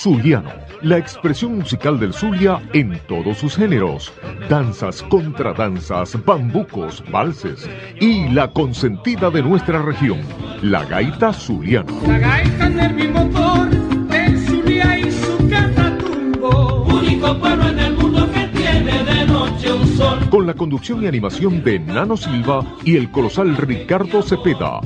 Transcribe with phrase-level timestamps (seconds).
[0.00, 0.48] Zuliano,
[0.80, 4.10] la expresión musical del Zulia en todos sus géneros,
[4.48, 7.68] danzas, contradanzas, bambucos, valses
[8.00, 10.20] y la consentida de nuestra región,
[10.62, 11.92] la gaita zuliana.
[12.08, 13.68] La gaita nervio motor
[14.08, 16.84] del Zulia y su catatumbo.
[16.84, 20.30] Único pueblo en el mundo que tiene de noche un sol.
[20.30, 24.80] Con la conducción y animación de Nano Silva y el colosal Ricardo Cepeda.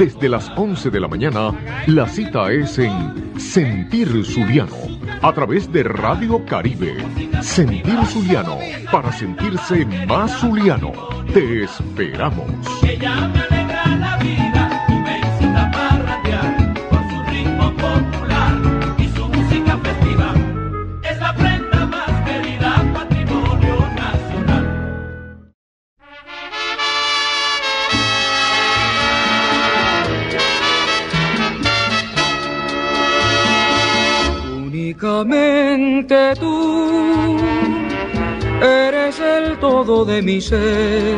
[0.00, 1.52] Desde las 11 de la mañana,
[1.86, 4.76] la cita es en Sentir Zuliano,
[5.22, 6.96] a través de Radio Caribe.
[7.40, 8.58] Sentir Zuliano,
[8.90, 10.92] para sentirse más zuliano.
[11.32, 12.46] Te esperamos.
[40.04, 41.16] De mi ser,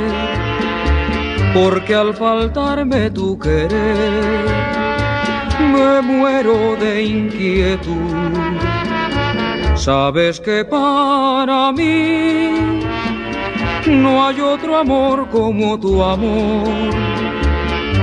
[1.55, 4.47] porque al faltarme tu querer,
[5.73, 8.51] me muero de inquietud.
[9.75, 12.81] Sabes que para mí
[13.87, 16.69] no hay otro amor como tu amor,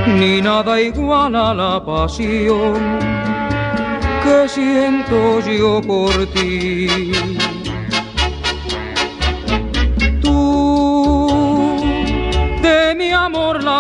[0.08, 3.08] ni nada igual a la pasión
[4.24, 6.88] que siento yo por ti.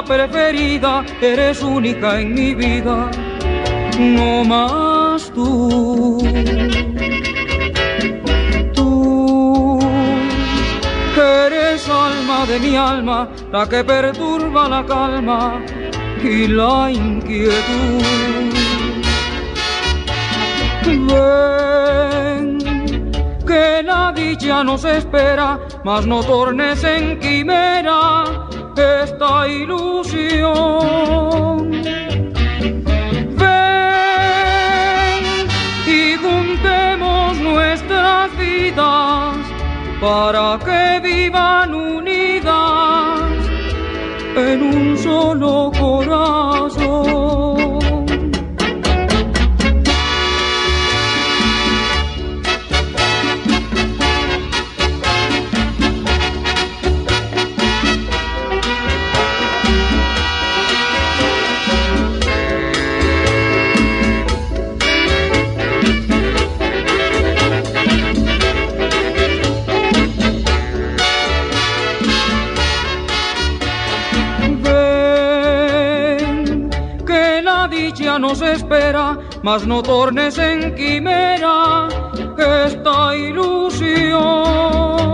[0.03, 3.09] preferida, eres única en mi vida,
[3.97, 6.19] no más tú.
[8.73, 9.79] Tú,
[11.15, 15.61] que eres alma de mi alma, la que perturba la calma
[16.23, 18.03] y la inquietud.
[20.85, 22.59] Ven,
[23.45, 28.36] que la dicha nos espera, mas no tornes en quimera
[28.77, 30.51] esta ilusión.
[33.39, 34.67] Ven
[35.87, 39.37] y juntemos nuestras vidas
[39.99, 43.31] para que vivan unidas
[44.35, 47.46] en un solo corazón.
[78.41, 81.87] Espera, mas no tornes en quimera
[82.37, 85.06] esta ilusión.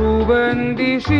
[0.00, 1.12] Su bendición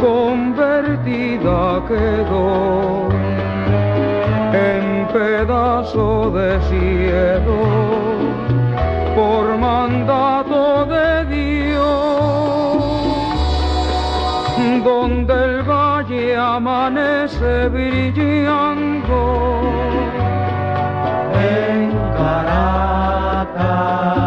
[0.00, 3.08] convertida quedó
[4.70, 7.60] en pedazo de cielo
[9.14, 11.08] por mandato de
[14.84, 19.18] donde el valle amanece brillando.
[23.48, 24.26] Caracas.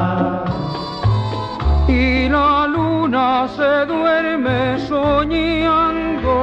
[1.88, 6.36] Y la luna se duerme soñando.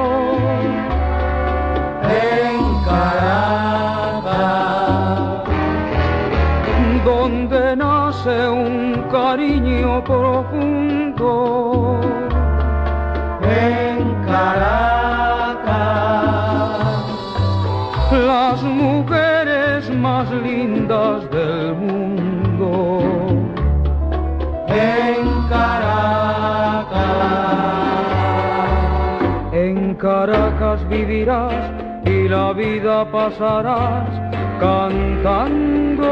[2.27, 2.57] En
[2.89, 4.29] Caracas.
[7.05, 8.75] Donde nace un
[9.11, 11.31] cariño profundo
[13.43, 14.99] en Caracas.
[18.31, 20.78] Las mujeres más lindas
[31.11, 31.25] y
[32.29, 34.11] la vida pasarás
[34.61, 36.07] cantando.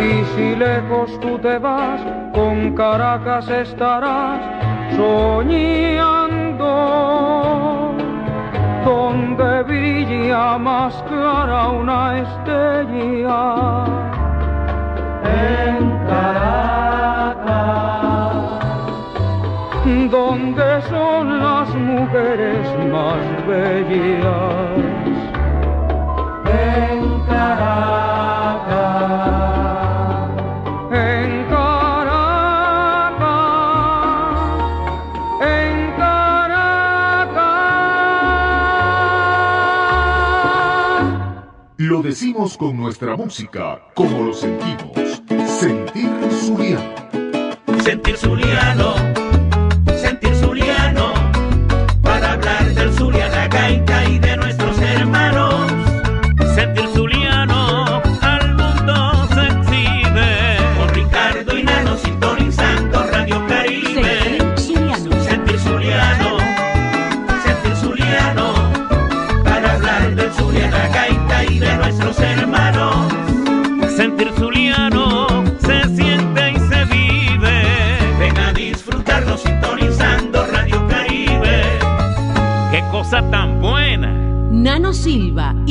[0.00, 2.00] Y si lejos tú te vas,
[2.32, 4.38] con Caracas estarás
[4.96, 6.68] soñando,
[8.84, 13.84] donde brilla más clara una estrella.
[15.24, 18.07] En Caracas,
[19.84, 24.78] donde son las mujeres más bellas.
[26.44, 28.08] En Caracas.
[41.76, 45.22] Lo decimos con nuestra música, como lo sentimos.
[45.46, 46.82] Sentir Zuliano.
[47.82, 49.17] Sentir Zuliano.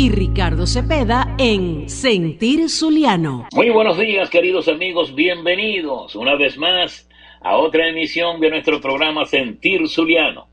[0.09, 3.47] Ricardo Cepeda en Sentir Zuliano.
[3.53, 5.13] Muy buenos días, queridos amigos.
[5.15, 7.09] Bienvenidos una vez más
[7.41, 10.47] a otra emisión de nuestro programa Sentir Zuliano.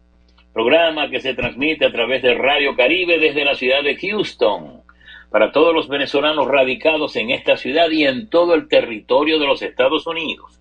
[0.53, 4.83] Programa que se transmite a través de Radio Caribe desde la ciudad de Houston
[5.31, 9.63] para todos los venezolanos radicados en esta ciudad y en todo el territorio de los
[9.63, 10.61] Estados Unidos.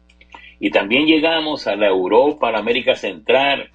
[0.59, 3.69] Y también llegamos a la Europa, a la América Central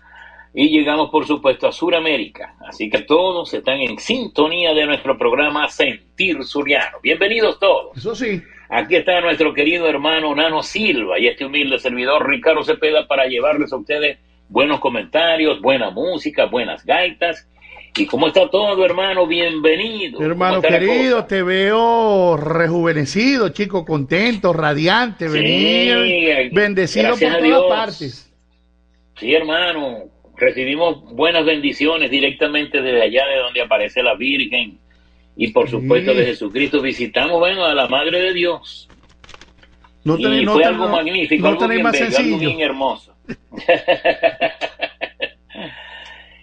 [0.54, 2.54] y llegamos, por supuesto, a Sudamérica.
[2.66, 6.98] Así que todos están en sintonía de nuestro programa Sentir Suriano.
[7.02, 7.96] Bienvenidos todos.
[7.96, 8.42] Eso sí.
[8.70, 13.72] Aquí está nuestro querido hermano Nano Silva y este humilde servidor Ricardo Cepeda para llevarles
[13.72, 17.46] a ustedes buenos comentarios, buena música, buenas gaitas.
[17.96, 19.26] ¿Y cómo está todo, hermano?
[19.26, 20.20] Bienvenido.
[20.22, 26.00] Hermano ¿Cómo está la querido, te veo rejuvenecido, chico, contento, radiante, Sí, venido,
[26.52, 27.64] bendecido por todas Dios.
[27.68, 28.32] partes.
[29.16, 30.04] Sí, hermano.
[30.38, 34.78] Recibimos buenas bendiciones directamente desde allá de donde aparece la Virgen
[35.36, 36.18] y por supuesto Sí.
[36.18, 36.80] de Jesucristo.
[36.80, 38.88] Visitamos, bueno, a la Madre de Dios.
[40.04, 42.38] No y tenéis- no fue ten- algo no- magnífico, no algo bien más bello, algo
[42.38, 43.14] bien hermoso.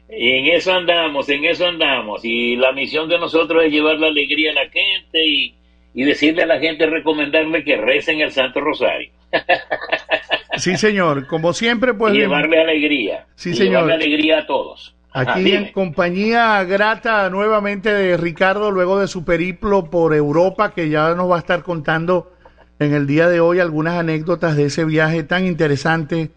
[0.09, 2.23] y en eso andamos, en eso andamos.
[2.25, 5.55] Y la misión de nosotros es llevar la alegría a la gente y,
[5.93, 9.09] y decirle a la gente, recomendarle que recen el Santo Rosario.
[10.57, 11.27] Sí, señor.
[11.27, 13.25] Como siempre, pues y llevarle alegría.
[13.35, 13.83] Sí, y señor.
[13.85, 14.95] Llevarle alegría a todos.
[15.11, 15.57] Aquí dime.
[15.57, 21.31] en compañía grata nuevamente de Ricardo, luego de su periplo por Europa, que ya nos
[21.31, 22.33] va a estar contando
[22.79, 26.31] en el día de hoy algunas anécdotas de ese viaje tan interesante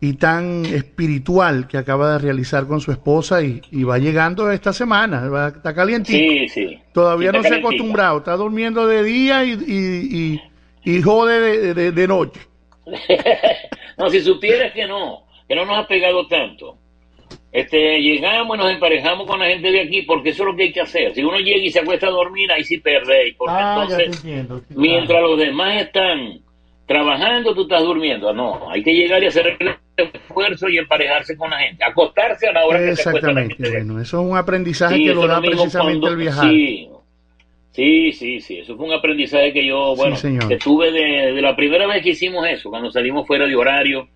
[0.00, 4.72] y tan espiritual que acaba de realizar con su esposa y, y va llegando esta
[4.72, 6.18] semana, va, está calientito.
[6.18, 6.78] Sí, sí.
[6.92, 10.40] Todavía Sí, no se ha acostumbrado, está durmiendo de día y, y,
[10.84, 12.40] y, y jode de, de- de noche.
[13.98, 16.78] no, si supieras que no, que no nos ha pegado tanto.
[17.50, 20.64] Este, llegamos y nos emparejamos con la gente de aquí, porque eso es lo que
[20.64, 21.14] hay que hacer.
[21.14, 23.34] Si uno llega y se acuesta a dormir, ahí sí perdéis.
[23.38, 24.58] Porque Ah, entonces, entiendo.
[24.58, 25.28] sí, mientras claro.
[25.28, 26.40] los demás están
[26.86, 28.32] trabajando, tú estás durmiendo.
[28.34, 31.82] No, hay que llegar y hacer el esfuerzo y emparejarse con la gente.
[31.84, 33.70] Acostarse a la hora que se acuesta la Exactamente, gente.
[33.84, 36.50] bueno, eso es un aprendizaje Sí, que lo da precisamente cuando- el viajar.
[36.50, 36.88] Sí,
[37.78, 40.48] sí, sí, sí, eso fue un aprendizaje que yo, bueno, señor.
[40.48, 44.08] que tuve de, de la primera vez que hicimos eso, cuando salimos fuera de horario,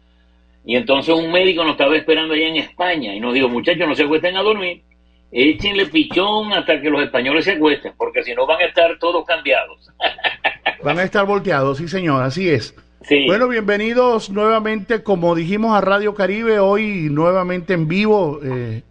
[0.65, 3.95] y entonces un médico nos estaba esperando allá en España y nos dijo, muchachos, no
[3.95, 4.83] se acuesten a dormir,
[5.31, 9.25] échenle pichón hasta que los españoles se acuesten, porque si no van a estar todos
[9.25, 9.91] cambiados.
[10.83, 12.75] Van a estar volteados, sí señor, así es.
[13.03, 13.27] Sí.
[13.29, 18.83] Bueno, bienvenidos nuevamente, como dijimos, a Radio Caribe, hoy nuevamente en vivo, eh,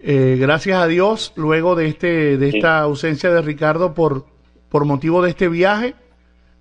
[0.00, 4.26] eh, gracias a Dios, luego de este de esta ausencia de Ricardo por,
[4.68, 5.96] por motivo de este viaje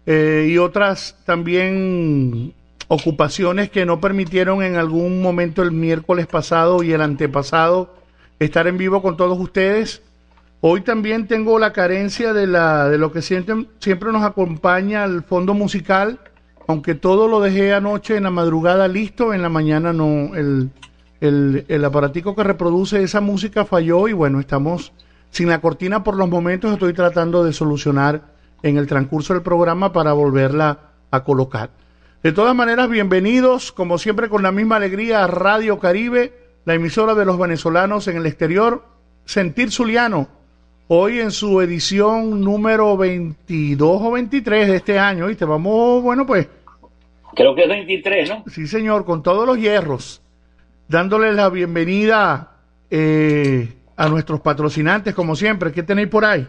[0.07, 2.53] eh, y otras también
[2.87, 7.93] ocupaciones que no permitieron en algún momento el miércoles pasado y el antepasado
[8.39, 10.01] estar en vivo con todos ustedes.
[10.61, 15.21] Hoy también tengo la carencia de, la, de lo que siempre, siempre nos acompaña el
[15.21, 16.19] fondo musical,
[16.67, 20.71] aunque todo lo dejé anoche en la madrugada listo, en la mañana no, el,
[21.21, 24.93] el, el aparatico que reproduce esa música falló y bueno, estamos
[25.31, 28.21] sin la cortina por los momentos, estoy tratando de solucionar
[28.63, 30.79] en el transcurso del programa para volverla
[31.11, 31.69] a colocar.
[32.23, 36.33] De todas maneras, bienvenidos, como siempre, con la misma alegría a Radio Caribe,
[36.65, 38.83] la emisora de los venezolanos en el exterior,
[39.25, 40.27] Sentir Zuliano,
[40.87, 46.25] hoy en su edición número 22 o 23 de este año, y te vamos, bueno,
[46.25, 46.47] pues,
[47.35, 48.43] Creo que es 23, ¿no?
[48.47, 50.21] sí señor, con todos los hierros,
[50.87, 52.51] dándoles la bienvenida
[52.89, 56.47] eh, a nuestros patrocinantes, como siempre, ¿qué tenéis por ahí?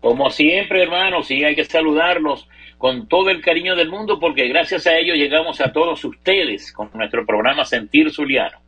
[0.00, 4.86] Como siempre, hermanos, sí, hay que saludarlos con todo el cariño del mundo porque gracias
[4.86, 8.58] a ellos llegamos a todos ustedes con nuestro programa Sentir Zuliano.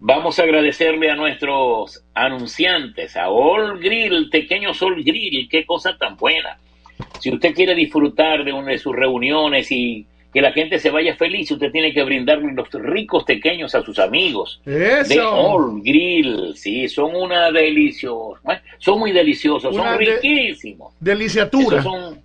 [0.00, 6.16] Vamos a agradecerle a nuestros anunciantes, a All Grill, Pequeño Sol Grill, qué cosa tan
[6.16, 6.58] buena.
[7.20, 11.16] Si usted quiere disfrutar de una de sus reuniones y que la gente se vaya
[11.16, 15.30] feliz, usted tiene que brindarle los ricos pequeños a sus amigos de Eso.
[15.34, 20.92] All Grill, sí, son una deliciosa, son muy deliciosos, Una son de- riquísimos.
[21.00, 21.82] Deliciatura.
[21.82, 22.20] Son,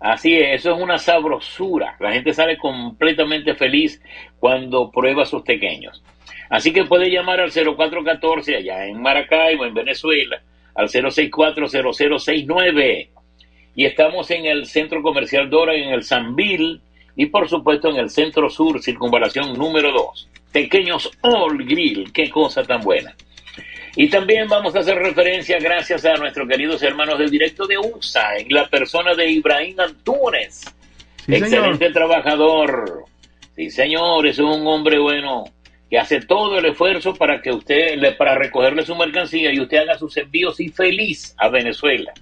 [0.00, 1.96] así es, eso es una sabrosura.
[1.98, 4.02] La gente sale completamente feliz
[4.38, 6.02] cuando prueba sus pequeños.
[6.50, 10.40] Así que puede llamar al 0414 allá en Maracaibo, en Venezuela,
[10.74, 13.08] al 0640069.
[13.74, 16.80] Y estamos en el Centro Comercial Dora, en el Sanville,
[17.16, 20.28] y por supuesto en el Centro Sur, Circunvalación número 2.
[20.52, 23.14] Pequeños All Grill, qué cosa tan buena.
[23.96, 28.36] Y también vamos a hacer referencia gracias a nuestros queridos hermanos del directo de USA,
[28.36, 29.76] en la persona de Ibrahim.
[31.24, 31.44] Sí, señor.
[31.44, 33.04] Excelente trabajador.
[33.56, 35.44] Sí, señor, es un hombre bueno
[35.88, 39.78] que hace todo el esfuerzo para que usted, le- para recogerle su mercancía y usted
[39.78, 42.12] haga sus envíos y feliz a Venezuela.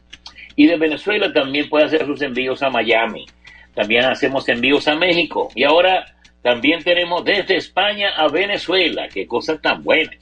[0.54, 3.26] Y de Venezuela también puede hacer sus envíos a Miami.
[3.74, 5.50] También hacemos envíos a México.
[5.54, 9.08] Y ahora también tenemos desde España a Venezuela.
[9.08, 10.12] Qué cosa tan buena.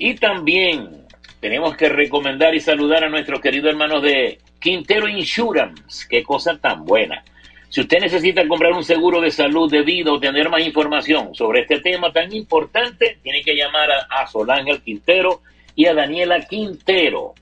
[0.01, 1.07] Y también
[1.39, 6.09] tenemos que recomendar y saludar a nuestros queridos hermanos de Quintero Insurance.
[6.11, 7.23] Qué cosa tan buena.
[7.69, 11.61] Si usted necesita comprar un seguro de salud de vida o tener más información sobre
[11.61, 15.41] este tema tan importante, tiene que llamar a, a Solángel Quintero
[15.77, 17.35] y a Daniela Quintero,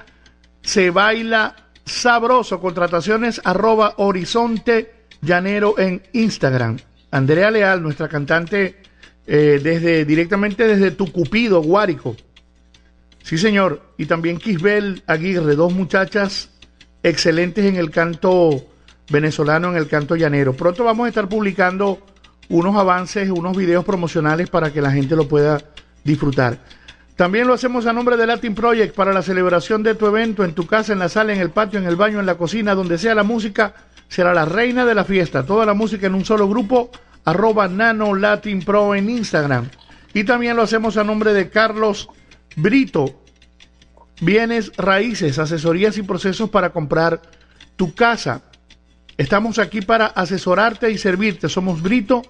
[0.62, 2.60] se baila sabroso.
[2.60, 6.78] Contrataciones arroba Horizonte Llanero en Instagram.
[7.10, 8.85] Andrea Leal, nuestra cantante
[9.26, 12.16] eh, desde directamente desde Tucupido, Guárico.
[13.22, 13.82] Sí, señor.
[13.98, 16.50] Y también Kisbel Aguirre, dos muchachas
[17.02, 18.64] excelentes en el canto
[19.10, 20.52] venezolano, en el canto llanero.
[20.52, 22.00] Pronto vamos a estar publicando
[22.48, 25.60] unos avances, unos videos promocionales para que la gente lo pueda
[26.04, 26.58] disfrutar.
[27.16, 30.52] También lo hacemos a nombre de Latin Project para la celebración de tu evento en
[30.52, 32.98] tu casa, en la sala, en el patio, en el baño, en la cocina, donde
[32.98, 33.74] sea la música,
[34.08, 35.44] será la reina de la fiesta.
[35.44, 36.90] Toda la música en un solo grupo,
[37.26, 39.68] arroba Nano Latin Pro en Instagram.
[40.14, 42.08] Y también lo hacemos a nombre de Carlos
[42.56, 43.20] Brito,
[44.22, 47.20] bienes raíces, asesorías y procesos para comprar
[47.76, 48.40] tu casa.
[49.18, 51.50] Estamos aquí para asesorarte y servirte.
[51.50, 52.22] Somos Brito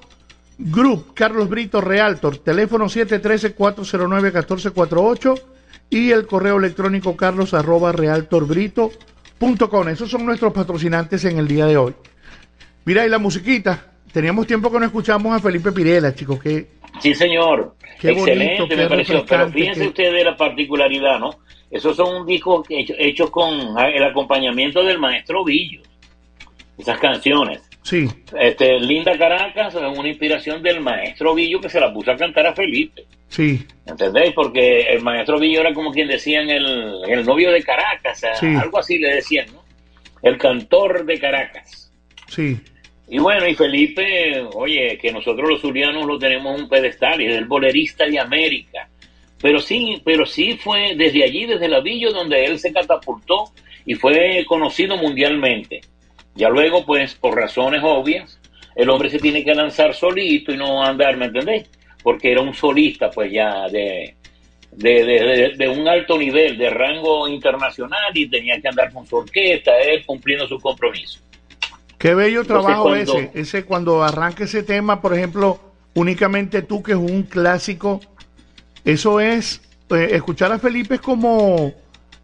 [0.58, 5.40] Group, Carlos Brito Realtor, teléfono 713-409-1448
[5.90, 9.88] y el correo electrónico carlos arroba realtorbrito.com.
[9.88, 11.94] Esos son nuestros patrocinantes en el día de hoy.
[12.84, 13.92] Mira, y la musiquita.
[14.16, 16.68] Teníamos tiempo que no escuchamos a Felipe Pirela, chicos, que
[17.02, 17.74] Sí, señor.
[18.00, 19.22] Qué Excelente, me pareció.
[19.26, 21.38] Pero fíjense ustedes de la particularidad, ¿no?
[21.70, 25.82] Esos son discos hecho- hechos con el acompañamiento del maestro Villo.
[26.78, 27.60] Esas canciones.
[27.82, 28.08] sí,
[28.40, 32.46] Este, Linda Caracas es una inspiración del maestro Villo que se la puso a cantar
[32.46, 33.04] a Felipe.
[33.28, 34.32] sí, ¿Entendéis?
[34.32, 38.46] Porque el maestro Villo era como quien decían el, el novio de Caracas, Sí.
[38.46, 39.62] algo así le decían, ¿no?
[40.22, 41.92] El cantor de Caracas.
[42.28, 42.58] sí.
[43.08, 47.36] Y bueno, y Felipe, oye, que nosotros los zulianos lo tenemos en un pedestal, es
[47.36, 48.88] el bolerista de América.
[49.40, 53.44] Pero sí, pero sí fue desde allí, desde la villa donde él se catapultó
[53.84, 55.82] y fue conocido mundialmente.
[56.34, 58.40] Ya luego, pues, por razones obvias,
[58.74, 61.70] el hombre se tiene que lanzar solito y no andar, ¿me entendéis?
[62.02, 64.14] Porque era un solista, pues ya de,
[64.72, 69.16] de, de, de- un alto nivel, de rango internacional y tenía que andar con su
[69.16, 71.20] orquesta, él cumpliendo su compromiso.
[71.98, 75.58] Qué bello Entonces, trabajo cuando- ese, ese cuando arranca ese tema, por ejemplo,
[75.94, 78.00] únicamente tú que es un clásico,
[78.84, 81.72] eso es eh, escuchar a Felipe es como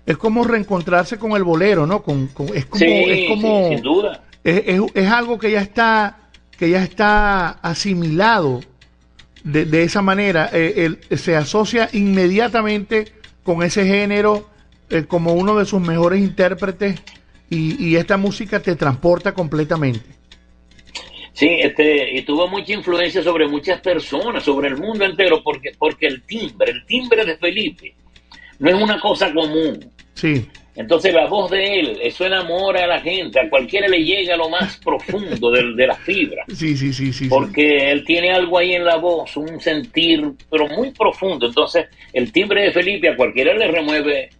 [0.05, 2.03] es como reencontrarse con el bolero, ¿no?
[2.03, 4.23] Con, con- es como sí, es como sí, sin duda.
[4.43, 6.19] es, es- es algo que ya está
[6.59, 8.61] que ya está asimilado
[9.45, 10.75] de, de esa manera, eh,
[11.09, 14.49] él se asocia inmediatamente con ese género
[14.91, 17.01] eh, como uno de sus mejores intérpretes
[17.53, 20.01] y, y esta música te transporta completamente.
[21.35, 26.07] Sí, este, y tuvo mucha influencia sobre muchas personas, sobre el mundo entero, porque, porque
[26.07, 27.95] el timbre, el timbre de Felipe,
[28.59, 29.91] no es una cosa común.
[30.15, 34.37] Sí, Entonces la voz de él, eso enamora a la gente, a cualquiera le llega
[34.37, 37.13] lo más profundo de, de la fibra, sí, sí, sí, sí.
[37.13, 37.29] sí.
[37.29, 41.47] porque él tiene algo ahí en la voz, un sentir, pero muy profundo.
[41.47, 44.31] Entonces el timbre de Felipe a cualquiera le remueve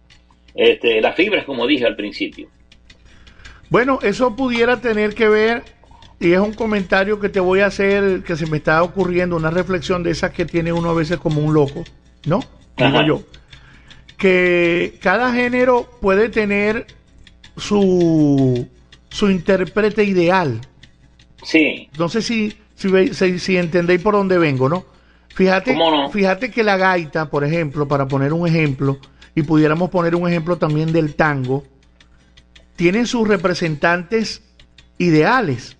[0.55, 2.47] este, las fibras, como dije al principio.
[3.73, 5.63] Bueno, eso pudiera tener que ver,
[6.19, 9.49] y es un comentario que te voy a hacer, que se me está ocurriendo, una
[9.49, 11.83] reflexión de esas que tiene uno a veces como un loco,
[12.27, 12.41] ¿no?
[12.77, 13.07] Digo Ajá.
[13.07, 13.23] yo.
[14.15, 16.85] Que cada género puede tener
[17.57, 18.67] su,
[19.09, 20.61] su intérprete ideal.
[21.41, 24.85] Sí, No sé si, si, si, si entendéis por dónde vengo, ¿no?
[25.33, 26.11] Fíjate, ¿Cómo no?
[26.11, 28.99] fíjate que la gaita, por ejemplo, para poner un ejemplo,
[29.33, 31.63] y pudiéramos poner un ejemplo también del tango,
[32.75, 34.41] tienen sus representantes
[34.97, 35.77] ideales,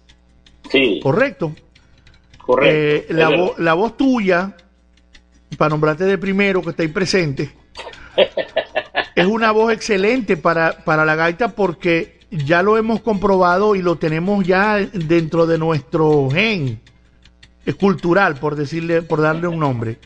[0.71, 1.53] sí, ¿correcto?
[2.37, 2.75] correcto.
[2.75, 4.55] Eh, es la, vo- la voz tuya,
[5.57, 7.51] para nombrarte de primero que estáis presente,
[9.15, 13.97] es una voz excelente para, para la gaita porque ya lo hemos comprobado y lo
[13.97, 16.79] tenemos ya dentro de nuestro gen
[17.65, 19.97] eh, cultural, por decirle, por darle un nombre.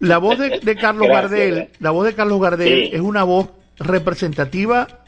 [0.00, 2.90] La voz de, de Carlos Gracias, Gardel, la voz de Carlos Gardel Sí.
[2.92, 5.01] es una voz representativa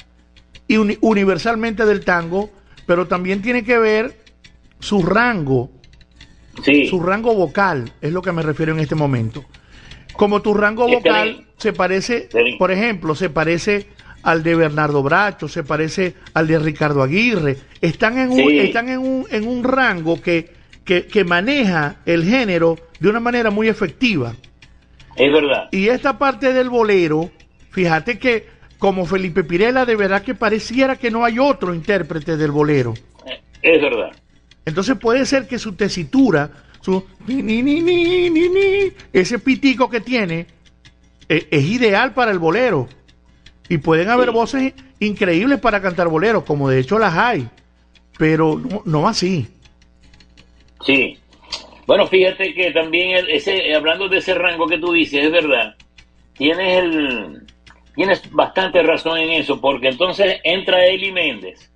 [0.68, 2.50] y uni- universalmente del tango,
[2.86, 4.18] pero también tiene que ver
[4.80, 5.70] su rango
[6.62, 6.86] sí.
[6.86, 9.44] su rango vocal, es lo que me refiero en este momento.
[10.12, 13.88] Como tu rango Este vocal se parece, por ejemplo, se parece
[14.22, 18.98] al de Bernardo Bracho, se parece al de Ricardo Aguirre, están en un, están en
[19.00, 20.50] un, en un rango que,
[20.84, 24.34] que, que maneja el género de una manera muy efectiva.
[25.16, 25.68] Es verdad.
[25.72, 27.30] Y esta parte del bolero,
[27.70, 28.46] fíjate que
[28.84, 32.92] como Felipe Pirela, de verdad que pareciera que no hay otro intérprete del bolero.
[33.62, 34.12] Es verdad.
[34.66, 36.50] Entonces puede ser que su tesitura,
[36.82, 40.46] su ni, ni, ni, ni, ni, ni, ese pitico que tiene,
[41.30, 42.86] eh, es ideal para el bolero.
[43.70, 44.34] Y pueden haber Sí.
[44.34, 47.48] voces increíbles para cantar boleros, como de hecho las hay,
[48.18, 49.48] pero no, no así.
[50.84, 51.16] Sí.
[51.86, 55.74] Bueno, fíjate que también ese, hablando de ese rango que tú dices, es verdad.
[56.36, 57.44] Tienes el,
[57.94, 61.70] tienes bastante razón en eso, porque entonces entra Eli Méndez,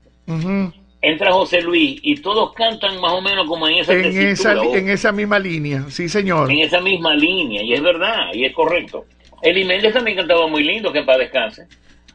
[1.00, 4.60] entra José Luis y todos cantan más o menos como en esa En, tesitura, esa,
[4.60, 6.50] o en esa misma línea, sí señor.
[6.50, 9.04] en esa misma línea, y es verdad, y es correcto.
[9.42, 11.66] Eli Méndez también cantaba muy lindo, que paz descanse.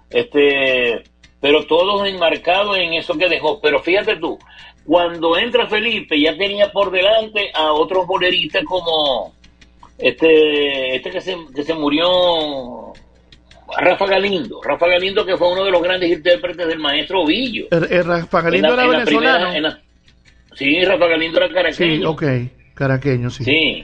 [0.10, 1.04] Este,
[1.40, 3.60] pero todos enmarcados en eso que dejó.
[3.60, 4.38] Pero fíjate tú,
[4.86, 9.34] cuando entra Felipe, ya tenía por delante a otros boleristas como
[9.98, 12.93] este, este que se, que se murió,
[13.78, 14.62] Rafa Galindo.
[14.64, 17.68] Rafa Galindo, que fue uno de los grandes intérpretes del maestro Villo.
[17.72, 19.38] El, el Rafa En Galindo la- era en la venezolano.
[19.52, 19.80] primera- en la-
[20.56, 21.96] sí, Rafa Galindo era caraqueño.
[22.00, 22.24] Sí, ok,
[22.76, 23.44] caraqueño, sí.
[23.44, 23.84] Sí,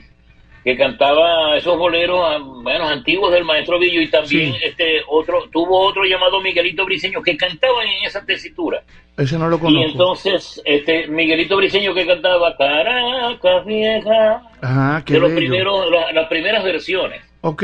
[0.64, 4.60] que cantaba esos boleros ah, bueno, antiguos del maestro Villo y también Sí.
[4.64, 8.84] este otro tuvo otro llamado Miguelito Briseño que cantaba en esa tesitura.
[9.18, 9.90] Ese no lo Y conozco.
[9.92, 14.42] entonces este Miguelito Briseño que cantaba Caracas vieja
[15.06, 15.40] qué de los bello.
[15.40, 17.22] primeros la- las primeras versiones.
[17.42, 17.64] Ok,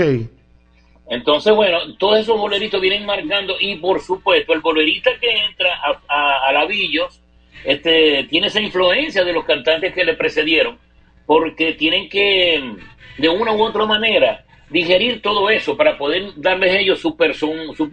[1.07, 5.99] Entonces, bueno, todos esos boleritos vienen marcando y por supuesto el bolerista que entra a,
[6.07, 7.21] a, a Lavillos
[7.63, 10.77] este, tiene esa influencia de los cantantes que le precedieron
[11.25, 12.73] porque tienen que
[13.17, 17.89] de una u otra manera digerir todo eso para poder darles ellos su, person, su,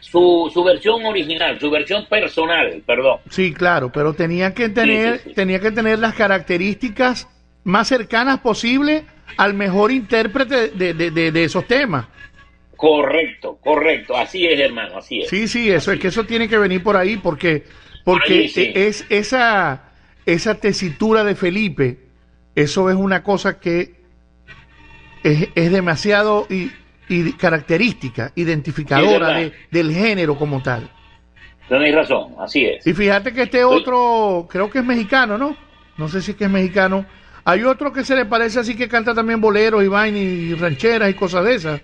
[0.00, 3.18] su, su versión original, su versión personal, perdón.
[3.30, 5.34] sí, claro, pero tenía que tener, sí, sí.
[5.34, 7.28] tenía que tener las características
[7.64, 9.04] más cercanas posible
[9.36, 12.06] al mejor intérprete de, de- de- de esos temas.
[12.82, 15.28] Correcto, correcto, así es hermano, así es.
[15.28, 17.62] Sí, sí, eso es que eso tiene que venir por ahí porque
[18.04, 18.72] porque Ahí sí.
[18.74, 19.84] es esa
[20.26, 22.00] esa tesitura de Felipe,
[22.56, 23.94] eso es una cosa que
[25.22, 26.72] es, es demasiado y,
[27.08, 30.90] y característica, identificadora de- del género como tal.
[31.68, 32.84] Tenéis razón, así es.
[32.84, 35.56] Y fíjate que este otro, creo que es mexicano, ¿no?
[35.98, 37.06] No sé si es que es mexicano.
[37.44, 41.08] Hay otro que se le parece así que canta también boleros y vaina y rancheras
[41.10, 41.80] y cosas de esas.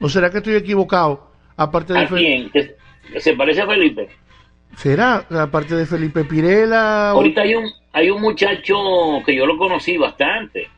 [0.00, 1.30] ¿O será que estoy equivocado?
[1.56, 2.50] Aparte de ¿A quién?
[2.50, 2.74] ¿Que-
[3.20, 4.08] ¿Se parece a Felipe?
[4.76, 5.24] ¿Será?
[5.40, 7.12] Aparte de Felipe Pirela.
[7.14, 8.74] o- Ahorita hay un, hay un muchacho
[9.24, 10.68] que yo lo conocí bastante.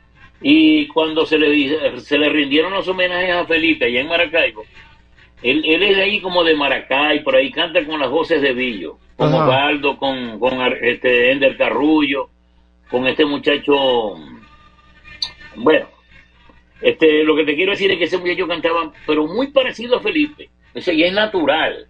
[0.42, 4.64] Y cuando se le, se le rindieron los homenajes a Felipe allá en Maracaibo,
[5.42, 8.52] él, él es de ahí como de Maracay, por ahí canta con las voces de
[8.52, 9.44] Villo, con Ajá.
[9.44, 12.28] Osvaldo, con, con este Ender Carrullo,
[12.90, 14.16] con este muchacho.
[15.56, 15.86] Bueno,
[16.80, 20.00] este, lo que te quiero decir es que ese muchacho cantaba, pero muy parecido a
[20.00, 20.48] Felipe.
[20.74, 21.86] O sea, y es natural.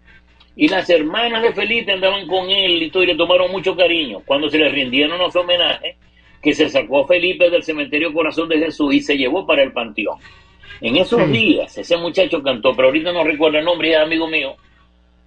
[0.55, 4.23] Y las hermanas de Felipe andaban con él y todo, y le tomaron mucho cariño.
[4.25, 5.97] Cuando se le rindieron los homenajes,
[6.43, 9.73] que se sacó a Felipe del cementerio Corazón de Jesús y se llevó para el
[9.73, 10.19] panteón.
[10.81, 11.33] En esos Sí.
[11.33, 14.55] días, ese muchacho cantó, pero ahorita no recuerdo el nombre, es amigo mío.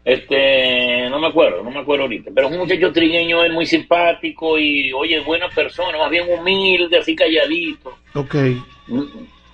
[0.05, 2.31] Este, no me acuerdo, no me acuerdo ahorita.
[2.33, 6.97] Pero es un muchacho trigueño, él muy simpático y, oye, buena persona, más bien humilde,
[6.97, 7.97] así calladito.
[8.15, 8.35] Ok.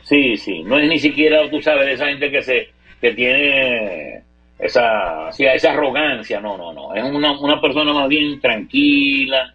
[0.06, 2.70] Sí, sí, no es ni siquiera, tú sabes, de esa gente que se
[3.02, 4.22] que tiene
[4.58, 9.54] esa, sí, esa arrogancia, no, no, no, es una, una persona más bien tranquila,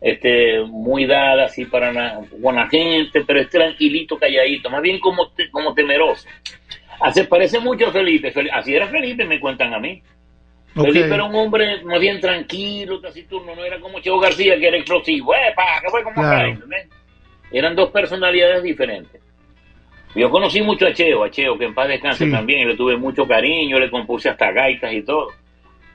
[0.00, 5.28] este, muy dada así para la, la gente, pero es tranquilito, calladito, más bien como,
[5.30, 6.28] te- como temeroso.
[7.12, 10.02] Se parece mucho a Felipe, Fel- así era Felipe, me cuentan a mí.
[10.74, 14.76] Felipe era un hombre más bien tranquilo, taciturno, no era como Cheo García, que era
[14.76, 15.80] explosivo, ¡epa!
[15.82, 16.58] ¿Qué fue como Claro.
[17.52, 19.21] Eran dos personalidades diferentes.
[20.14, 22.30] Yo conocí mucho a Cheo, a Cheo, que en paz descanse Sí.
[22.30, 25.28] también, y le tuve mucho cariño, le compuse hasta gaitas y todo.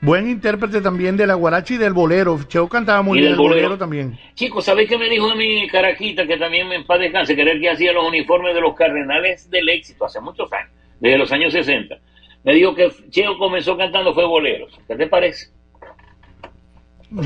[0.00, 2.38] Buen intérprete también de la guaracha y del bolero.
[2.46, 3.78] Cheo cantaba muy Y bien del el bolero, bolero.
[3.78, 4.18] también.
[4.34, 7.50] Chicos, ¿sabéis qué me dijo de mi carajita, que también en paz descanse, que era
[7.52, 11.32] el que hacía los uniformes de los cardenales del éxito hace muchos años, desde los
[11.32, 11.96] años 60?
[12.44, 14.72] Me dijo que Cheo comenzó cantando fue boleros.
[14.86, 15.48] ¿Qué te parece?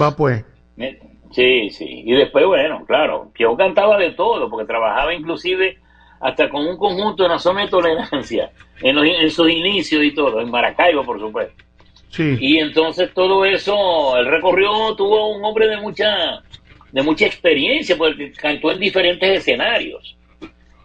[0.00, 0.44] Va pues.
[0.76, 0.98] Me-
[1.32, 2.02] Sí, sí.
[2.04, 5.78] Y después, bueno, claro, Cheo cantaba de todo, porque trabajaba inclusive
[6.22, 8.50] hasta con un conjunto de la zona de tolerancia,
[8.82, 11.54] en, los- en sus inicios y todo, en Maracaibo, por supuesto.
[12.10, 12.36] Sí.
[12.40, 16.42] Y entonces todo eso, él recorrió, tuvo un hombre de mucha,
[16.92, 20.16] de mucha experiencia, porque cantó en diferentes escenarios.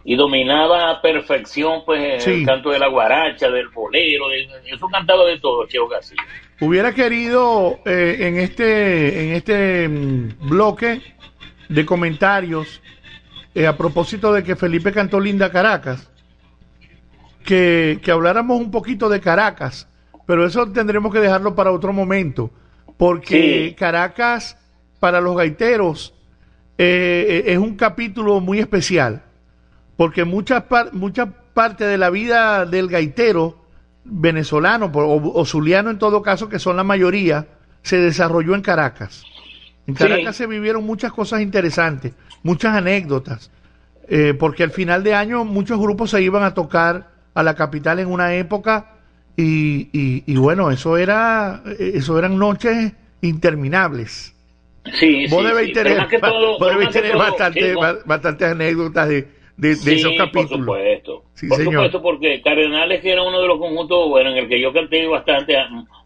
[0.04, 2.30] Y dominaba a perfección pues Sí.
[2.30, 6.16] el canto de la guaracha, del bolero, de- eso cantaba de todo, Cheo García.
[6.60, 11.02] Hubiera querido eh, en este, en este mm, bloque
[11.68, 12.80] de comentarios,
[13.58, 16.08] eh, a propósito de que Felipe cantó Linda Caracas,
[17.44, 19.88] que, que habláramos un poquito de Caracas,
[20.26, 22.50] pero eso tendremos que dejarlo para otro momento,
[22.96, 23.74] porque Sí.
[23.78, 24.56] Caracas,
[25.00, 26.14] para los gaiteros,
[26.76, 29.22] eh, eh, es un capítulo muy especial,
[29.96, 33.64] porque mucha, par- mucha parte de la vida del gaitero
[34.04, 37.46] venezolano o, o zuliano en todo caso, que son la mayoría,
[37.82, 39.24] se desarrolló en Caracas.
[39.86, 40.02] En Sí.
[40.04, 43.50] Caracas se vivieron muchas cosas interesantes, muchas anécdotas,
[44.08, 47.98] eh, porque al final de año muchos grupos se iban a tocar a la capital
[47.98, 48.92] en una época
[49.36, 54.34] y, y- y bueno, eso era, eso eran noches interminables.
[54.94, 55.74] Sí, Vos sí, debéis sí.
[55.74, 60.48] Tener, que todo- debéis tener todo, bastante- sí, bastantes anécdotas de, de- esos capítulos.
[60.48, 61.24] Por supuesto.
[61.34, 61.72] Sí, por señor.
[61.74, 65.06] supuesto, porque Cardenales, que era uno de los conjuntos, bueno, en el que yo canté
[65.06, 65.56] bastante,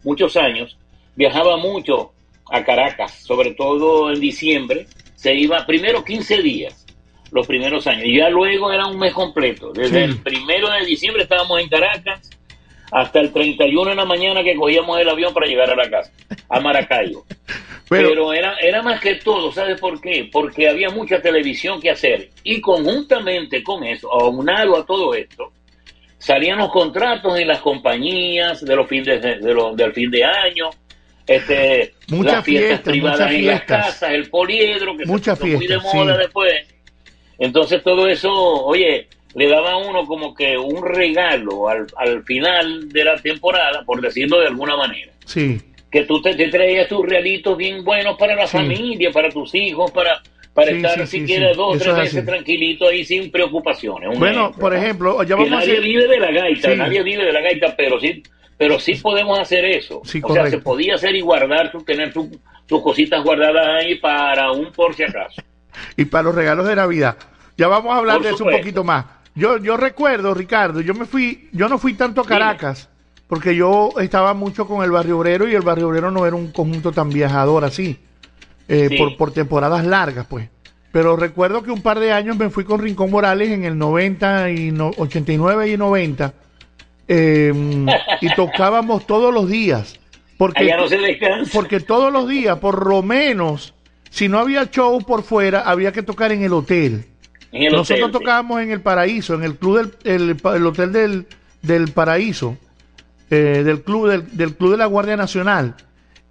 [0.03, 0.77] muchos años,
[1.15, 2.11] viajaba mucho
[2.51, 4.85] a Caracas, sobre todo en diciembre.
[5.23, 6.85] Se iba primero 15 días,
[7.31, 9.71] los primeros años, y ya luego era un mes completo.
[9.71, 10.03] Desde Sí.
[10.11, 12.29] el primero de diciembre estábamos en Caracas
[12.91, 16.11] hasta el 31 en la mañana que cogíamos el avión para llegar a la casa,
[16.49, 17.23] a Maracaibo.
[17.89, 20.27] Pero- Pero, era, era más que todo, ¿sabes por qué?
[20.29, 25.53] Porque había mucha televisión que hacer y conjuntamente con eso, aunado a todo esto,
[26.17, 30.23] salían los contratos en las compañías de los fines de, de los- del fin de
[30.25, 30.69] año,
[31.27, 35.43] este, Muchas las fiestas fiestas, privadas muchas en las casas, el poliedro que Muchas se
[35.45, 36.19] puso muy de fiestas, moda sí.
[36.19, 36.53] después.
[37.39, 42.89] Entonces todo eso, oye, le daba a uno como que un regalo al, al final
[42.89, 45.59] de la temporada, por decirlo de alguna manera Sí,
[45.91, 48.57] que tú te, te traías tus realitos bien buenos para la Sí.
[48.57, 50.21] familia, para tus hijos, para,
[50.53, 51.57] para Sí, estar sí, siquiera sí.
[51.57, 54.09] dos o tres es meses tranquilito ahí sin preocupaciones.
[54.19, 55.83] Bueno, ejemplo, por ejemplo, ya que vamos a nadie hacer...
[55.83, 58.21] vive de la gaita, nadie vive de la gaita, pero sí,
[58.57, 60.01] pero sí podemos hacer eso.
[60.03, 64.71] Sí, o sea, se podía hacer y guardar, tener tus cositas guardadas ahí para un
[64.71, 65.41] por si acaso.
[65.97, 67.17] y para los regalos de Navidad.
[67.57, 69.05] Ya vamos a hablar Por de eso un poquito más.
[69.35, 72.89] Yo, yo recuerdo, Ricardo, yo me fui, yo no fui tanto a Caracas,
[73.27, 76.51] porque yo estaba mucho con el barrio obrero y el barrio obrero no era un
[76.51, 77.99] conjunto tan viajador así,
[78.67, 78.97] eh, Sí.
[78.97, 80.49] por, por temporadas largas, pues.
[80.91, 84.51] Pero recuerdo que un par de años me fui con Rincón Morales en el 90
[84.51, 86.33] y no- 89 y 90
[87.07, 87.53] eh,
[88.21, 89.99] y tocábamos todos los días.
[90.37, 91.51] Porque, Allá no se descansa.
[91.53, 93.73] porque todos los días, por lo menos,
[94.09, 97.05] si no había show por fuera, había que tocar en el hotel.
[97.51, 98.19] En el Nosotros hotel, sí.
[98.19, 101.27] tocábamos en el Paraíso, en el club del el, hotel del,
[101.61, 102.57] del Paraíso,
[103.29, 105.75] eh, del club del, del club de la Guardia Nacional.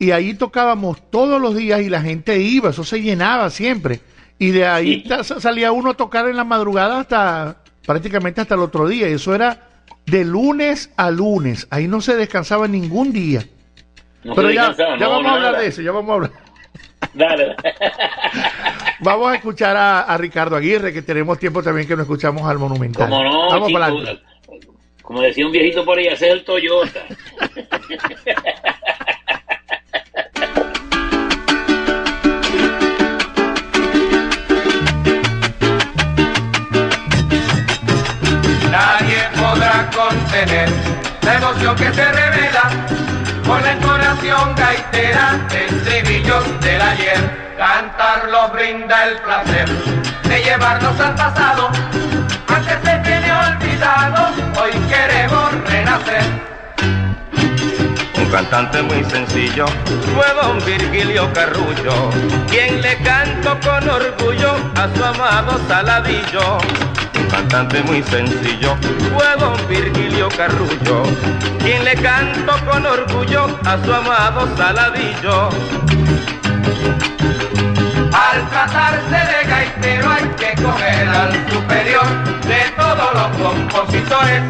[0.00, 4.00] Y ahí tocábamos todos los días y la gente iba, eso se llenaba siempre.
[4.38, 5.34] Y de ahí Sí.
[5.38, 9.08] salía uno a tocar en la madrugada hasta prácticamente hasta el otro día.
[9.08, 9.68] Y eso era
[10.06, 11.66] de lunes a lunes.
[11.70, 13.44] Ahí no se descansaba ningún día.
[14.24, 16.30] No Pero ya, ya no, vamos a hablar de eso, ya vamos a hablar.
[17.14, 17.56] Dale.
[19.00, 22.58] Vamos a escuchar a, a Ricardo Aguirre, que tenemos tiempo también que no escuchamos al
[22.60, 23.10] Monumental.
[23.10, 24.22] Como no, Vamos chico, para adelante.
[25.02, 27.00] como decía un viejito por ahí, es el Toyota.
[40.12, 40.68] contener
[41.22, 42.70] la emoción que se revela
[43.46, 47.54] con la entonación gaitera del estribillo del ayer.
[47.56, 49.68] Cantarlo brinda el placer
[50.24, 51.70] de llevarnos al pasado.
[52.48, 54.28] Antes se tiene olvidado,
[54.60, 56.52] hoy queremos renacer.
[58.32, 59.66] Cantante muy sencillo
[60.14, 62.08] fue don Virgilio Carrullo,
[62.48, 66.56] quien le cantó con orgullo a su amado Saladillo.
[67.32, 68.76] Cantante muy sencillo
[69.14, 71.02] fue don Virgilio Carrullo,
[71.60, 75.48] quien le cantó con orgullo a su amado Saladillo.
[78.12, 82.06] Al tratarse de gaitero hay que coger al superior
[82.46, 84.42] de todos los compositores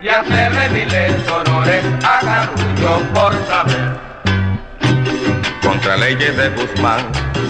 [0.00, 4.13] y hacerle miles honores a Carrullo por saber.
[5.84, 7.00] Contra leyes de Guzmán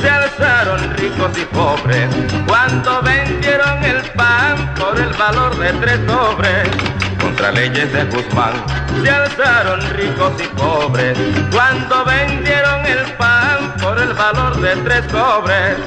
[0.03, 2.09] se alzaron ricos y pobres
[2.49, 6.69] cuando vendieron el pan por el valor de tres sobres.
[7.21, 8.55] Contra leyes de Guzmán
[9.01, 11.17] se alzaron ricos y pobres
[11.53, 15.79] cuando vendieron el pan por el valor de tres sobres.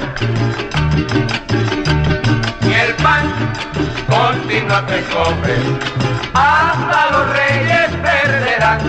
[2.62, 3.30] Y el pan
[4.08, 5.60] continúa tres sobres.
[6.32, 8.80] Hasta los reyes perderán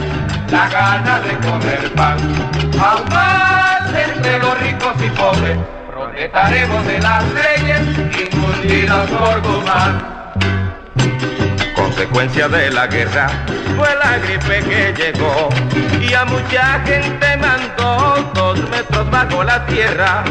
[0.49, 3.48] la gana de comer pan.
[3.95, 5.57] Entre los ricos y pobres
[5.99, 7.81] protestaremos de las leyes
[8.21, 10.33] infundidas por Guzmán.
[11.75, 13.27] Consecuencia de la guerra
[13.75, 15.49] fue la gripe que llegó
[15.99, 20.23] y a mucha gente mandó dos metros bajo la tierra.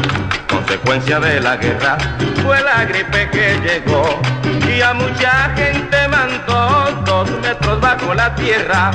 [0.49, 1.97] Consecuencia de la guerra
[2.43, 4.19] fue la gripe que llegó
[4.67, 8.91] y a mucha gente mandó dos metros bajo la tierra.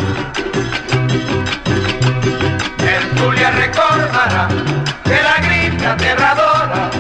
[2.79, 3.51] El Zulia
[4.35, 4.49] recordará
[5.05, 6.91] que la gripe aterradora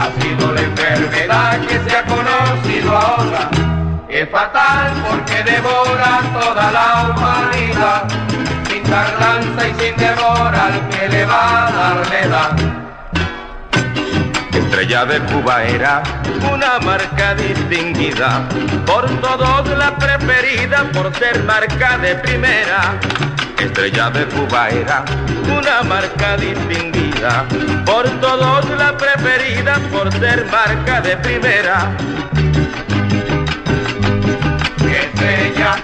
[0.00, 3.50] ha sido la enfermedad que se ha conocido ahora.
[4.08, 8.04] Es fatal porque devora toda la humanidad,
[8.68, 12.85] sin tardanza y sin demora al que le va a dar la edad.
[14.56, 16.02] Estrella de Cuba era
[16.50, 18.48] una marca distinguida,
[18.86, 22.98] por todos la preferida por ser marca de primera.
[23.58, 25.04] Estrella de Cuba era
[25.58, 27.44] una marca distinguida,
[27.84, 31.94] por todos la preferida por ser marca de primera.
[35.02, 35.76] Estrella,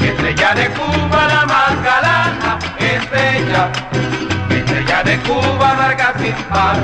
[0.00, 3.68] estrella de Cuba, la más galana, estrella,
[5.04, 6.76] de Cuba, marca sin par,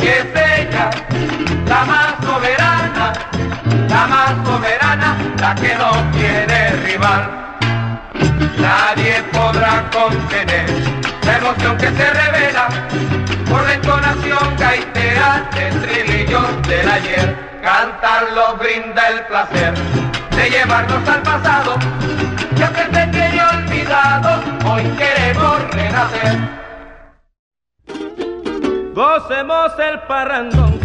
[0.00, 0.90] y estrella,
[1.66, 3.12] la más soberana,
[3.88, 7.28] la más soberana, la que no tiene rival.
[8.58, 10.66] Nadie podrá contener
[11.24, 12.68] la emoción que se revela
[13.48, 17.36] por la entonación gaitera de trilillos del ayer.
[17.62, 19.74] Cantarlo brinda el placer
[20.36, 21.76] de llevarnos al pasado,
[22.56, 26.65] que aunque tiene olvidado, hoy queremos renacer.
[28.94, 30.78] Gocemos el parrandón,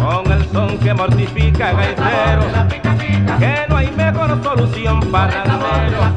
[0.00, 2.42] con el son que mortifica gaitero,
[3.38, 6.14] que no hay mejor solución parrandero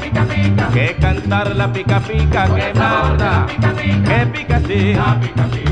[0.72, 4.96] que cantar la pica pica que manda, que pica así,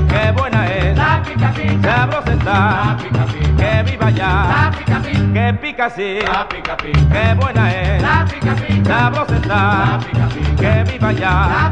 [0.09, 0.99] que buena es,
[1.83, 2.97] sabrosa está,
[3.57, 4.71] que viva ya,
[5.33, 6.19] que pica así,
[7.11, 8.03] que buena es,
[8.87, 9.99] sabrosa está,
[10.59, 11.71] que viva ya.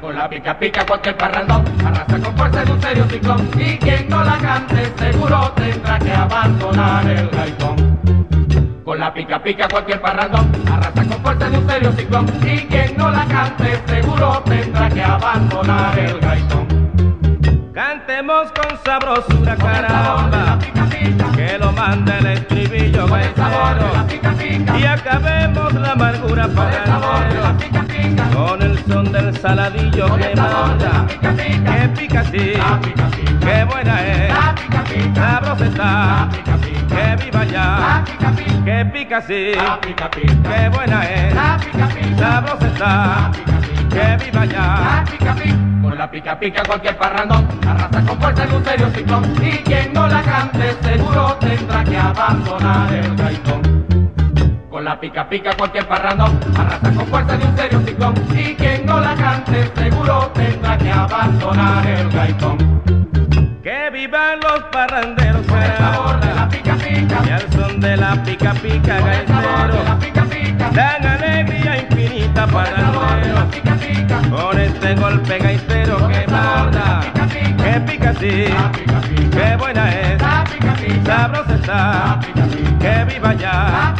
[0.00, 4.08] Con la pica pica cualquier parrandón arrasa con fuerza en un serio ciclón y quien
[4.08, 8.21] no la cante seguro tendrá que abandonar el gaitón.
[8.92, 12.26] Con la pica pica cualquier parrandón arrasa con fuerza en un serio ciclón.
[12.42, 17.72] Y quien no la cante seguro tendrá que abandonar el gaitón.
[17.72, 20.58] Cantemos con sabrosura, caramba,
[21.34, 25.72] que lo manda el estribillo Con el sabor de la pica gaitero pica, y acabemos
[25.72, 27.71] la amargura con el sabor de la pica,
[28.32, 32.52] Con el son del saladillo que manda, que pica así,
[33.40, 34.32] que buena es,
[35.14, 36.28] sabrosa está,
[36.88, 38.04] que viva ya,
[38.64, 41.34] que pica así, que buena es,
[42.18, 43.30] sabrosa está,
[43.90, 45.04] que viva ya.
[45.82, 47.46] Con la pica pica cualquier parrandón.
[47.66, 49.34] Arrasa con fuerza en un serio ciclón.
[49.42, 53.91] Y quien no la cante seguro tendrá que abandonar el gaitón.
[54.72, 56.40] Con la pica pica cualquier parrandón.
[56.56, 58.14] Arrasa con fuerza en un serio ciclón.
[58.34, 62.56] Y quien no la cante seguro tendrá que abandonar el gaitón.
[63.62, 67.96] Que vivan los parranderos, Con el sabor de la pica pica, y al son de
[67.98, 72.74] la pica pica con el sabor de la pica pica, dan alegría infinita con el
[72.74, 77.00] sabor de la pica pica, Con este golpe gaitero que manda,
[77.58, 82.46] que pica la pica pica, que buena es, la pica pica, sabrosa la está, pica
[82.46, 83.94] pica, que viva ya,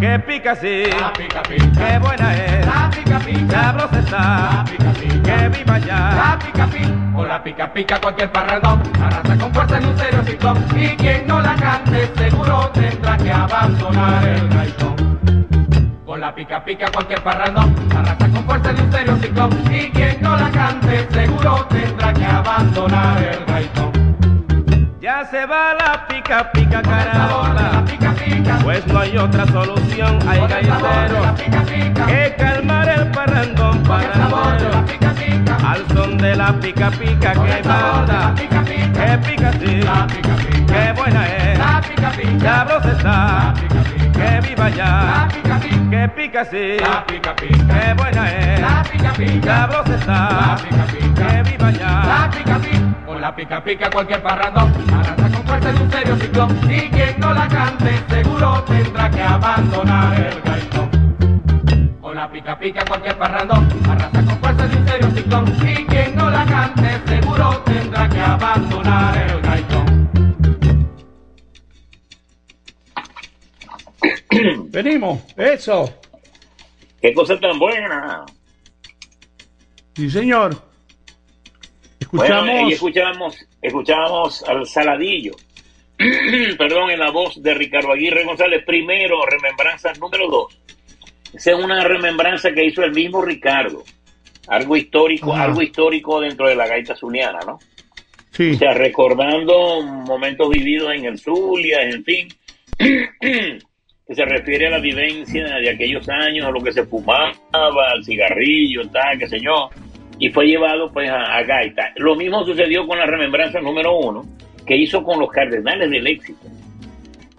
[0.00, 1.42] que pica pica.
[1.48, 3.62] qué buena es, La pica pica.
[3.62, 4.64] sabrosa está,
[5.22, 5.96] que viva ya.
[5.96, 10.22] La pica pica, con la pica pica cualquier parrandón, arrasa con fuerza en un serio
[10.24, 15.18] ciclón, y quien no la cante seguro tendrá que abandonar el gaitón.
[16.04, 20.20] Con la pica pica cualquier parrandón, arrasa con fuerza en un serio ciclón, y quien
[20.20, 23.92] no la cante seguro tendrá que abandonar el gaitón.
[25.00, 28.05] Ya se va la pica pica de la pica,
[28.62, 32.34] pues no hay otra solución, hay con el sabor de la gaitero pica pica, que
[32.36, 34.84] calmar el parrandón parrandero.
[35.64, 40.06] Al son de la pica pica que manda, pica pica, que pica pica,
[40.66, 43.54] qué buena es, la pica pica, sabrosa está,
[44.54, 49.12] que La pica pica, que pica así, la pica pica, qué buena es, la pica
[49.12, 52.30] pica, sabrosa la está, pica pica, que viva la ya.
[52.30, 53.06] pica pica.
[53.06, 56.58] Con la pica pica cualquier parrandón, arrasa con fuerza en un serio ciclón.
[56.70, 61.96] Y quien no la cante seguro tendrá que abandonar el gaitón.
[62.00, 65.54] Con la pica pica cualquier parrandón, arrasa con fuerza en un serio ciclón.
[65.62, 69.95] Y quien no la cante seguro tendrá que abandonar el gaitón.
[74.70, 75.92] Venimos, eso.
[77.00, 78.24] Qué cosa tan buena.
[79.94, 80.50] Sí, señor.
[82.12, 82.48] Bueno, Escuchamos.
[82.50, 85.32] ahí escuchábamos, escuchábamos al Saladillo.
[86.58, 88.62] Perdón, en la voz de Ricardo Aguirre González.
[88.64, 90.58] Primero, remembranza número dos.
[91.34, 93.82] Esa es una remembranza que hizo el mismo Ricardo.
[94.48, 95.44] Algo histórico, Ajá.
[95.44, 97.58] algo histórico dentro de la gaita zuliana, ¿no?
[98.30, 102.28] sí, O sea, recordando momentos vividos en el Zulia, en fin,
[104.06, 108.04] que se refiere a la vivencia de aquellos años, a lo que se fumaba, al
[108.04, 109.38] cigarrillo, tal, qué sé
[110.18, 111.92] y fue llevado pues a, a gaita.
[111.96, 114.22] Lo mismo sucedió con la remembranza número uno,
[114.64, 116.46] que hizo con los cardenales del éxito,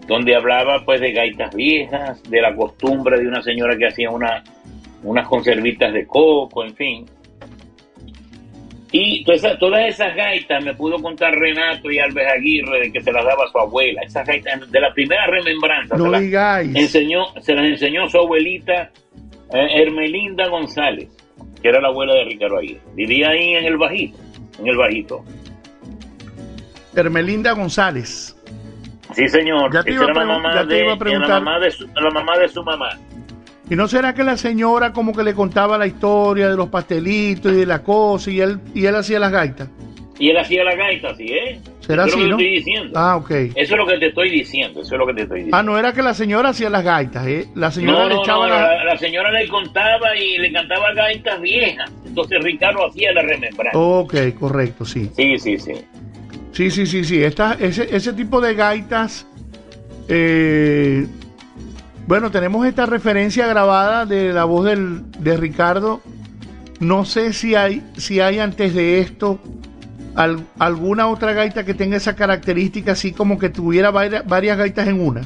[0.06, 4.44] donde hablaba pues de gaitas viejas, de la costumbre de una señora que hacía una,
[5.02, 7.06] unas conservitas de coco, en fin.
[8.90, 13.00] Y toda esa- todas esas gaitas me pudo contar Renato y Alves Aguirre de que
[13.02, 14.00] se las daba su abuela.
[14.02, 16.74] Esas gaitas de la primera remembranza no se, las digáis.
[16.74, 18.90] enseñó, se las enseñó su abuelita
[19.52, 21.08] eh, Hermelinda González,
[21.62, 22.80] que era la abuela de Ricardo Aguirre.
[22.94, 24.18] Vivía ahí en el bajito,
[24.58, 25.24] en el bajito.
[26.94, 28.34] Hermelinda González.
[29.14, 29.72] Sí, señor.
[29.72, 31.42] Ya te iba a era la pregun- mamá, ya te de, iba a la preguntar.
[31.42, 32.88] mamá de su, la mamá de su mamá.
[33.70, 37.52] ¿Y no será que la señora como que le contaba la historia de los pastelitos
[37.52, 39.68] y de la cosa y él, y él hacía las gaitas?
[40.18, 41.60] Y él hacía la gaita, ¿sí, eh?
[41.80, 42.36] ¿Será eso así, es lo no?
[42.38, 42.98] que estoy diciendo.
[42.98, 43.30] Ah, ok.
[43.30, 45.56] Eso es lo que te estoy diciendo, eso es lo que te estoy diciendo.
[45.56, 47.46] Ah, no era que la señora hacía las gaitas, ¿eh?
[47.54, 50.50] La señora No, le no, echaba no, la- la, la señora le contaba y le
[50.52, 51.90] cantaba gaitas viejas.
[52.04, 53.78] Entonces Ricardo hacía la remembranza.
[53.78, 55.08] Ok, correcto, sí.
[55.14, 55.72] Sí, sí, sí.
[56.52, 57.22] Sí, sí, sí, sí.
[57.22, 59.24] Esta, ese, ese tipo de gaitas.
[60.08, 61.06] eh,
[62.08, 66.00] bueno, tenemos esta referencia grabada de la voz del, de Ricardo.
[66.80, 69.38] No sé si hay, si hay antes de esto
[70.14, 74.88] al- alguna otra gaita que tenga esa característica, así como que tuviera varias, varias gaitas
[74.88, 75.20] en una.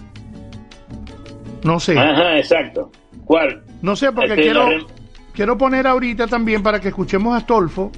[1.62, 1.96] No sé.
[1.96, 2.90] Ajá, exacto.
[3.24, 3.62] ¿Cuál?
[3.80, 4.68] No sé, porque Este, quiero,
[5.32, 7.92] quiero poner ahorita también para que escuchemos a Astolfo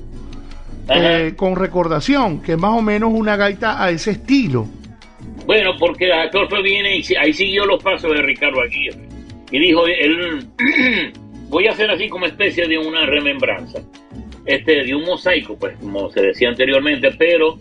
[0.89, 4.67] eh, con recordación, que es más o menos una gaita a ese estilo.
[5.47, 9.07] Bueno, porque Adolfo viene y ahí siguió los pasos de Ricardo Aguirre.
[9.51, 10.47] Y dijo, él,
[11.49, 13.81] voy a hacer así como especie de una remembranza.
[14.47, 17.57] Este, de un mosaico, pues, como se decía anteriormente, pero,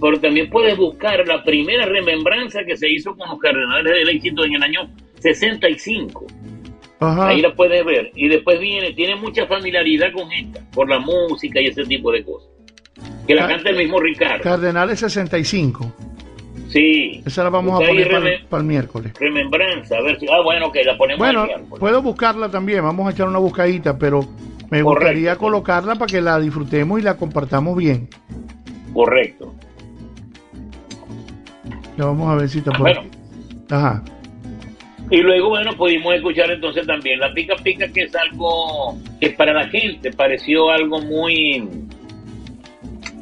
[0.00, 4.44] pero también puedes buscar la primera remembranza que se hizo con los Cardenales del Éxito
[4.44, 4.90] en el año
[5.20, 6.26] 65.
[7.00, 7.28] Ajá.
[7.28, 8.10] Ahí la puedes ver.
[8.16, 12.24] Y después viene, tiene mucha familiaridad con esta, por la música y ese tipo de
[12.24, 12.48] cosas.
[13.26, 14.42] Que la Car- canta el mismo Ricardo.
[14.42, 15.94] Cardenales 65.
[16.68, 17.22] Sí.
[17.24, 19.12] Esa la vamos a poner para, reme- para el miércoles.
[19.18, 20.26] remembranza, a ver si.
[20.28, 21.80] Ah, bueno, que la ponemos Bueno, el miércoles.
[21.80, 24.20] puedo buscarla también, vamos a echar una buscadita, pero
[24.70, 24.84] me Correcto.
[24.90, 28.08] gustaría colocarla para que la disfrutemos y la compartamos bien.
[28.92, 29.54] Correcto.
[31.96, 33.00] Ya vamos a ver si está por Bueno.
[33.00, 33.10] aquí.
[33.70, 34.02] Ajá.
[35.10, 39.54] Y luego, bueno, pudimos escuchar entonces también la pica pica, que es algo que para
[39.54, 41.66] la gente pareció algo muy,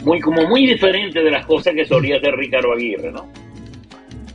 [0.06, 3.26] muy, como muy diferente de las cosas que solía hacer Ricardo Aguirre, ¿no?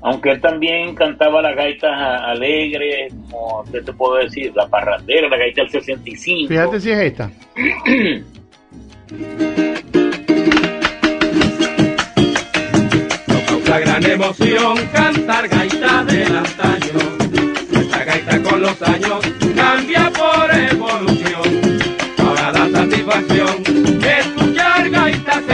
[0.02, 4.52] Aunque él también cantaba las gaitas alegres, como ¿qué te puedo decir?
[4.54, 6.50] La parrandera, la gaita del 65.
[6.50, 7.32] Fíjate si es esta.
[13.68, 17.00] La gran emoción cantar gaita del antaño.
[17.72, 19.22] Esta gaita con los años
[19.56, 21.80] cambia por evolución.
[22.18, 23.81] Ahora da satisfacción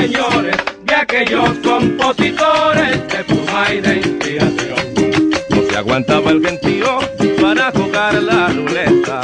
[0.01, 5.33] señores de aquellos compositores de puma y de inspiración.
[5.49, 6.99] No se aguantaba el gentío
[7.41, 9.21] para jugar la ruleta,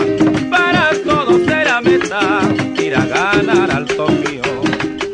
[0.50, 2.42] para todos era meta,
[2.82, 4.42] ir a ganar al Tokio.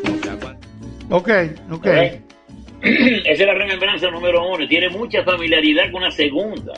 [0.06, 0.68] No se aguanta...
[1.10, 1.30] Ok,
[1.72, 1.88] ok.
[2.82, 4.66] Esa es la remembranza número uno.
[4.68, 6.74] Tiene mucha familiaridad con la segunda.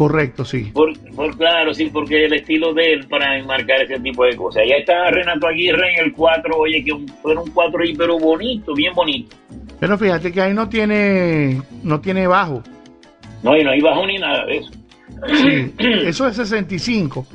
[0.00, 0.70] Correcto, sí.
[0.72, 4.62] Por, por claro, sí, porque el estilo de él para enmarcar ese tipo de cosas.
[4.66, 8.72] Ya está Renato Aguirre en el 4, oye, que fue un 4 ahí, pero bonito,
[8.72, 9.36] bien bonito.
[9.78, 12.62] Pero fíjate que ahí no tiene, no tiene bajo.
[13.42, 14.70] No, y no hay bajo ni nada de eso.
[15.34, 15.74] Sí,
[16.06, 17.26] eso es 65.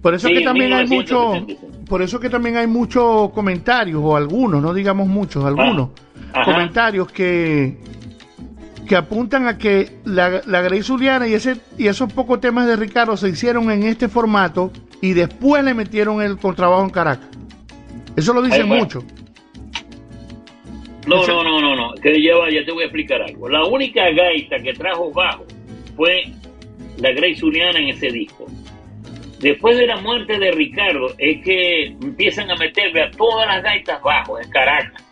[0.00, 1.84] Por eso Sí, que también hay mucho, 1965.
[1.86, 5.90] por eso que también hay muchos comentarios, o algunos, no digamos muchos, algunos
[6.32, 6.50] Ajá.
[6.50, 7.76] comentarios que,
[8.86, 12.76] que apuntan a que la, la Grey Zuliana y ese y esos pocos temas de
[12.76, 14.70] Ricardo se hicieron en este formato
[15.02, 17.28] y después le metieron el contrabajo en Caracas.
[18.16, 19.02] Eso lo dicen mucho.
[21.06, 21.94] No, Ese- no, no, no, no.
[21.94, 23.48] Que lleva, ya te voy a explicar algo.
[23.48, 25.44] La única gaita que trajo bajo
[25.96, 26.24] fue
[26.98, 28.46] la Grey Zuliana en ese disco.
[29.40, 34.02] Después de la muerte de Ricardo, es que empiezan a meterle a todas las gaitas
[34.02, 35.02] bajo en Caracas.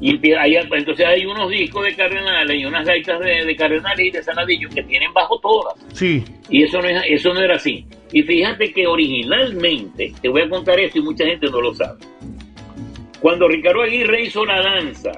[0.00, 4.10] Y hay- entonces hay unos discos de Cardenales y unas gaitas de, de Cardenales y
[4.10, 5.74] de Sanadillo que tienen bajo todas.
[5.94, 7.86] Sí, Y eso no, es, eso no era así.
[8.12, 11.98] Y fíjate que originalmente, te voy a contar esto y mucha gente no lo sabe.
[13.20, 15.12] Cuando Ricardo Aguirre hizo la danza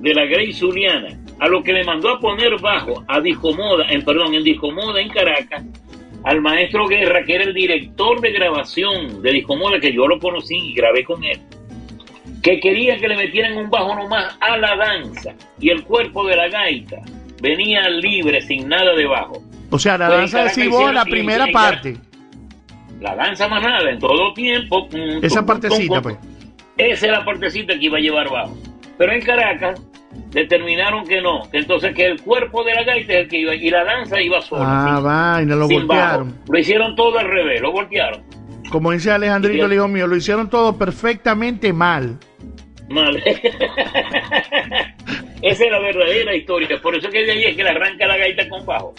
[0.00, 4.04] de la Grey Zuliana, a lo que le mandó a poner bajo a Discomoda, en
[4.04, 5.64] perdón, en Discomoda en Caracas,
[6.24, 10.56] al maestro Guerra, que era el director de grabación de Discomoda, que yo lo conocí
[10.56, 11.38] y grabé con él,
[12.44, 16.36] que quería que le metieran un bajo nomás a la danza y el cuerpo de
[16.36, 16.98] la gaita
[17.40, 19.42] venía libre, sin nada de bajo.
[19.70, 21.96] o sea, la Pues danza de hicieron- la primera parte,
[23.00, 24.86] La danza más nada, en todo tiempo.
[24.92, 26.16] mm, esa partecita, pues.
[26.76, 28.56] Esa es la partecita que iba a llevar bajo.
[28.98, 29.80] Pero en Caracas
[30.30, 33.54] determinaron que no, que entonces que el cuerpo de la gaita es el que iba
[33.54, 34.64] y la danza iba sola.
[34.66, 36.00] Ah, sin- vaina, lo sin bajo.
[36.18, 36.38] voltearon.
[36.48, 38.22] Lo hicieron todo al revés, lo voltearon.
[38.70, 42.18] Como dice Alejandrito, el hijo mío, lo hicieron todo perfectamente mal.
[42.88, 43.16] Mal.
[45.42, 46.80] Esa es la verdadera historia.
[46.80, 48.94] Por eso que de ahí es que le arranca la gaita con bajo.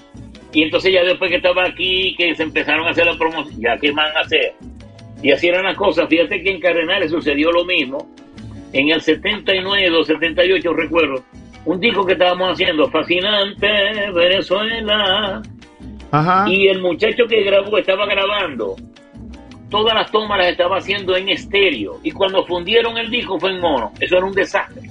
[0.53, 3.78] Y entonces ya después que estaba aquí, que se empezaron a hacer la promoción, ya
[3.78, 4.53] qué van a hacer.
[5.22, 6.07] Y así eran las cosas.
[6.07, 8.09] Fíjate que en Cardenales sucedió lo mismo.
[8.72, 11.24] En el 79 o 78, recuerdo,
[11.66, 13.68] un disco que estábamos haciendo, Fascinante
[14.13, 15.41] Venezuela.
[16.11, 16.45] Ajá.
[16.47, 18.76] Y el muchacho que grabó estaba grabando.
[19.76, 22.00] Todas las tomas las estaba haciendo en estéreo.
[22.02, 23.92] Y cuando fundieron el disco fue en mono.
[24.00, 24.84] Eso era un desastre.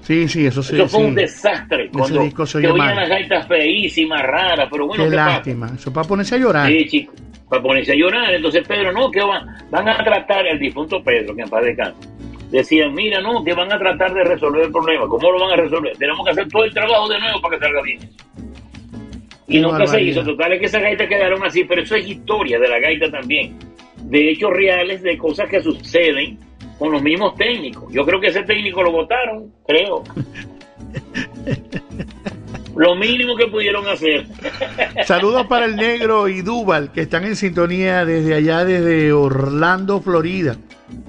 [0.00, 0.74] Sí, sí, eso sí.
[0.74, 1.06] Eso fue sí.
[1.06, 1.82] un desastre.
[1.84, 2.96] Ese Cuando disco se mal.
[2.96, 5.30] las gaitas feísimas, raras, pero bueno, Qué ¿qué pasa?
[5.32, 5.66] lástima.
[5.66, 6.66] Eso es para ponerse a llorar.
[6.66, 7.12] Sí, chico,
[7.46, 8.32] para ponerse a llorar.
[8.32, 12.08] Entonces, Pedro, no, que van, van a tratar, el difunto Pedro, que en paz descanse,
[12.50, 15.06] decían, mira, no, que van a tratar de resolver el problema.
[15.08, 15.94] ¿Cómo lo van a resolver?
[15.98, 17.98] Tenemos que hacer todo el trabajo de nuevo para que salga bien.
[19.48, 20.22] Y nunca se hizo.
[20.24, 23.56] Total es que esas gaitas quedaron así, pero eso es historia de la gaita también.
[23.96, 26.38] De hechos reales, de cosas que suceden
[26.78, 27.92] con los mismos técnicos.
[27.92, 30.02] Yo creo que ese técnico lo votaron, creo.
[32.74, 34.26] Lo mínimo que pudieron hacer.
[35.04, 40.56] Saludos para el negro y Duval, que están en sintonía desde allá, desde Orlando, Florida.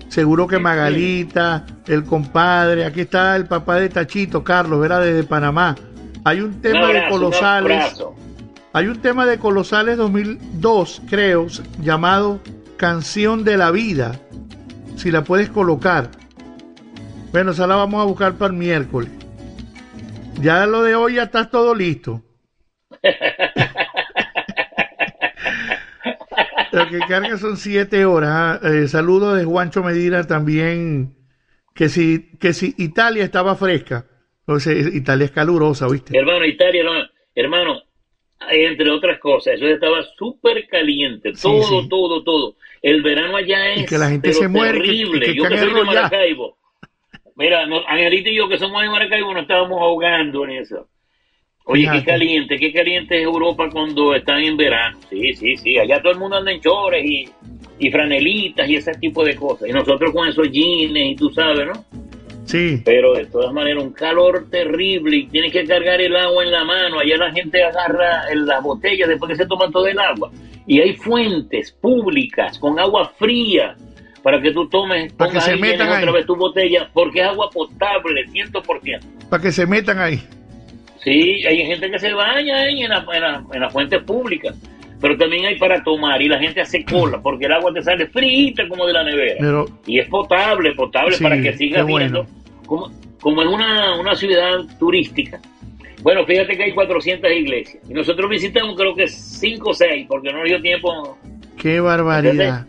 [0.09, 5.01] Seguro que Magalita, el compadre, aquí está el papá de Tachito, Carlos, ¿verdad?
[5.01, 5.75] Desde Panamá.
[6.25, 8.03] Hay un tema de Colosales.
[8.71, 11.47] Hay un tema de Colosales 2002, creo,
[11.81, 12.39] llamado
[12.77, 14.19] Canción de la Vida.
[14.95, 16.09] Si la puedes colocar.
[17.31, 19.11] Bueno, esa la vamos a buscar para el miércoles.
[20.39, 22.23] Ya lo de hoy ya está todo listo.
[26.71, 28.31] Lo que carga son siete horas.
[28.33, 28.59] ah.
[28.67, 31.15] Eh, saludos de Juancho Medina también.
[31.75, 34.07] Que si, que si Italia estaba fresca.
[34.45, 36.17] Entonces, Italia es calurosa, ¿viste?
[36.17, 36.91] Hermano, Italia, no,
[37.35, 37.81] hermano,
[38.51, 41.87] entre otras cosas, eso estaba súper caliente, Sí, todo, sí.
[41.89, 42.55] todo, todo.
[42.81, 45.25] El verano allá es Y que la gente se muere, terrible.
[45.25, 45.83] que yo que soy de.
[45.83, 46.57] Maracaibo.
[47.35, 50.87] Mira, no, Angelita y yo que somos de Maracaibo nos estábamos ahogando en eso.
[51.65, 51.99] Oye, Fíjate.
[51.99, 54.99] qué caliente, qué caliente es Europa cuando están en verano.
[55.09, 57.25] Sí, sí, sí, allá todo el mundo anda en chores y,
[57.79, 59.69] y franelitas y ese tipo de cosas.
[59.69, 61.85] Y nosotros con esos jeans y tú sabes, ¿no?
[62.45, 62.81] Sí.
[62.83, 66.63] Pero de todas maneras, un calor terrible y tienes que cargar el agua en la
[66.63, 66.99] mano.
[66.99, 70.31] Allá la gente agarra las botellas después que se toman todo el agua.
[70.65, 73.75] Y hay fuentes públicas con agua fría
[74.21, 77.27] para que tú tomes, Para que se ahí, metan otra vez tu botella, porque es
[77.27, 78.99] agua potable, 100%.
[79.29, 80.23] Para que se metan ahí.
[81.03, 84.53] Sí, hay gente que se baña ahí en la, en la, en la fuente pública.
[85.03, 88.07] Pero también hay para tomar y la gente hace cola porque el agua te sale
[88.07, 89.35] frita como de la nevera.
[89.37, 91.51] Pero Y es potable, potable Sí, para que
[91.83, 91.85] bueno.
[91.97, 92.25] viendo.
[92.65, 92.89] Como,
[93.19, 95.41] como es una, una ciudad turística.
[96.01, 97.83] Bueno, fíjate que hay 400 iglesias.
[97.89, 101.17] Y nosotros visitamos creo que 5 o 6, porque no nos dio tiempo.
[101.57, 102.65] qué barbaridad.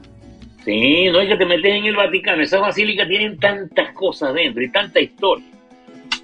[0.64, 2.42] Sí, no es que te metes en el Vaticano.
[2.42, 5.44] Esas basílicas tienen tantas cosas dentro y tanta historia.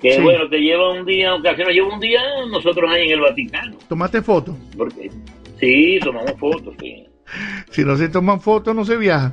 [0.03, 0.21] Que Sí.
[0.23, 3.77] bueno, te lleva un día, aunque no lleva un día, nosotros ahí en el Vaticano.
[3.89, 4.57] ¿Tomaste foto?
[4.77, 5.09] Porque,
[5.61, 7.07] sí, tomamos fotos, sí.
[7.71, 9.33] Si no se toman fotos, no se viaja.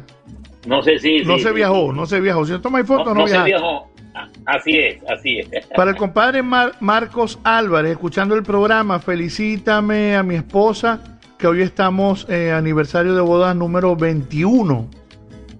[0.67, 1.23] No sé si...
[1.23, 2.45] No sí, se sí, viajó, no se viajó.
[2.45, 3.45] Si no tomáis No, fotos, no, no se viaja.
[3.45, 3.88] viajó.
[4.13, 5.65] Ah, Así es, así es.
[5.75, 11.61] Para el compadre Mar- Marcos Álvarez, escuchando el programa, felicítame a mi esposa, que hoy
[11.61, 14.89] estamos eh, aniversario de bodas número 21,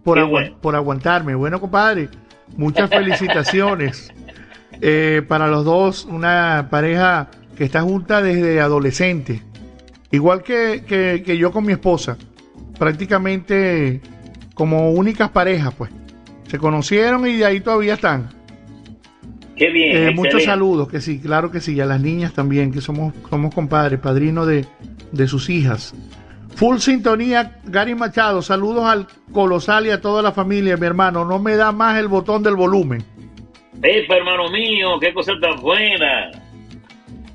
[0.04, 0.58] por, agua- bueno.
[0.62, 1.36] por aguantarme.
[1.36, 2.10] Bueno, compadre,
[2.56, 4.14] muchas felicitaciones.
[4.80, 9.42] Eh, para los dos, una pareja que está junta desde adolescente,
[10.12, 12.18] igual que, que- que yo con mi esposa,
[12.78, 14.02] prácticamente
[14.54, 15.92] como únicas parejas, pues.
[16.48, 18.30] Se conocieron y de ahí todavía están.
[19.56, 19.98] Qué bien.
[20.08, 23.14] Eh, muchos saludos, que sí, claro que sí, y a las niñas también, que somos,
[23.30, 24.66] somos compadres, padrino de,
[25.12, 25.94] de sus hijas.
[26.56, 31.26] Full sintonía, Gary Machado, saludos al colosal y a toda la familia, mi hermano.
[31.26, 33.04] No me da más el botón del volumen.
[33.84, 36.32] Epa, hermano mío, qué cosa tan buena.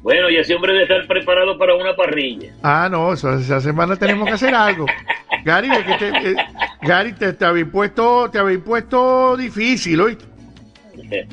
[0.02, 2.52] Bueno, y ese hombre debe estar preparado para una parrilla.
[2.62, 4.86] Ah, no, eso, esa semana tenemos que hacer algo.
[5.44, 6.36] Gary, es que te, eh,
[6.82, 10.24] Gary, te, te habéis puesto, te habéis puesto difícil, ¿oíste?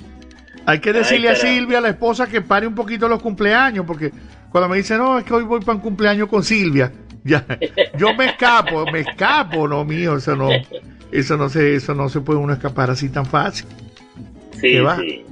[0.65, 1.37] Hay que decirle Ay, a.
[1.37, 4.11] Silvia, la esposa, que pare un poquito los cumpleaños, porque
[4.51, 6.91] cuando me dice, no, es que hoy voy para un cumpleaños con Silvia,
[7.23, 7.43] ya,
[7.97, 10.49] yo me escapo, me escapo, no mío, eso no,
[11.11, 13.65] eso no se, eso no se puede uno escapar así tan fácil.
[14.53, 14.97] Sí, ¿Qué va?
[14.97, 15.25] sí.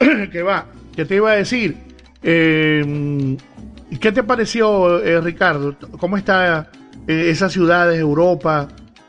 [0.32, 0.66] ¿Qué va?
[0.96, 1.76] ¿Qué te iba a decir?
[2.22, 3.36] Eh,
[4.00, 5.74] ¿Qué te pareció, eh, Ricardo?
[5.98, 6.70] ¿Cómo está
[7.08, 8.68] eh, esas ciudades, Europa,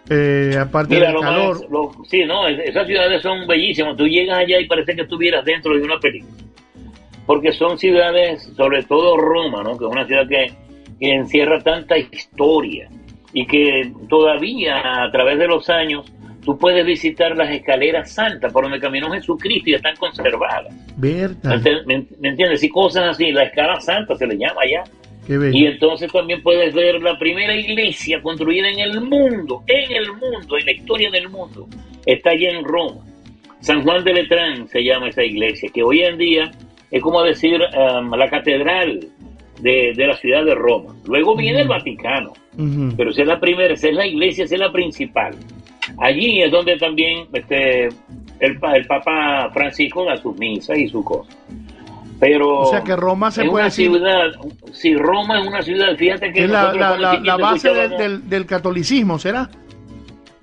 [0.09, 1.59] eh, aparte Mira, del lo calor?
[1.61, 3.95] más, lo- sí, no, es- esas ciudades son bellísimas.
[3.95, 6.33] Tú llegas allá y parece que estuvieras dentro de una película.
[7.25, 9.77] Porque son ciudades, sobre todo Roma, ¿no?
[9.77, 10.51] Que es una ciudad que,
[10.99, 12.89] que encierra tanta historia
[13.33, 16.11] y que todavía a través de los años
[16.43, 20.73] tú puedes visitar las escaleras santas por donde caminó Jesucristo y están conservadas.
[20.97, 22.63] ¿Me, Berta, ent- me- me entiendes?
[22.63, 24.83] Y cosas así, la escala santa se le llama allá.
[25.27, 25.55] qué bello.
[25.57, 30.57] Y entonces también puedes ver la primera iglesia construida en el mundo, en el mundo,
[30.57, 31.67] en la historia del mundo.
[32.05, 33.01] Está allá en Roma.
[33.59, 36.49] San Juan de Letrán se llama esa iglesia, que hoy en día
[36.89, 38.99] es como decir um, la catedral
[39.61, 40.95] de, de la ciudad de Roma.
[41.07, 42.33] Luego viene el Vaticano,
[42.97, 45.35] pero esa es la primera, esa es la iglesia, esa es la principal.
[46.01, 47.87] Allí es donde también este,
[48.39, 51.37] el, pa- el Papa Francisco da sus misas y sus cosas.
[52.19, 54.31] Pero O sea que Roma se puede decir ciudad,
[54.73, 59.49] si Roma es una ciudad, fíjate que es la, base del- del catolicismo, ¿será?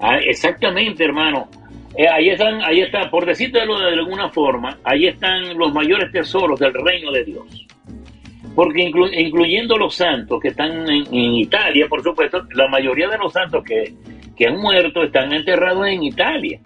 [0.01, 1.49] Ah, exactamente, hermano.
[1.97, 6.59] Eh, ahí están, ahí está, por decirlo de alguna forma, ahí están los mayores tesoros
[6.61, 7.67] del reino de Dios.
[8.59, 13.17] Porque inclu- incluyendo los santos que están en, en Italia, por supuesto, la mayoría de
[13.17, 13.95] los santos que,
[14.37, 16.59] que han muerto están enterrados en Italia.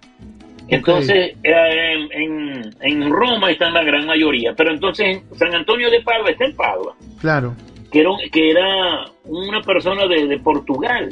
[0.67, 6.31] Entonces, eh, en, en Roma están la gran mayoría, pero entonces San Antonio de Padua
[6.31, 7.53] está en Padua Claro.
[7.91, 11.09] que era, un- que era una persona de, de Portugal.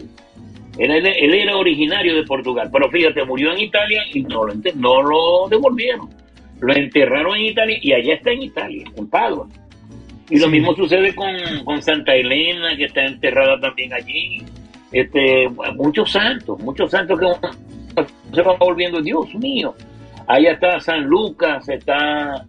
[0.80, 4.54] Era, él, él era originario de Portugal, pero fíjate, murió en Italia y no lo,
[4.76, 6.10] no lo devolvieron.
[6.60, 9.48] Lo enterraron en Italia y allá está en Italia, en Padua.
[10.32, 14.42] Y lo mismo sucede con, con Santa Elena, que está enterrada también allí.
[14.92, 19.76] Este, muchos santos, muchos santos que se van volviendo, Dios mío.
[20.28, 22.46] Allá está San Lucas, está,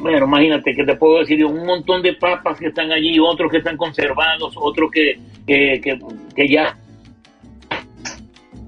[0.00, 3.58] bueno, imagínate que te puedo decir, un montón de papas que están allí, otros que
[3.58, 5.98] están conservados, otros que, que, que,
[6.36, 6.76] que ya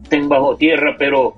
[0.03, 1.37] estén bajo tierra, pero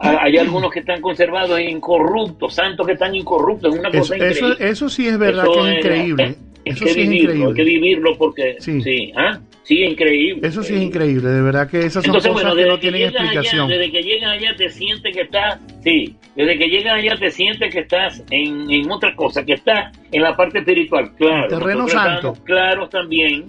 [0.00, 4.16] hay algunos que están conservados e incorruptos, santos que están incorruptos, es una Eso, cosa
[4.16, 4.68] eso, increíble.
[4.70, 6.24] eso sí es verdad Eso que es increíble.
[6.24, 6.36] Hay
[6.72, 7.64] Eso que sí es vivirlo, hay que increíble.
[7.80, 8.82] vivirlo porque Sí.
[8.82, 9.38] sí, ¿ah?
[9.62, 10.46] sí, es increíble.
[10.48, 12.80] Eso sí es increíble, de verdad que esas son Entonces, cosas bueno, que no que,
[12.80, 13.66] tienen explicación.
[13.70, 17.30] allá, desde que llegas allá te sientes que estás, sí, desde que llegas allá te
[17.30, 21.42] sientes que estás en, en otra cosa, que estás en la parte espiritual, claro.
[21.44, 22.34] En terreno santo.
[22.44, 23.46] claros también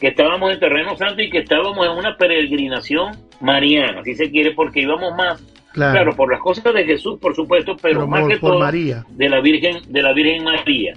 [0.00, 4.52] que estábamos en terreno santo y que estábamos en una peregrinación mariana, si se quiere,
[4.52, 5.42] porque íbamos más,
[5.74, 5.92] Claro.
[5.92, 8.60] claro, por las cosas de Jesús, por supuesto, pero, Pero más por- que por todo
[8.60, 9.04] María.
[9.10, 10.94] de la Virgen, de la Virgen María.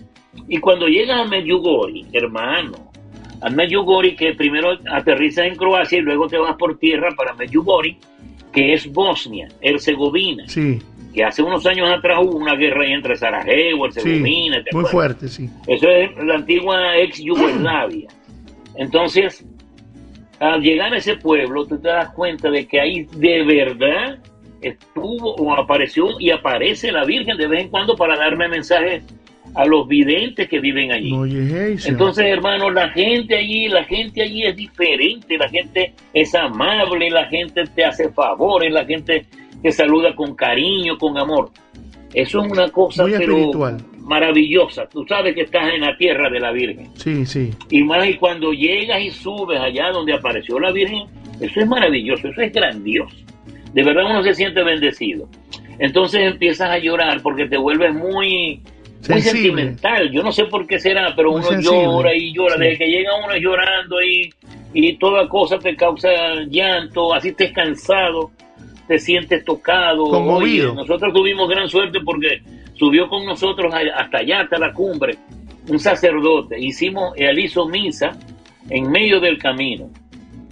[0.48, 2.92] Y cuando llegas a Medjugorje, hermano,
[3.42, 7.98] a Medjugorje, que primero aterrizas en Croacia y luego te vas por tierra para Medjugorje,
[8.54, 10.80] que es Bosnia, Herzegovina, Sí,
[11.12, 14.86] que hace unos años atrás hubo una guerra ahí entre Sarajevo, sí, Herzegovina, ¿te muy
[14.86, 15.50] fuerte, sí.
[15.66, 18.08] Eso es la antigua ex Yugoslavia.
[18.76, 19.44] Entonces,
[20.40, 24.20] al llegar a ese pueblo, tú te das cuenta de que ahí de verdad
[24.62, 29.04] estuvo o apareció y aparece la Virgen de vez en cuando para darme mensajes
[29.56, 31.12] a los videntes que viven allí.
[31.86, 37.26] Entonces, hermano, la gente allí, la gente allí es diferente, la gente es amable, la
[37.26, 39.26] gente te hace favores, la gente
[39.62, 41.50] te saluda con cariño, con amor.
[42.14, 43.78] Eso es una cosa Muy pero espiritual.
[44.00, 44.88] maravillosa.
[44.88, 46.90] Tú sabes que estás en la tierra de la Virgen.
[46.96, 47.52] Sí, sí.
[47.70, 51.04] Y más y cuando llegas y subes allá donde apareció la Virgen,
[51.42, 53.16] eso es maravilloso, eso es grandioso.
[53.74, 55.28] De verdad uno se siente bendecido.
[55.80, 58.64] Entonces empiezas a llorar porque te vuelves muy, muy
[59.02, 59.32] Sensible.
[59.32, 60.12] sentimental.
[60.12, 61.84] Yo no sé por qué será, pero Muy uno sensible.
[61.84, 62.56] llora y llora.
[62.56, 62.60] Sí.
[62.62, 64.34] Desde que llega uno llorando y,
[64.74, 66.10] y toda cosa te causa
[66.50, 68.32] llanto, así estés cansado,
[68.88, 70.06] te sientes tocado.
[70.06, 70.72] Conmovido.
[70.72, 72.42] Oye, nosotros tuvimos gran suerte porque
[72.74, 75.16] subió con nosotros hasta allá, hasta la cumbre,
[75.68, 76.60] un sacerdote.
[76.60, 78.18] Hicimos, él hizo misa
[78.70, 79.90] en medio del camino.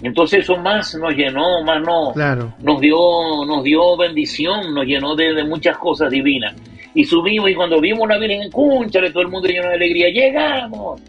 [0.05, 2.53] Entonces eso más nos llenó, más nos, Claro.
[2.61, 2.97] nos dio,
[3.45, 6.55] nos dio bendición, nos llenó de, de muchas cosas divinas.
[6.93, 11.01] Y subimos y cuando vimos la Virgen, cúnchale, todo el mundo lleno de alegría, llegamos.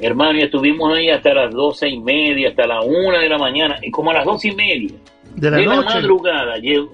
[0.00, 3.76] Hermano, y estuvimos ahí hasta las doce y media, hasta la una de la mañana,
[3.82, 4.94] y como a las doce y media
[5.34, 6.90] De la de la madrugada llegó,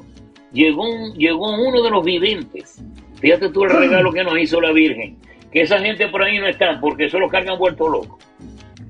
[0.52, 2.82] llegó, un- llegó uno de los videntes.
[3.20, 5.16] Fíjate tú el regalo que nos hizo la Virgen.
[5.52, 8.18] Que esa gente por ahí no está porque eso lo cargan vuelto loco.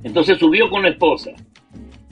[0.05, 1.30] Entonces subió con la esposa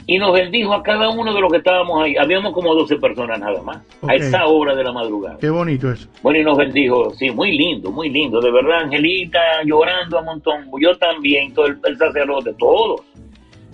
[0.06, 2.16] y nos bendijo a cada uno de los que estábamos ahí.
[2.16, 5.36] Habíamos como 12 personas nada más a esa hora de la madrugada.
[5.38, 6.08] Qué bonito eso.
[6.22, 10.66] Bueno, y nos bendijo, sí, muy lindo, muy lindo, de verdad, Angelita llorando a montón,
[10.80, 13.02] yo también, todo el, el sacerdote, todos,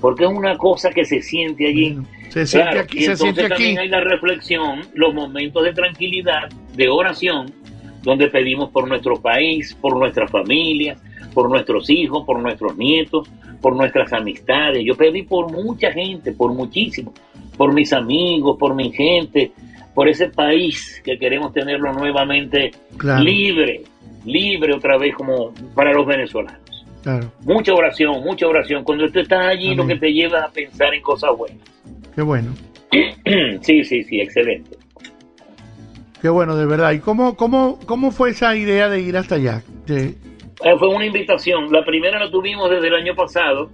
[0.00, 1.92] porque es una cosa que se siente allí.
[1.94, 3.78] Bueno, se siente Claro, aquí, y se entonces siente también aquí.
[3.78, 7.46] hay la reflexión, los momentos de tranquilidad, de oración,
[8.07, 11.02] donde pedimos por nuestro país, por nuestras familias,
[11.34, 13.28] por nuestros hijos, por nuestros nietos,
[13.61, 14.84] por nuestras amistades.
[14.84, 17.12] Yo pedí por mucha gente, por muchísimo,
[17.57, 19.50] por mis amigos, por mi gente,
[19.92, 23.24] por ese país que queremos tenerlo nuevamente Claro.
[23.24, 23.82] libre,
[24.24, 26.61] libre otra vez como para los venezolanos.
[27.02, 27.32] Claro.
[27.44, 28.84] Mucha oración, mucha oración.
[28.84, 31.59] Cuando tú estás allí, lo que te lleva a pensar en cosas buenas.
[32.14, 32.54] Qué bueno.
[33.62, 34.76] sí, sí, sí, excelente.
[36.20, 36.92] Qué bueno, de verdad.
[36.92, 39.62] ¿Y cómo, cómo, cómo fue esa idea de ir hasta allá?
[39.86, 40.14] De-
[40.64, 41.70] Eh, fue una invitación.
[41.70, 43.70] La primera la tuvimos desde el año pasado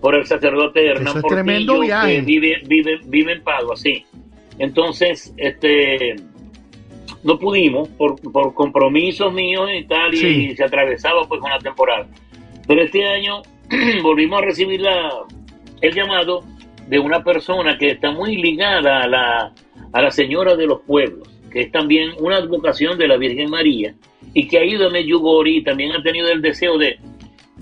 [0.00, 2.16] por el sacerdote Hernán es Portillo, tremendo viaje.
[2.16, 4.04] que vive, vive, vive en Padua, sí.
[4.58, 6.16] Entonces, este,
[7.22, 12.06] no pudimos por, por compromisos míos y tal, y se atravesaba pues con la temporada.
[12.68, 13.40] Pero este año
[14.02, 15.10] volvimos a recibir la,
[15.80, 16.44] el llamado
[16.88, 19.52] de una persona que está muy ligada a la,
[19.92, 23.94] a la Señora de los Pueblos, que es también una advocación de la Virgen María,
[24.34, 26.98] y que ha ido a Medjugorje y también ha tenido el deseo de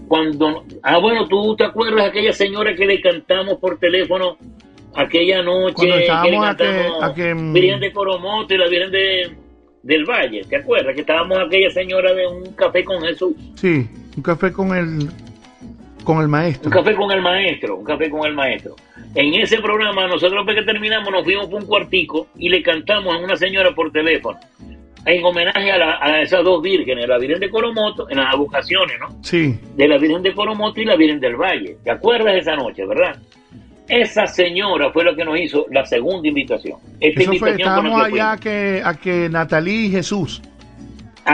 [0.08, 4.36] cuando ah bueno tú te acuerdas de aquella señora que le cantamos por teléfono
[4.94, 6.06] aquella noche Cuando que le
[6.56, 9.30] que- a que, mm, Virgen de Coromoto y la Virgen de
[9.82, 13.34] del Valle te acuerdas que estábamos aquella señora de un café con Jesús.
[13.54, 15.08] Sí, un café con el,
[16.04, 16.68] con el maestro.
[16.70, 18.76] un café con el maestro, un café con el maestro.
[19.14, 23.14] En ese programa, nosotros después que terminamos, nos fuimos por un cuartico y le cantamos
[23.14, 24.38] a una señora por teléfono,
[25.06, 28.96] en homenaje a, la- a esas dos vírgenes, la Virgen de Coromoto, en las vocaciones,
[29.00, 29.08] ¿no?
[29.22, 31.76] Sí, De la Virgen de Coromoto y la Virgen del Valle.
[31.82, 33.16] ¿Te acuerdas de esa noche, verdad?
[33.88, 36.78] Esa señora fue la que nos hizo la segunda invitación.
[37.00, 40.40] Esta eso invitación estábamos allá a que, a que Natalí y Jesús.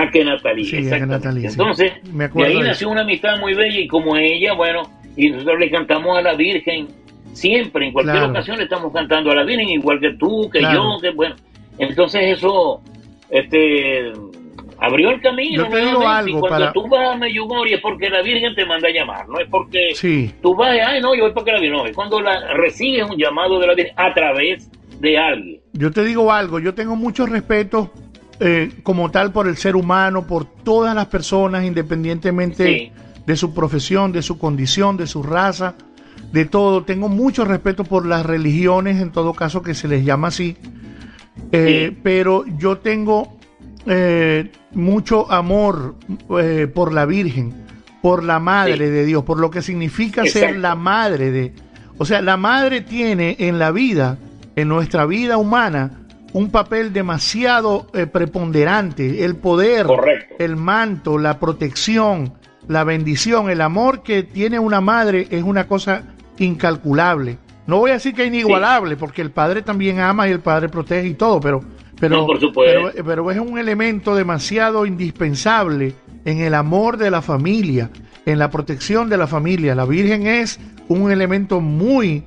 [0.02, 1.06] A que Natalie, Sí, a que.
[1.06, 1.46] Natalie, sí.
[1.58, 4.82] Entonces, Me de ahí de nació una amistad muy bella y como ella, bueno,
[5.16, 6.88] y nosotros le cantamos a la Virgen
[7.32, 8.30] siempre, en cualquier Claro.
[8.30, 10.96] ocasión le estamos cantando a la Virgen, igual que tú, que Claro.
[10.96, 11.34] yo, que bueno.
[11.78, 12.80] Entonces eso,
[13.30, 14.12] este,
[14.78, 15.64] abrió el camino.
[15.64, 18.22] Yo te digo nuevamente, y algo, cuando para- tú vas a Medjugorje es porque la
[18.22, 21.32] Virgen te manda a llamar, no es porque Sí, tú vas, ay no, yo voy
[21.32, 24.70] porque la Virgen, no, es cuando la, recibes un llamado de la Virgen a través
[25.00, 25.60] de alguien.
[25.72, 27.90] yo te digo algo, yo tengo mucho respeto
[28.40, 32.92] eh, como tal por el ser humano, por todas las personas, independientemente Sí.
[33.26, 35.74] de su profesión, de su condición, de su raza,
[36.32, 36.84] de todo.
[36.84, 40.56] Tengo mucho respeto por las religiones, en todo caso que se les llama así.
[41.52, 41.98] Eh, Sí.
[42.02, 43.36] Pero yo tengo
[43.88, 45.94] eh, mucho amor
[46.74, 47.54] por la Virgen,
[48.02, 48.92] por la Madre Sí.
[48.92, 51.54] de Dios, por lo que significa ser la Madre de...
[51.98, 54.18] O sea, la Madre tiene en la vida,
[54.56, 56.00] en nuestra vida humana,
[56.36, 60.34] un papel demasiado eh, preponderante, el poder, Correcto.
[60.38, 62.34] el manto, la protección,
[62.68, 66.02] la bendición, el amor que tiene una madre es una cosa
[66.36, 67.38] incalculable.
[67.66, 70.68] No voy a decir que es inigualable, porque el padre también ama y el padre
[70.68, 71.62] protege y todo, pero,
[71.98, 72.90] pero, No, por supuesto.
[72.92, 75.94] pero, pero es un elemento demasiado indispensable
[76.26, 77.88] en el amor de la familia,
[78.26, 79.74] en la protección de la familia.
[79.74, 82.24] La Virgen es un elemento muy,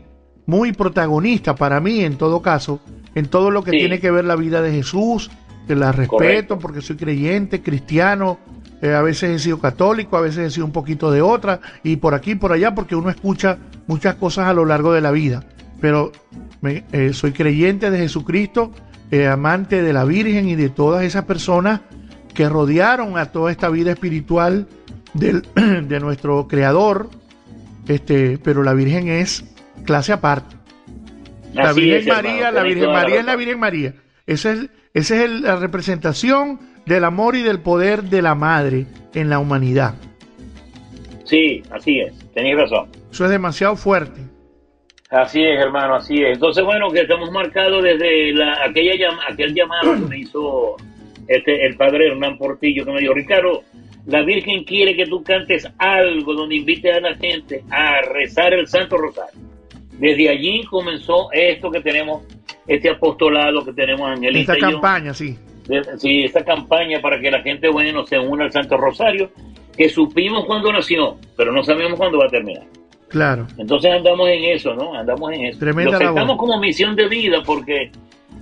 [0.47, 2.79] muy protagonista para mí en todo caso,
[3.15, 3.77] en todo lo que Sí.
[3.79, 5.29] tiene que ver la vida de Jesús,
[5.67, 6.59] que la respeto Correcto.
[6.59, 8.39] porque soy creyente, cristiano,
[8.81, 11.97] eh, a veces he sido católico, a veces he sido un poquito de otra, y
[11.97, 13.57] por aquí y por allá, porque uno escucha
[13.87, 15.43] muchas cosas a lo largo de la vida.
[15.81, 16.11] Pero
[16.61, 18.71] me- eh, soy creyente de Jesucristo,
[19.11, 21.81] eh, amante de la Virgen y de todas esas personas
[22.33, 24.67] que rodearon a toda esta vida espiritual
[25.13, 25.43] del-
[25.87, 27.09] de nuestro creador,
[27.87, 29.43] este, pero la Virgen es
[29.83, 30.55] clase aparte.
[31.53, 33.35] La Así Virgen es, María, hermano, la Virgen toda la María es la.
[33.35, 33.93] Virgen María.
[34.27, 38.85] Esa es, esa es el- la representación del amor y del poder de la madre
[39.13, 39.95] en la humanidad.
[41.25, 42.89] Sí, así es, tenéis razón.
[43.11, 44.21] Eso es demasiado fuerte.
[45.11, 46.33] Así es, hermano, así es.
[46.33, 50.75] Entonces, bueno, que estamos marcados desde la, aquella llama, aquel llamado que me hizo
[51.27, 53.63] este, el padre Hernán Portillo, que me dijo, Ricardo,
[54.05, 58.67] la Virgen quiere que tú cantes algo donde invites a la gente a rezar el
[58.67, 59.39] Santo Rosario.
[59.99, 62.23] Desde allí comenzó esto que tenemos,
[62.67, 64.73] este apostolado que tenemos Angelita Esta yo.
[64.73, 65.37] campaña, sí.
[65.97, 69.29] sí, esta campaña para que la gente bueno se una al Santo Rosario,
[69.75, 72.63] que supimos cuando nació, pero no sabemos cuándo va a terminar.
[73.09, 73.47] Claro.
[73.57, 74.93] Entonces andamos en eso, ¿no?
[74.93, 75.59] Andamos en eso.
[75.59, 77.91] Tremenda Lo aceptamos como misión de vida porque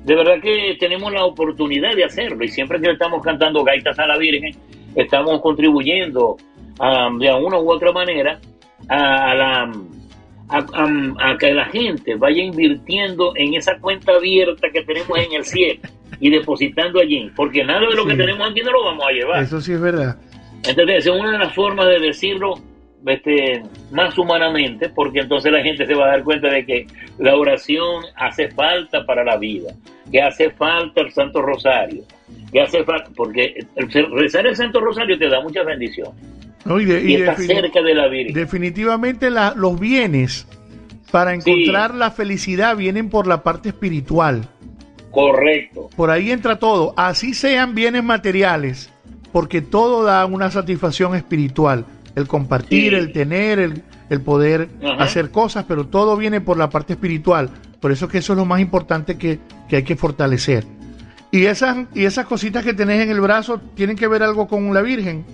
[0.03, 4.08] de verdad que tenemos la oportunidad de hacerlo y siempre que estamos cantando gaitas a
[4.08, 4.55] la Virgen,
[4.95, 6.38] estamos contribuyendo
[6.80, 8.39] a, de una u otra manera
[8.89, 9.72] a, la
[10.50, 15.34] a, a- a que la gente vaya invirtiendo en esa cuenta abierta que tenemos en
[15.34, 15.82] el cielo
[16.20, 19.43] y depositando allí, porque nada de lo que tenemos aquí no lo vamos a llevar.
[19.43, 20.18] Eso sí es verdad.
[20.68, 22.56] Entonces, es una de las formas de decirlo
[23.06, 26.88] este, más humanamente, porque entonces la gente se va a dar cuenta de que
[27.20, 29.72] la oración hace falta para la vida,
[30.12, 32.04] que hace falta el Santo Rosario,
[32.52, 33.66] que hace falta, porque
[34.12, 36.16] rezar el Santo Rosario te da muchas bendiciones
[36.68, 36.80] ¿no?
[36.80, 38.34] Y, de- y, y está cerca de la Virgen.
[38.34, 40.47] definitivamente la- los bienes
[41.11, 44.47] para encontrar la felicidad vienen por la parte espiritual.
[45.11, 45.89] Correcto.
[45.95, 46.93] Por ahí entra todo.
[46.97, 48.91] Así sean bienes materiales,
[49.32, 51.86] porque todo da una satisfacción espiritual.
[52.15, 52.95] El compartir, Sí.
[52.99, 55.03] el tener, el, el poder Ajá.
[55.03, 57.49] hacer cosas, pero todo viene por la parte espiritual.
[57.80, 59.39] Por eso es que eso es lo más importante que,
[59.70, 60.65] que hay que fortalecer.
[61.32, 64.74] Y esas, y esas cositas que tenés en el brazo tienen que ver algo con
[64.74, 65.26] la Virgen.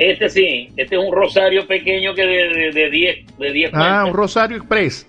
[0.00, 4.06] Este sí, este es un rosario pequeño que de 10 de 10 de 10 Ah,
[4.06, 5.06] un Rosario Express.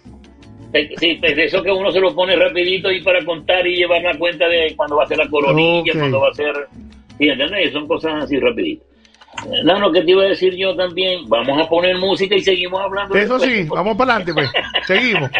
[0.98, 4.02] Sí, pues de eso que uno se lo pone rapidito y para contar y llevar
[4.02, 6.54] la cuenta de cuando va a ser la coronilla, cuando va a ser...
[7.18, 7.72] Sí, ¿entendés?
[7.72, 8.86] Son cosas así rapiditas.
[9.64, 12.82] No, lo que te iba a decir yo también, vamos a poner música y seguimos
[12.82, 13.16] hablando.
[13.16, 14.52] Eso después, sí, vamos para adelante, pues.
[14.88, 15.32] Seguimos.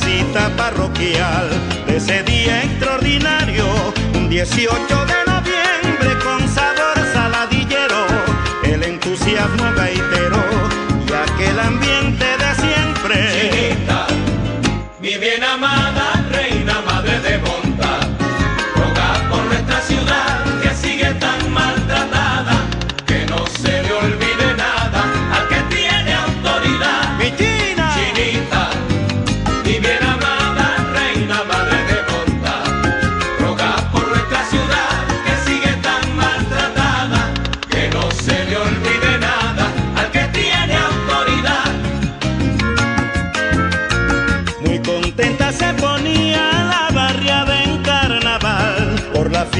[0.00, 1.48] Cita parroquial
[1.86, 3.64] de ese día extraordinario,
[4.14, 5.29] un 18 de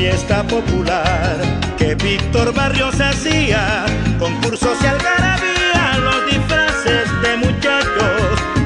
[0.00, 1.36] fiesta popular
[1.76, 3.84] que Víctor Barrios hacía,
[4.18, 8.22] concursos y algarabía, los disfraces de muchachos,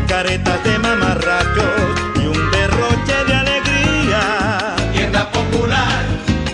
[0.07, 1.87] caretas de mamarrachos
[2.23, 4.77] y un derroche de alegría.
[4.93, 6.05] tienda popular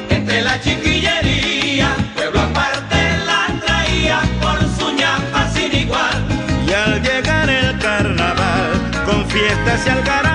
[0.08, 6.24] entre la chiquillería, pueblo aparte la traía por su ñapa sin igual.
[6.66, 8.70] Y al llegar el carnaval,
[9.04, 10.29] con fiestas y algarabía,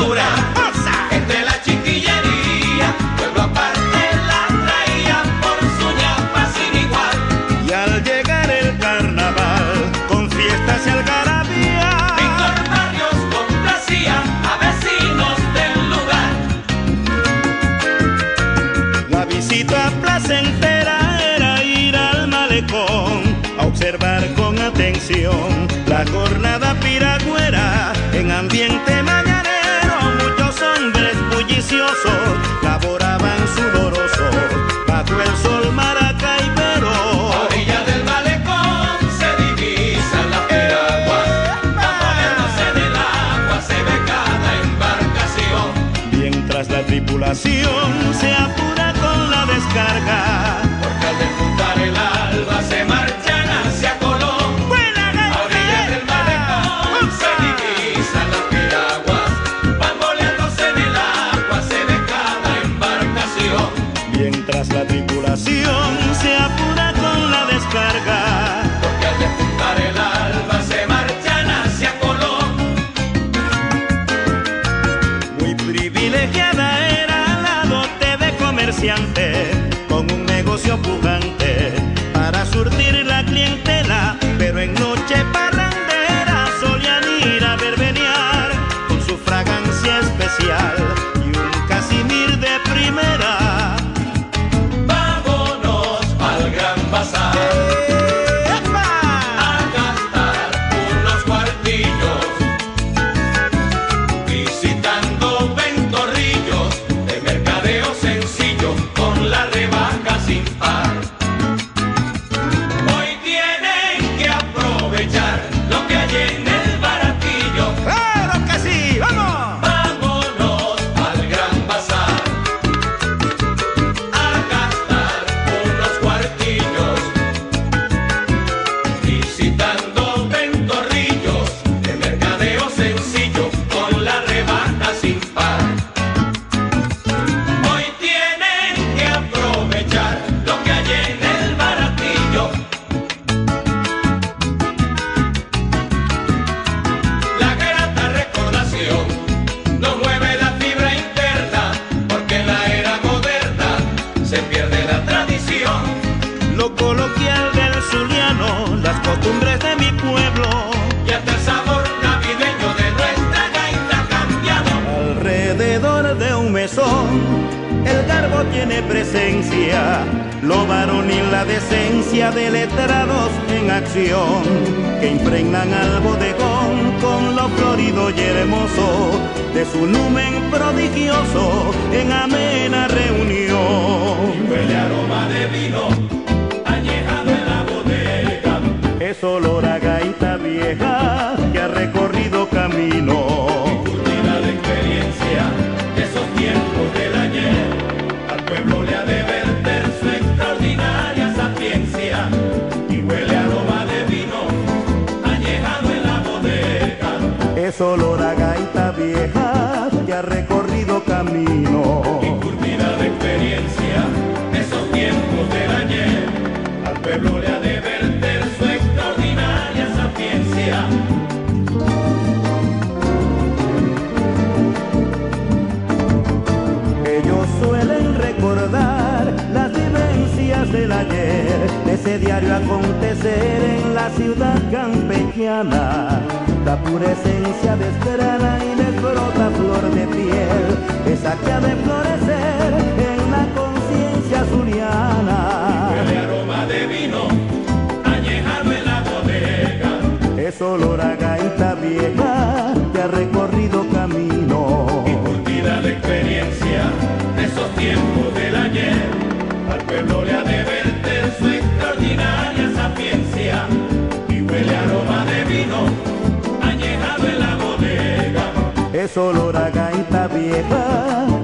[0.00, 0.69] Fiesta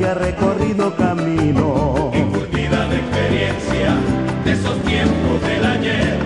[0.06, 2.10] larga recorrido camino.
[2.12, 3.96] Encurtida de experiencia
[4.44, 6.18] de esos tiempos del ayer,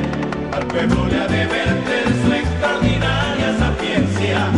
[0.53, 4.49] al pueblo le ha de verte su extraordinaria sapiencia.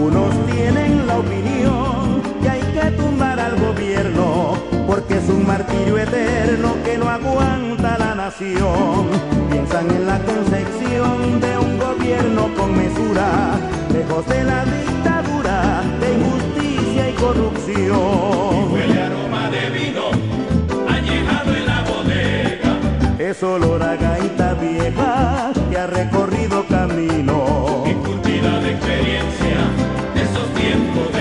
[0.00, 4.54] Unos tienen la opinión que hay que tumbar al gobierno,
[4.86, 7.65] porque es un martirio eterno que no aguanta
[8.26, 9.06] nación.
[9.50, 13.28] Piensan en la concepción de un gobierno con mesura,
[13.92, 18.50] lejos de la dictadura, de injusticia y corrupción.
[18.62, 20.06] Y huele aroma de vino,
[20.88, 22.72] añejado en la bodega.
[23.20, 27.84] Es olor a gaita vieja que ha recorrido camino.
[27.86, 29.58] Y curtida de experiencia
[30.14, 31.15] de esos tiempos.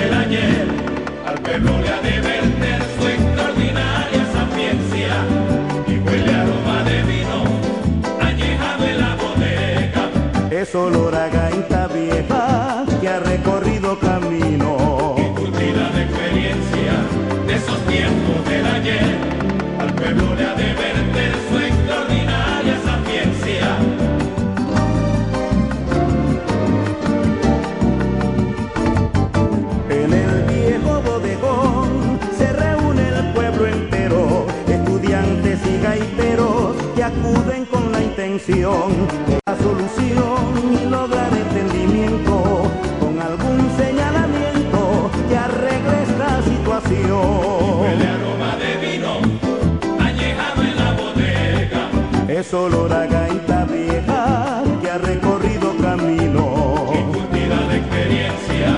[10.75, 15.15] es olor a gaita vieja que ha recorrido camino.
[15.17, 16.93] Y curtida de experiencia
[17.47, 19.17] de esos tiempos del ayer,
[19.79, 23.77] al pueblo le ha de verter su extraordinaria sapiencia.
[29.89, 37.91] En el viejo bodegón se reúne el pueblo entero, estudiantes y gaiteros que acuden con
[37.93, 39.34] la intención
[52.55, 56.43] solo la gaita vieja que ha recorrido camino.
[56.93, 58.69] Que cultiva la experiencia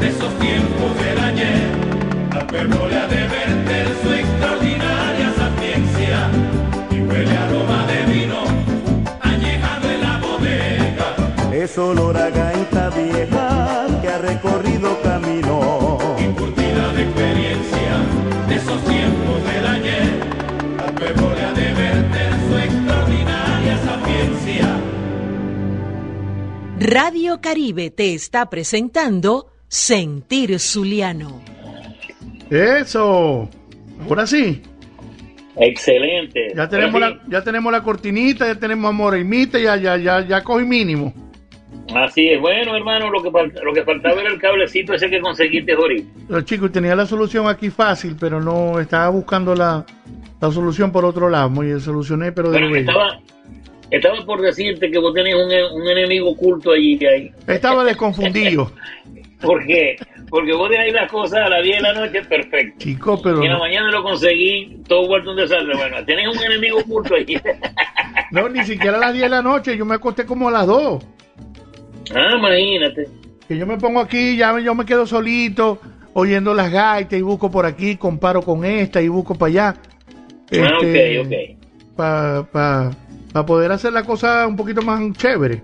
[0.00, 1.68] de esos tiempos del ayer,
[2.38, 6.16] al pueblo le ha de verter su extraordinaria sapiencia
[6.90, 8.40] y huele aroma de vino
[9.22, 11.08] añejado en la bodega.
[11.54, 12.51] Es solo la gaita
[26.94, 31.40] Radio Caribe te está presentando Sentir Zuliano.
[32.50, 33.48] Eso.
[34.06, 34.60] Ahora sí.
[35.56, 36.48] Excelente.
[36.54, 40.42] Ya tenemos, la, ya tenemos la cortinita, ya tenemos a Moreimita, ya, ya, ya, ya
[40.42, 41.14] cogí mínimo.
[41.16, 41.94] sí.
[41.94, 42.40] Así es.
[42.40, 43.30] Bueno, hermano, lo que,
[43.62, 46.08] lo que faltaba era el cablecito ese que conseguiste ahorita.
[46.28, 49.84] Los chicos, tenía la solución aquí fácil, pero no estaba buscando la,
[50.40, 51.48] la solución por otro lado.
[51.48, 52.90] Muy solucioné, pero de Bueno, lo bello.
[52.90, 53.20] estaba,
[53.92, 56.98] estaba por decirte que vos tenés un, un enemigo oculto allí.
[57.06, 57.30] ahí.
[57.46, 58.72] Estaba desconfundido.
[59.40, 59.96] ¿Por qué?
[60.30, 62.78] Porque vos dejáis las cosas a las 10 de la noche, perfecto.
[62.78, 65.74] Chico, pero Y en la mañana lo conseguí, todo vuelto un desastre.
[65.76, 67.36] Bueno, tenés un enemigo oculto ahí.
[68.30, 70.66] no, ni siquiera a las 10 de la noche, yo me acosté como a las
[70.66, 71.04] 2.
[72.14, 73.08] ah, imagínate.
[73.46, 75.80] Que yo me pongo aquí, ya yo me quedo solito,
[76.14, 79.74] oyendo las gaitas y busco por aquí, comparo con esta y busco para allá.
[80.50, 81.96] Este, Ah, ok, ok.
[81.96, 82.90] Para
[83.46, 85.62] poder hacer la cosa un poquito más chévere.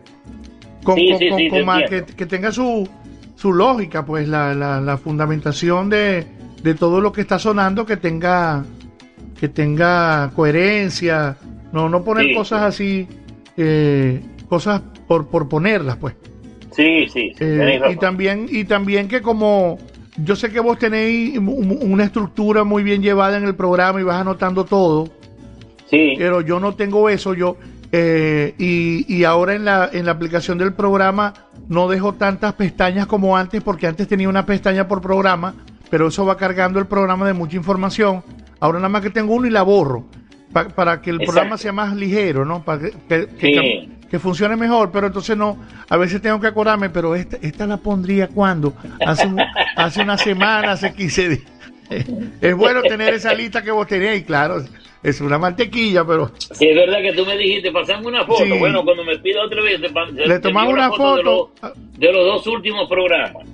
[0.83, 2.89] Con, Sí, con- sí, con- sí, con te más- que, que tenga su,
[3.37, 6.27] su lógica, pues la, la, la fundamentación de,
[6.63, 8.65] de todo lo que está sonando, que tenga
[9.39, 11.37] que tenga coherencia,
[11.73, 13.07] no no poner cosas así,
[13.57, 16.15] eh, cosas por, por ponerlas, pues.
[16.73, 19.79] Sí, sí, sí, Eh, y también y también que como
[20.25, 24.05] yo sé que vos tenéis un- una estructura muy bien llevada en el programa y
[24.05, 25.09] vas anotando todo,
[25.91, 27.57] Sí, pero yo no tengo eso yo
[27.93, 31.33] eh, y, y ahora en la en la aplicación del programa
[31.69, 35.55] no dejo tantas pestañas como antes porque antes tenía una pestaña por programa
[35.91, 38.23] pero eso va cargando el programa de mucha información
[38.61, 40.05] ahora nada más que tengo uno y la borro
[40.53, 41.33] pa- para que el Exacto.
[41.33, 44.19] programa sea más ligero no para que, que- Sí.
[44.19, 45.57] funcione mejor pero entonces no
[45.89, 48.75] a veces tengo que acordarme pero esta, esta la pondría cuando
[49.07, 49.41] hace un-
[49.77, 51.43] hace una semana hace 15 días
[52.41, 54.63] es bueno tener esa lista que vos tenéis claro
[55.03, 58.45] es una mantequilla pero sí, es verdad que tú me dijiste, pasame una foto.
[58.45, 58.59] Sí.
[58.59, 61.17] Bueno, cuando me pida otra vez, te, Le tomamos una foto.
[61.17, 63.47] De los, de los dos últimos programas.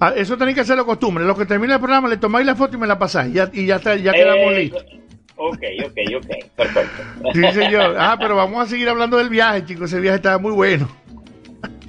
[0.00, 1.24] Ah, eso tenéis que hacerlo costumbre.
[1.24, 3.32] Lo que termine el programa, le tomáis la foto y me la pasáis.
[3.32, 4.84] Ya, y ya, está, ya quedamos Eh, listos.
[5.36, 7.02] Ok, ok, ok, perfecto.
[7.32, 7.96] Sí, señor.
[7.98, 9.90] Ah, pero vamos a seguir hablando del viaje, chicos.
[9.90, 10.88] Ese viaje estaba muy bueno.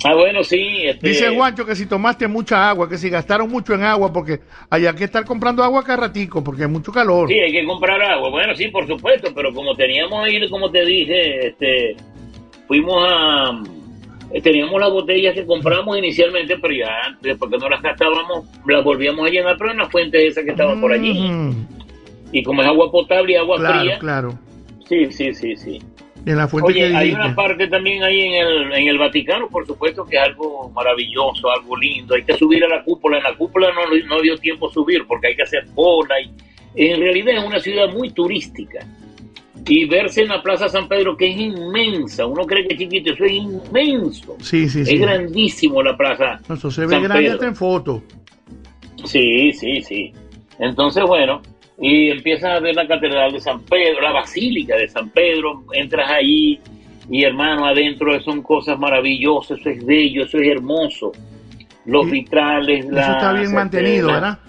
[0.04, 0.60] Ah, bueno, sí.
[0.84, 4.42] Este, Dice Juancho que si tomaste mucha agua, que si gastaron mucho en agua, porque
[4.70, 7.28] hay que estar comprando agua cada ratico, porque hay mucho calor.
[7.30, 8.30] Sí, hay que comprar agua.
[8.30, 11.96] Bueno, sí, por supuesto, pero como teníamos ahí, como te dije, este,
[12.68, 13.62] fuimos a...
[14.32, 16.90] eh, Teníamos las botellas que compramos inicialmente, pero ya
[17.22, 20.52] después que no las gastábamos, las volvíamos a llenar, pero en la fuente esa que
[20.52, 21.14] estaba por allí.
[21.20, 21.68] Mm,
[22.34, 24.40] Y como es agua potable y agua claro, fría, claro.
[24.90, 25.82] sí, sí, sí, sí.
[26.26, 29.48] En la fuente que Oye, hay una parte también ahí en el, en el Vaticano,
[29.48, 32.16] por supuesto, que es algo maravilloso, algo lindo.
[32.16, 33.18] Hay que subir a la cúpula.
[33.18, 36.16] En la cúpula no, no dio tiempo subir porque hay que hacer cola.
[36.20, 36.32] Y,
[36.78, 38.80] en realidad es una ciudad muy turística.
[39.68, 42.26] Y verse en la Plaza San Pedro, que es inmensa.
[42.26, 44.36] Uno cree que es chiquito, eso es inmenso.
[44.40, 44.96] Sí, sí, sí.
[44.96, 46.40] Es grandísimo la plaza.
[46.52, 47.34] Eso se ve San grande Pedro.
[47.36, 48.04] hasta en foto.
[49.06, 50.12] Sí, sí, sí.
[50.60, 51.42] Entonces, bueno,
[51.80, 56.10] y empiezas a ver la Catedral de San Pedro, la Basílica de San Pedro, entras
[56.10, 56.60] ahí
[57.10, 61.12] y hermano, adentro son cosas maravillosas, eso es bello, eso es hermoso.
[61.86, 64.40] Los Y vitrales, Eso está bien mantenido, ¿verdad?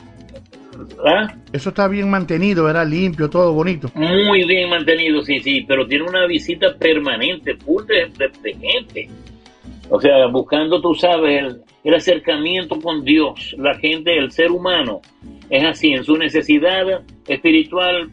[1.06, 1.34] ¿Ah?
[1.52, 2.86] Eso está bien mantenido, ¿verdad?
[2.86, 3.90] Limpio, todo bonito.
[3.94, 9.08] Muy bien mantenido, sí, sí, pero tiene una visita permanente, full de, de- de gente.
[9.90, 13.54] O sea, buscando, tú sabes, el, el acercamiento con Dios.
[13.58, 15.00] La gente, el ser humano,
[15.50, 18.10] es así, en su necesidad espiritual,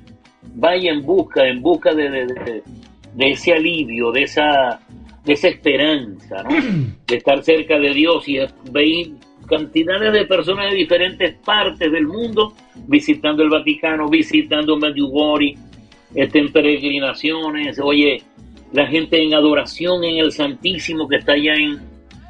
[0.56, 2.64] vaya en busca, en busca de, de- de-
[3.16, 4.80] de ese alivio, de esa,
[5.24, 6.50] de esa esperanza, ¿no?
[7.08, 8.40] De estar cerca de Dios y
[8.72, 9.12] veis
[9.48, 12.54] cantidades de personas de diferentes partes del mundo
[12.88, 15.56] visitando el Vaticano, visitando Medjugorje,
[16.16, 18.22] este, en peregrinaciones, oye,
[18.72, 21.80] la gente en adoración en el Santísimo que está allá en,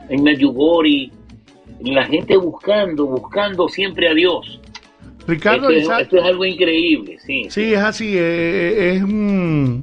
[0.09, 1.09] en Medjugorje,
[1.81, 4.59] la gente buscando, buscando siempre a Dios.
[5.27, 7.47] Ricardo, esto, es, Isaac- esto es algo increíble, sí.
[7.49, 9.81] Sí, es así, eh, es, mm,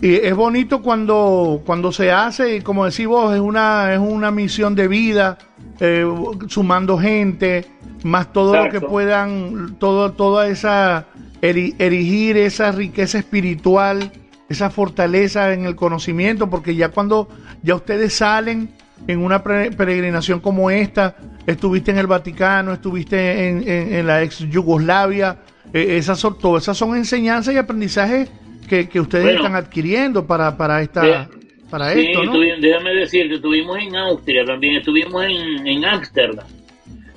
[0.00, 4.30] y es bonito cuando, cuando se hace, y como decís vos, es una, es una
[4.30, 5.38] misión de vida,
[5.80, 6.04] eh,
[6.48, 7.64] sumando gente,
[8.04, 11.06] más todo lo que puedan, todo, toda esa,
[11.40, 14.10] eri- erigir esa riqueza espiritual,
[14.48, 17.28] esa fortaleza en el conocimiento, porque ya cuando
[17.62, 18.70] ya ustedes salen
[19.06, 21.16] en una peregrinación como esta,
[21.46, 25.38] estuviste en el Vaticano, estuviste en, en- en la ex Yugoslavia,
[25.72, 28.30] eh, esas son, todas esas son enseñanzas y aprendizajes
[28.68, 29.40] que, que ustedes Bueno.
[29.40, 31.28] están adquiriendo para, para esta...
[31.70, 32.34] Para Sí, esto, ¿no?
[32.34, 36.46] tuvi- déjame decir que estuvimos en Austria también, estuvimos en, en Ámsterdam,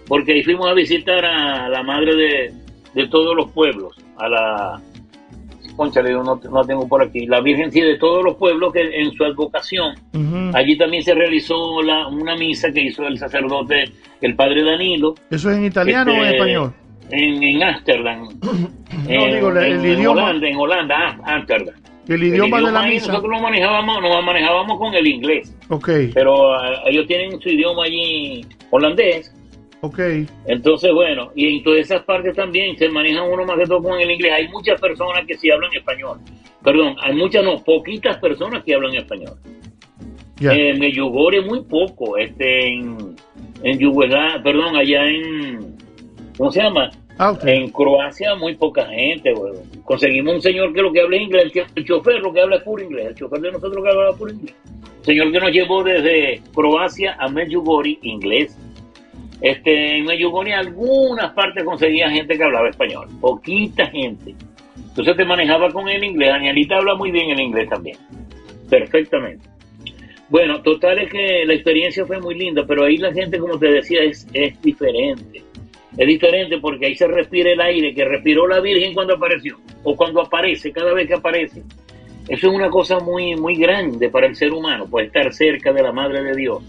[0.08, 2.54] porque ahí fuimos a visitar a la madre de,
[2.94, 4.82] de todos los pueblos, a la,
[5.76, 9.12] conchale, no, no tengo por aquí, la Virgen sí, de todos los pueblos que en
[9.14, 9.96] su advocación,
[10.54, 13.86] allí también se realizó la, una misa que hizo el sacerdote,
[14.22, 16.74] el padre Danilo, ¿Eso es en italiano o en este, español?
[17.12, 18.28] en, en Ámsterdam,
[19.08, 20.24] en, digo, el en- idioma.
[20.24, 21.76] Holanda, en Holanda, Am- Ámsterdam.
[22.08, 23.08] El idioma de la ahí misa.
[23.08, 27.86] Nosotros lo manejábamos, nos manejábamos con el inglés, Ok, pero ah, ellos tienen su idioma
[27.86, 29.32] allí holandés.
[29.82, 30.00] Ok.
[30.46, 34.00] Entonces, bueno, y en todas esas partes también se maneja uno más que todo con
[34.00, 34.34] el inglés.
[34.34, 36.20] Hay muchas personas que sí hablan español.
[36.64, 39.38] Perdón, hay muchas, no, poquitas personas que hablan español.
[40.42, 43.16] En Medjugorje muy poco, este, en,
[43.64, 45.78] en Yugoslavia, perdón, allá en,
[46.38, 46.92] ¿cómo se llama?
[47.18, 47.54] Austria.
[47.54, 49.54] En Croacia muy poca gente, güey.
[49.84, 52.64] Conseguimos un señor que lo que habla es inglés, el chofer lo que habla es
[52.64, 54.56] puro inglés, el chofer de nosotros lo que habla es puro inglés.
[55.04, 58.58] Señor que nos llevó desde Croacia a Medjugorje, inglés.
[59.42, 64.36] Este, en Medjugorje algunas partes conseguía gente que hablaba español, poquita gente.
[64.76, 66.30] Entonces te manejaba con el inglés.
[66.30, 67.98] Danielita habla muy bien el inglés también,
[68.70, 69.48] perfectamente.
[70.30, 73.68] Bueno, total es que la experiencia fue muy linda, pero ahí la gente, como te
[73.68, 75.44] decía, es, es diferente.
[75.98, 79.96] Es diferente porque ahí se respira el aire que respiró la Virgen cuando apareció, o
[79.96, 81.62] cuando aparece, cada vez que aparece.
[82.28, 85.84] Eso es una cosa muy, muy grande para el ser humano, pues estar cerca de
[85.84, 86.64] la Madre de Dios.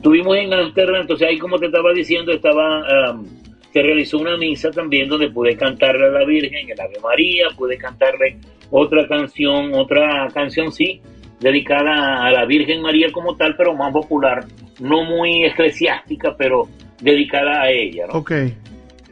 [0.00, 3.26] Estuvimos en Amsterdam, entonces ahí como te estaba diciendo, estaba am,
[3.70, 7.76] se realizó una misa también donde pude cantarle a la Virgen el Ave María, pude
[7.76, 8.38] cantarle
[8.70, 11.02] otra canción, otra canción sí,
[11.38, 14.46] dedicada a la Virgen María como tal, pero más popular,
[14.80, 16.66] no muy eclesiástica, pero
[17.02, 18.20] dedicada a ella, ¿no?
[18.20, 18.32] Ok.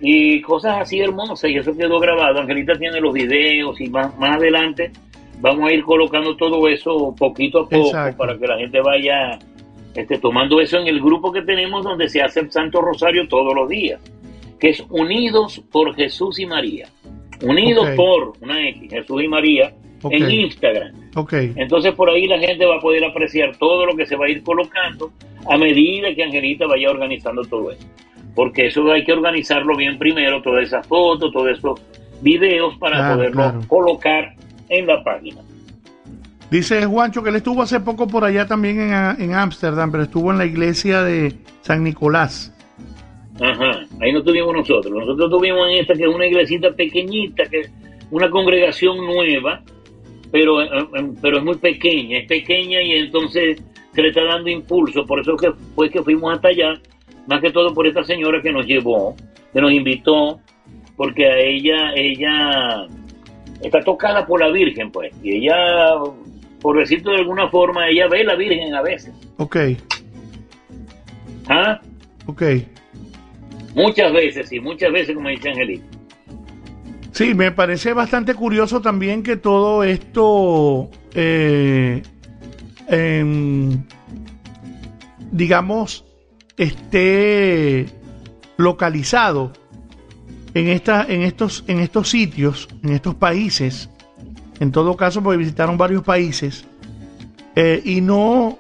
[0.01, 2.41] y cosas así hermosas y eso quedó grabado.
[2.41, 4.91] Angelita tiene los videos y más, más adelante
[5.39, 8.17] vamos a ir colocando todo eso poquito a poco Exacto.
[8.17, 9.39] para que la gente vaya
[9.95, 13.55] este, tomando eso en el grupo que tenemos donde se hace el Santo Rosario todos
[13.55, 14.01] los días,
[14.59, 16.89] que es Unidos por Jesús y María.
[17.43, 19.73] Unidos por una X, Jesús y María,
[20.11, 20.93] en Instagram.
[21.15, 21.33] Ok.
[21.57, 24.29] Entonces por ahí la gente va a poder apreciar todo lo que se va a
[24.29, 25.11] ir colocando
[25.49, 27.87] a medida que Angelita vaya organizando todo eso.
[28.35, 31.81] Porque eso hay que organizarlo bien primero, todas esas fotos, todos esos
[32.21, 33.61] videos para Claro, poderlo claro.
[33.67, 34.35] colocar
[34.69, 35.41] en la página.
[36.51, 40.39] Dice Juancho que él estuvo hace poco por allá también en Ámsterdam, pero estuvo en
[40.39, 42.55] la iglesia de San Nicolás.
[43.41, 44.93] Ajá, ahí no tuvimos nosotros.
[44.93, 47.67] Nosotros tuvimos en esta que es una iglesita pequeñita, que
[48.11, 49.63] una congregación nueva,
[50.33, 53.63] pero, eh, eh, pero es muy pequeña, es pequeña y entonces
[53.93, 55.05] se le está dando impulso.
[55.05, 55.37] Por eso
[55.75, 56.81] fue que fuimos hasta allá,
[57.27, 59.15] más que todo por esta señora que nos llevó,
[59.53, 60.41] que nos invitó,
[60.97, 62.87] porque a ella, ella
[63.63, 65.95] está tocada por la Virgen, pues, y ella,
[66.61, 69.15] por decirlo de alguna forma, ella ve la Virgen a veces.
[69.37, 69.57] Ok,
[71.49, 71.81] ¿Ah?
[72.27, 72.43] ok.
[73.75, 75.85] Muchas veces, sí, muchas veces, como dice Angelita.
[77.13, 82.03] Sí, me parece bastante curioso también que todo esto, eh,
[82.89, 83.83] em,
[85.33, 86.05] digamos,
[86.57, 87.87] esté
[88.57, 89.53] localizado
[90.55, 93.91] en, esta, en, estos, en estos sitios, en estos países.
[94.61, 96.65] En todo caso, porque visitaron varios países.
[97.57, 98.59] eh, y no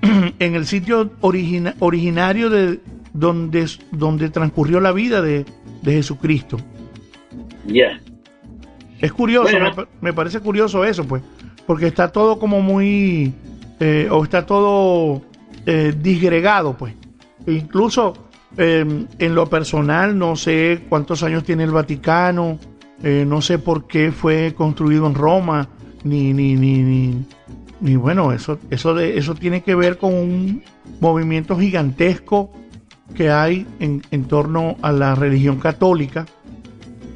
[0.38, 2.80] en el sitio origina- originario de
[3.12, 5.44] donde, donde transcurrió la vida de,
[5.82, 6.56] de Jesucristo.
[7.66, 8.00] Ya.
[9.00, 9.66] Es curioso, Bueno.
[9.66, 11.22] me, pa- me parece curioso eso, pues,
[11.66, 13.32] porque está todo como muy,
[13.80, 15.22] eh, o está todo
[15.66, 16.94] eh, disgregado, pues.
[17.46, 18.14] Incluso
[18.56, 18.84] eh,
[19.18, 22.58] en lo personal, no sé cuántos años tiene el Vaticano,
[23.02, 25.68] eh, no sé por qué fue construido en Roma,
[26.04, 27.24] ni, ni, ni, ni,
[27.80, 30.62] ni bueno, eso, eso, de, eso tiene que ver con un
[31.00, 32.52] movimiento gigantesco
[33.14, 36.26] que hay en, en torno a la religión católica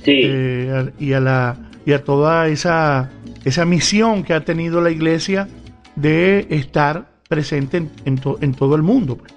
[0.04, 0.20] Sí.
[0.24, 3.10] eh, y a la y a toda esa
[3.44, 5.48] esa misión que ha tenido la iglesia
[5.96, 9.32] de estar presente en, en to- en todo el mundo pues.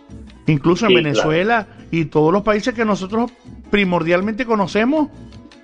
[0.45, 3.31] incluso en Venezuela y todos los países que nosotros
[3.71, 5.07] primordialmente conocemos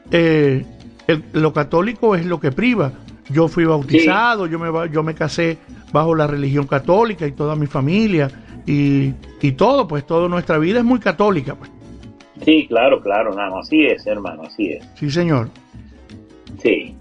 [0.09, 0.65] eh,
[1.07, 2.91] el- lo católico es lo que priva
[3.29, 5.57] yo fui bautizado yo me yo me casé
[5.91, 8.29] bajo la religión católica y toda mi familia
[8.67, 11.71] y, y todo pues toda nuestra vida es muy católica pues
[12.43, 14.85] Sí, claro, claro, así es, hermano, así es.
[14.95, 15.49] sí señor
[16.61, 16.95] Sí.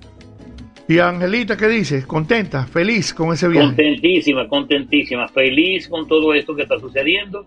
[0.87, 2.07] Y Angelita, ¿qué dices?
[2.07, 2.67] ¿Contenta?
[2.67, 3.69] ¿Feliz con ese viaje?
[3.69, 7.47] Contentísima, contentísima, feliz con todo esto que está sucediendo.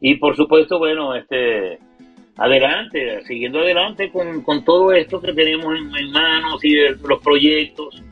[0.00, 1.78] Y por supuesto, bueno, este
[2.36, 6.74] adelante, siguiendo adelante con, con todo esto que tenemos en, en manos y
[7.06, 8.02] los proyectos.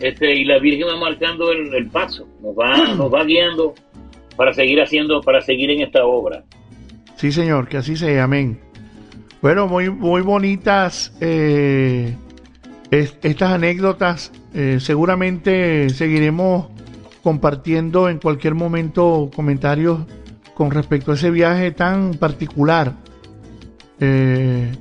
[0.00, 3.74] este, y la Virgen va marcando el, el paso, nos va, nos va guiando
[4.36, 6.42] para seguir haciendo, para seguir en esta obra.
[7.16, 8.60] Sí, señor, que así sea, amén.
[9.40, 12.14] Bueno, muy, muy bonitas eh,
[12.90, 14.32] es- estas anécdotas.
[14.54, 16.68] Eh, seguramente seguiremos
[17.22, 20.00] compartiendo en cualquier momento comentarios
[20.54, 22.92] con respecto a ese viaje tan particular.
[24.04, 24.72] Eh,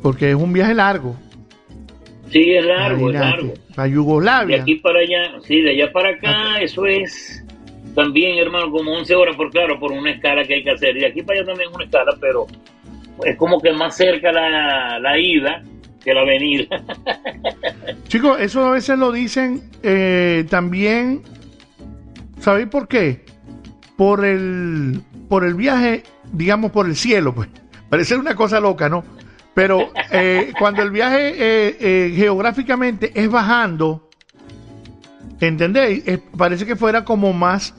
[0.00, 1.16] porque es un viaje largo.
[2.30, 3.54] Sí, es largo, es largo.
[3.76, 4.62] A De Yugoslavia.
[4.62, 7.44] aquí para allá, sí, de allá para acá, eso es
[7.96, 10.96] también, hermano, como 11 horas, por claro, por una escala que hay que hacer.
[10.96, 12.46] Y de aquí para allá también es una escala, pero
[13.24, 15.62] es como que más cerca la, la ida
[16.04, 16.66] que la venida.
[18.08, 21.22] Chicos, eso a veces lo dicen eh, también.
[22.38, 23.24] ¿Sabéis por qué?
[23.96, 27.48] Por el, por el viaje, digamos, por el cielo, pues.
[27.88, 29.04] Parece una cosa loca, ¿no?
[29.54, 34.08] Pero eh, cuando el viaje eh, eh, geográficamente es bajando,
[35.40, 36.02] ¿entendéis?
[36.06, 37.74] Es- parece que fuera como más,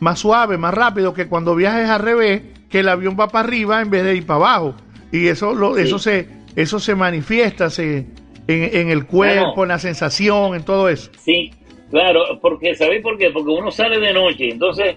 [0.00, 3.80] más suave, más rápido que cuando viajes al revés, que el avión va para arriba
[3.80, 4.74] en vez de ir para abajo.
[5.12, 5.82] Y eso, lo, Sí.
[5.82, 8.08] eso se, eso se manifiesta se, en,
[8.48, 9.62] en el cuerpo, Bueno.
[9.62, 11.10] en la sensación, en todo eso.
[11.18, 11.52] Sí,
[11.90, 13.30] claro, porque ¿sabéis por qué?
[13.30, 14.96] Porque uno sale de noche, entonces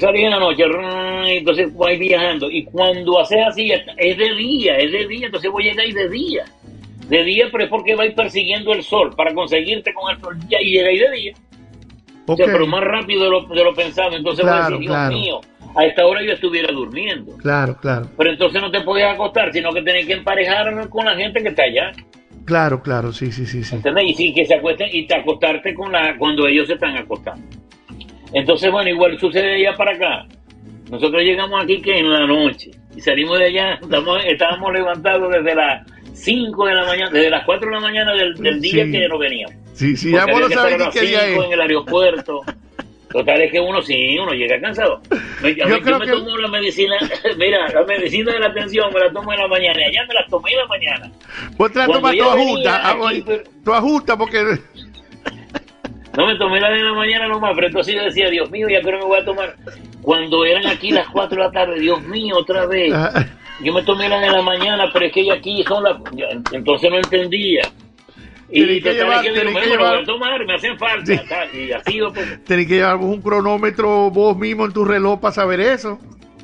[0.00, 0.64] salí en la noche,
[1.38, 5.68] entonces voy viajando y cuando haces así es de día, es de día, entonces voy
[5.68, 6.44] a llegar de día.
[7.08, 10.70] De día, pero es porque vais persiguiendo el sol para conseguirte con el sol y
[10.70, 11.32] llegáis de día.
[12.26, 14.16] O sea, pero más rápido de lo, de lo pensado.
[14.16, 15.12] Entonces voy a Claro, decir, Dios claro.
[15.18, 15.40] mío,
[15.76, 17.36] a esta hora yo estuviera durmiendo.
[17.38, 21.16] Claro, claro, Pero entonces no te podías acostar, sino que tenés que emparejar con la
[21.16, 21.90] gente que está allá.
[22.46, 23.74] claro, claro, sí, sí, sí, sí.
[23.74, 24.04] ¿Entendés?
[24.10, 27.44] Y sí, que se acuesten y te acostarte con la, cuando ellos se están acostando.
[28.34, 30.26] Entonces, bueno, igual sucede de allá para acá.
[30.90, 35.54] Nosotros llegamos aquí que en la noche y salimos de allá, estamos- estábamos levantados desde
[35.54, 38.92] las 5 de la mañana, desde las 4 de la mañana del, del día Sí.
[38.92, 39.54] que nos veníamos.
[39.74, 41.46] Sí, sí, ya vos sabés qué día 5 es.
[41.46, 42.40] en el aeropuerto.
[43.10, 45.02] Total es que uno sí, uno llega cansado.
[45.42, 46.96] Me- a Yo mí- Yo, me que- tomo la medicina,
[47.38, 50.14] mira, la medicina de la atención me la tomo en la mañana y allá me
[50.14, 51.12] la tomé en la mañana.
[51.58, 52.20] Vos te la tomas aquí,
[52.98, 54.38] voy- pero- tu ajusta porque...
[56.16, 58.80] No me tomé la de la mañana nomás, pero entonces yo decía, Dios mío, ya
[58.82, 59.56] creo que me voy a tomar.
[60.02, 62.92] Cuando eran aquí las 4 de la tarde, Dios mío, otra vez.
[62.94, 63.24] Ah,
[63.62, 65.96] Yo me tomé la de la mañana, pero es que ya aquí son las...
[66.52, 67.62] Entonces no entendía.
[68.50, 71.06] Y que llevar- que tenés que "Bueno, lo voy a tomar, me hacen falta.
[71.06, 71.20] Sí.
[71.28, 75.32] tal, Y así pues, Tenés que llevar un cronómetro vos mismo en tu reloj para
[75.32, 75.98] saber eso.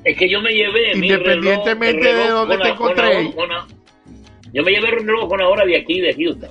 [0.05, 3.66] Es que yo me llevé mi Independientemente reloj- el reloj de dónde te la-
[4.55, 6.49] yo me llevé el reloj con la hora de aquí, de Houston.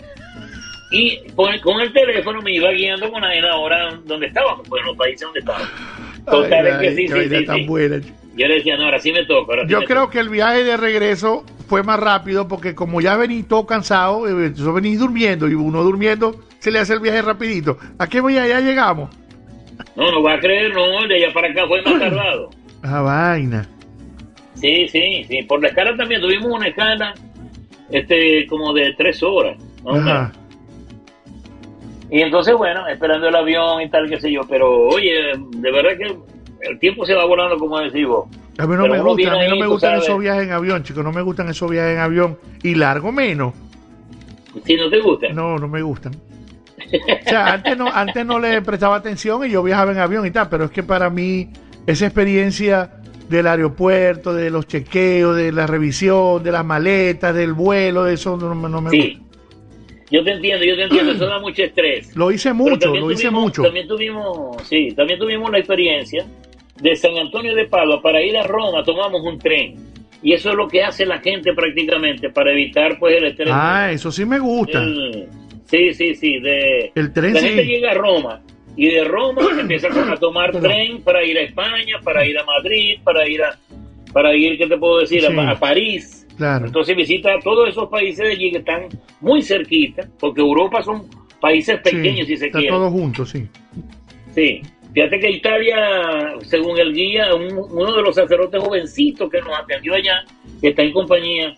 [0.90, 4.68] Y con, con el teléfono me iba guiando con la, en la hora donde estábamos,
[4.68, 5.70] pues en los países donde estábamos.
[6.26, 7.66] Total, Ay, es que ay, sí, sí, sí, tan sí.
[7.66, 8.00] buena.
[8.36, 9.54] Yo le decía, no, ahora sí me toca.
[9.54, 13.18] Ahora Yo me creo que el viaje de regreso fue más rápido porque como ya
[13.18, 17.22] venís todo cansado, eh, entonces venís durmiendo y uno durmiendo se le hace el viaje
[17.22, 17.78] rapidito.
[17.98, 18.36] ¿A qué voy?
[18.36, 19.10] Ya llegamos.
[19.96, 22.50] No, no va a creer, no, de allá para acá fue más tardado.
[22.84, 23.68] Ah, vaina.
[24.56, 25.44] Sí, sí, sí.
[25.44, 27.14] Por la escala también tuvimos una escala
[27.90, 29.58] este, como de tres horas.
[29.84, 30.10] más o menos.
[30.12, 30.32] Ajá.
[32.10, 34.42] Y entonces, bueno, esperando el avión y tal, qué sé yo.
[34.50, 36.18] Pero, oye, de verdad que
[36.70, 38.28] el tiempo se va volando, como decís vos.
[38.58, 40.06] A mí no Pero me gusta, a mí no ahí, me gustan sabes.
[40.06, 43.54] esos viajes en avión, chicos, no me gustan esos viajes en avión y largo menos.
[44.66, 45.28] Si no te gusta.
[45.34, 46.14] No, no me gustan.
[46.16, 50.32] O sea, antes no, antes no le prestaba atención y yo viajaba en avión y
[50.32, 51.50] tal, pero es que para mí
[51.86, 52.92] esa experiencia
[53.30, 58.38] del aeropuerto, de los chequeos, de la revisión, de las maletas, del vuelo, de eso
[58.38, 59.22] no, no me Sí.
[60.10, 61.12] Yo te entiendo, yo te entiendo.
[61.12, 62.16] Eso da mucho estrés.
[62.16, 63.62] Lo hice mucho, lo hice tuvimos- mucho.
[63.64, 66.26] También tuvimos, sí, también tuvimos la experiencia
[66.82, 69.76] de San Antonio de Padua para ir a Roma, tomamos un tren.
[70.24, 73.50] Y eso es lo que hace la gente prácticamente para evitar pues el estrés.
[73.52, 74.82] Ah, eso sí me gusta.
[74.82, 75.28] El-
[75.66, 76.40] sí, sí, sí.
[76.40, 77.48] De, El tren la sí.
[77.50, 78.42] gente llega a Roma
[78.76, 82.98] y de Roma empieza a tomar tren para ir a España, para ir a Madrid,
[83.04, 83.58] para ir a,
[84.14, 85.24] para ir, ¿qué te puedo decir?
[85.26, 86.17] A, París.
[86.38, 86.66] Claro.
[86.68, 88.84] Entonces visita todos esos países de allí que están
[89.22, 91.04] muy cerquita, porque Europa son
[91.42, 92.70] países pequeños Sí, si se quiere.
[92.70, 93.48] todo junto, sí.
[94.34, 94.62] Sí.
[94.94, 95.76] Fíjate que Italia,
[96.44, 100.24] según el guía, un- uno de los sacerdotes jovencitos que nos atendió allá,
[100.62, 101.54] que está en compañía,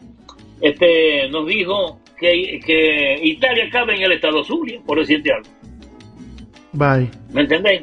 [0.62, 5.48] este, nos dijo que, que Italia cabe en el estado Zulia, por decirte algo.
[6.74, 7.10] Bye.
[7.34, 7.82] ¿Me entendéis?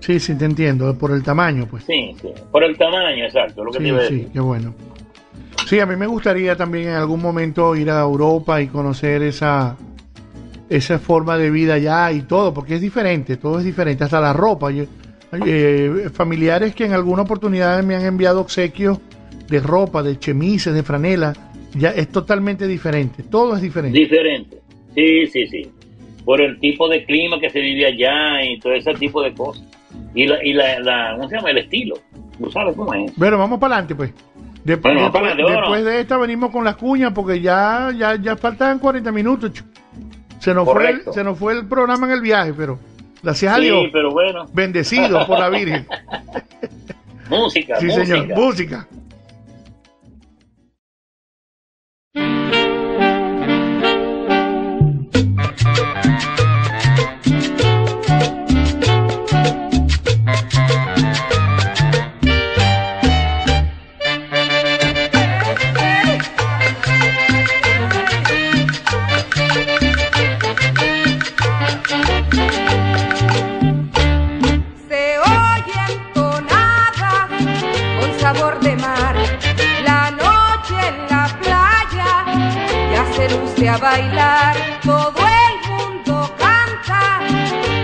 [0.00, 1.84] Sí, sí, te entiendo, por el tamaño, pues.
[1.84, 2.28] Sí, sí.
[2.52, 4.74] Por el tamaño, exacto, lo que te Sí, iba a sí, qué bueno.
[5.66, 9.76] Sí, a mí me gustaría también en algún momento ir a Europa y conocer esa,
[10.70, 14.32] esa forma de vida allá y todo, porque es diferente, todo es diferente, hasta la
[14.32, 14.70] ropa.
[14.70, 14.84] Yo,
[15.44, 19.00] eh, familiares que en alguna oportunidad me han enviado obsequios
[19.48, 21.32] de ropa, de chemises, de franela,
[21.74, 23.98] ya es totalmente diferente, todo es diferente.
[23.98, 24.58] Diferente,
[24.94, 25.70] sí, sí, sí,
[26.24, 29.64] por el tipo de clima que se vive allá y todo ese tipo de cosas.
[30.14, 31.50] Y, la, y la, ¿cómo se llama?
[31.50, 31.96] El estilo.
[32.38, 33.16] ¿Tú sabes cómo es?
[33.16, 34.12] Bueno, vamos para adelante, pues.
[34.66, 39.52] Después, de, esta venimos con las cuñas porque ya, ya, ya faltan 40 minutos.
[40.40, 42.76] Se nos, fue el, se nos fue el programa en el viaje, pero
[43.22, 43.84] gracias a Dios.
[43.92, 44.44] Pero bueno.
[44.52, 45.86] Bendecido por la Virgen.
[47.30, 47.78] música.
[47.78, 48.06] Sí, música.
[48.06, 48.36] señor.
[48.36, 48.88] Música.
[83.76, 87.18] a bailar, todo el mundo canta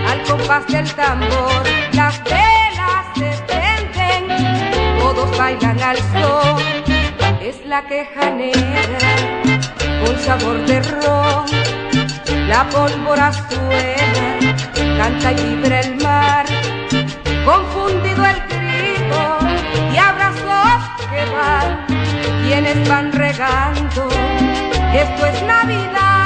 [0.09, 1.63] al compás del tambor,
[1.93, 6.61] las velas se prenden, todos bailan al sol,
[7.41, 9.11] es la queja negra
[10.03, 11.45] con sabor de ron,
[12.47, 14.57] la pólvora suena,
[14.97, 16.45] canta y vibra el mar,
[17.45, 19.21] confundido el grito
[19.93, 21.85] y abrazos que van,
[22.43, 24.32] quienes van regando.
[24.93, 26.22] Esto es Navidad.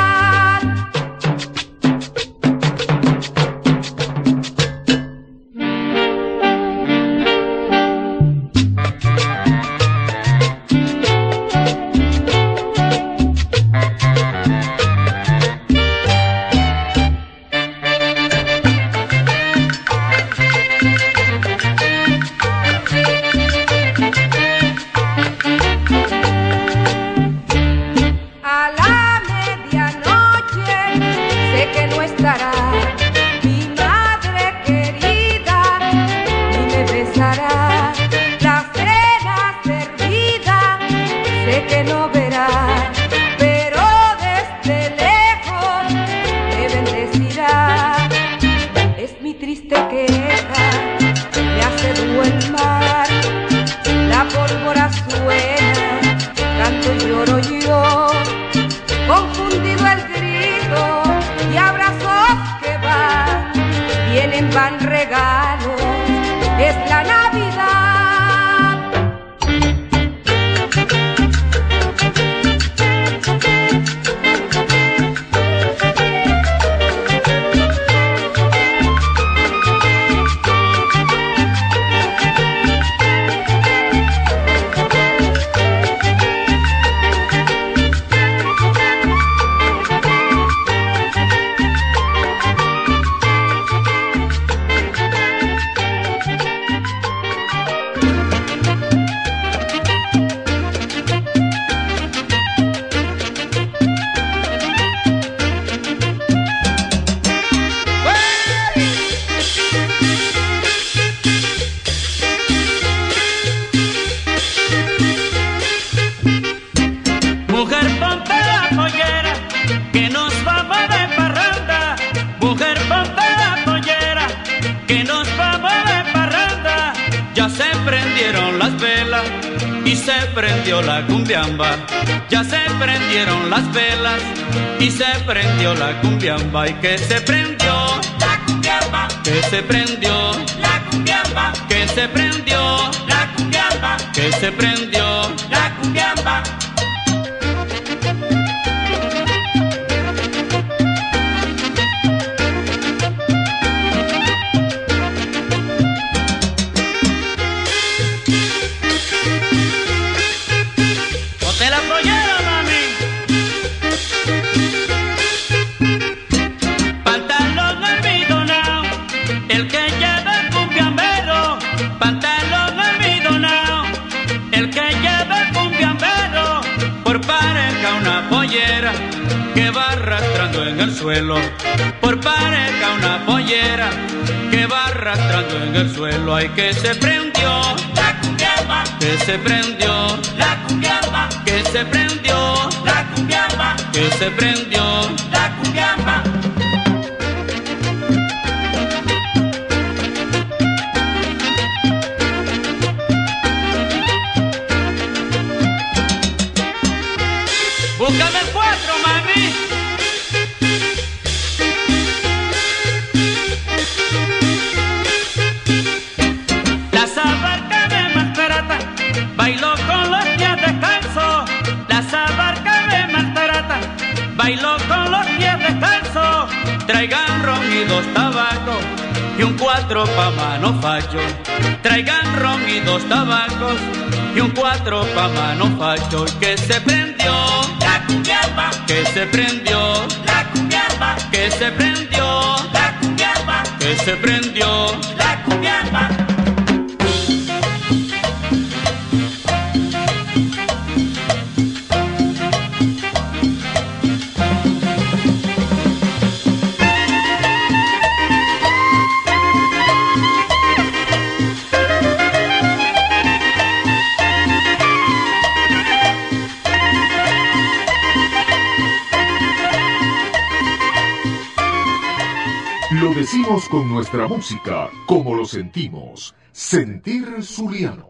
[273.30, 276.34] Decimos con nuestra música, como lo sentimos.
[276.54, 278.08] Sentir Zuliano.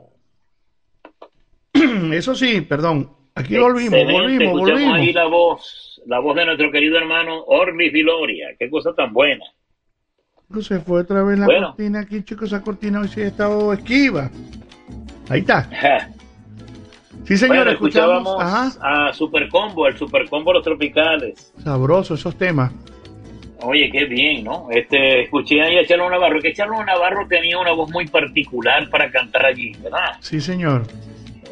[2.14, 3.12] Eso sí, perdón.
[3.34, 4.94] Aquí volvimos, volvimos, escuchamos volvimos.
[4.96, 8.50] ahí la voz, la voz de nuestro querido hermano Orlis Viloria.
[8.60, 9.44] Qué cosa tan buena.
[10.62, 11.68] Se fue otra vez la Bueno.
[11.70, 12.52] cortina aquí, chicos.
[12.54, 14.30] Esa cortina hoy sí ha estado esquiva.
[15.30, 15.68] Ahí está.
[17.26, 19.08] Sí, señor, bueno, escuchábamos Ajá.
[19.10, 21.52] a Super Combo, el Super Combo Los Tropicales.
[21.62, 22.72] Sabroso esos temas.
[23.64, 24.68] Oye, qué bien, ¿no?
[24.70, 29.10] Este, escuché ahí a Charlo Navarro, que Charlo Navarro tenía una voz muy particular para
[29.10, 30.18] cantar allí, ¿verdad?
[30.20, 30.84] Sí, señor.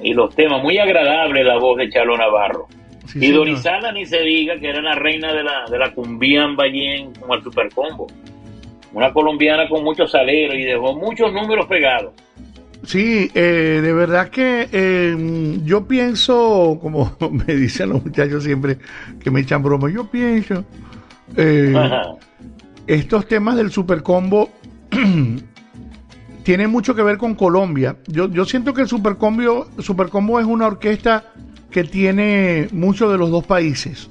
[0.03, 2.67] Y los temas, muy agradable la voz de Charlo Navarro.
[3.07, 3.37] Sí, y señor.
[3.37, 7.13] Dorizala ni se diga que era la reina de la, de la cumbiamba allí en,
[7.13, 8.07] con el Super Combo.
[8.93, 12.13] Una colombiana con mucho salero y dejó muchos números pegados.
[12.85, 18.77] Sí, eh, de verdad que eh, yo pienso, como me dicen los muchachos siempre
[19.23, 20.63] que me echan broma, yo pienso,
[21.35, 21.73] eh,
[22.87, 24.49] estos temas del Super Combo
[26.43, 27.97] tienen mucho que ver con Colombia.
[28.07, 31.31] Yo, yo siento que el Super Combo, Super Combo es una orquesta
[31.71, 34.09] que tiene mucho de los dos países,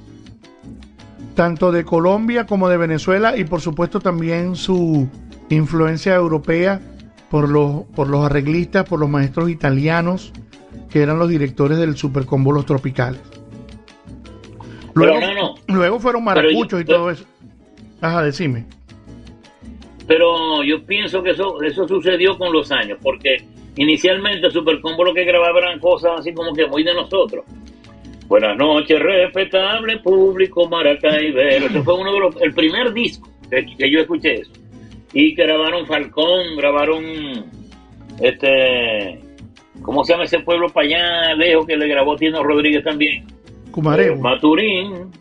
[1.33, 5.07] tanto de Colombia como de Venezuela y por supuesto también su
[5.49, 6.79] influencia europea
[7.31, 10.31] por los, por los arreglistas, por los maestros italianos
[10.89, 13.21] que eran los directores del Super Combo Los Tropicales.
[14.95, 15.55] Luego, no, no.
[15.67, 17.25] luego fueron yo- maracuchos y todo eso.
[18.01, 18.65] Ajá, decime.
[20.07, 23.37] Pero yo pienso que eso, eso sucedió con los años, porque
[23.75, 27.43] inicialmente Super Combo lo que grababa eran cosas así como que muy de nosotros.
[28.27, 31.67] Buenas noches, respetable público maracaibero.
[31.67, 34.51] Ese fue uno de los, el primer disco que, que yo escuché eso.
[35.13, 37.03] Y que grabaron Falcón, grabaron
[38.21, 39.19] este,
[39.81, 43.25] ¿cómo se llama ese pueblo para allá lejos que le grabó Tino Rodríguez también?
[43.75, 44.15] Cumareo.
[44.15, 45.11] Maturín,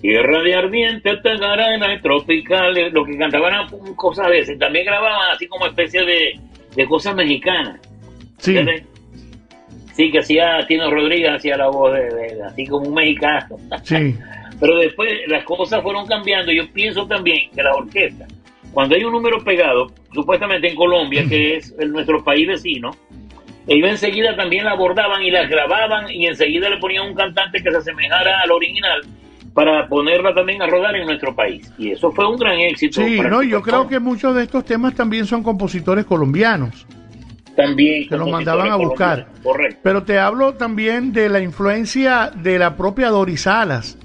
[0.00, 4.58] Tierra de Ardiente, Tagarana, Tropicales, lo que cantaban cosas de esas.
[4.58, 6.40] También grababan así como especie de,
[6.74, 7.80] de cosas mexicanas.
[8.38, 8.56] Sí.
[8.56, 8.86] ¿entiendes?
[9.92, 13.56] Sí, que hacía Tino Rodríguez, hacía la voz de, de- así como un mexicano.
[13.84, 14.16] Sí.
[14.58, 16.52] Pero después las cosas fueron cambiando.
[16.52, 18.26] Yo pienso también que la orquesta,
[18.72, 22.90] cuando hay un número pegado, supuestamente en Colombia, que es el- nuestro país vecino,
[23.66, 27.70] ellos enseguida también la abordaban y la grababan y enseguida le ponían un cantante que
[27.70, 29.02] se asemejara al original
[29.54, 31.70] para ponerla también a rodar en nuestro país.
[31.78, 33.02] Y eso fue un gran éxito.
[33.02, 36.86] Sí, no, yo creo que muchos de estos temas también son compositores colombianos.
[37.54, 39.28] también que los mandaban a buscar.
[39.42, 39.80] Correcto.
[39.82, 43.98] Pero te hablo también de la influencia de la propia Doris Salas.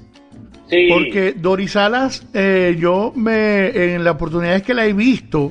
[0.68, 0.86] Sí.
[0.90, 5.50] Porque Doris Salas, eh, yo me, en las oportunidades que la he visto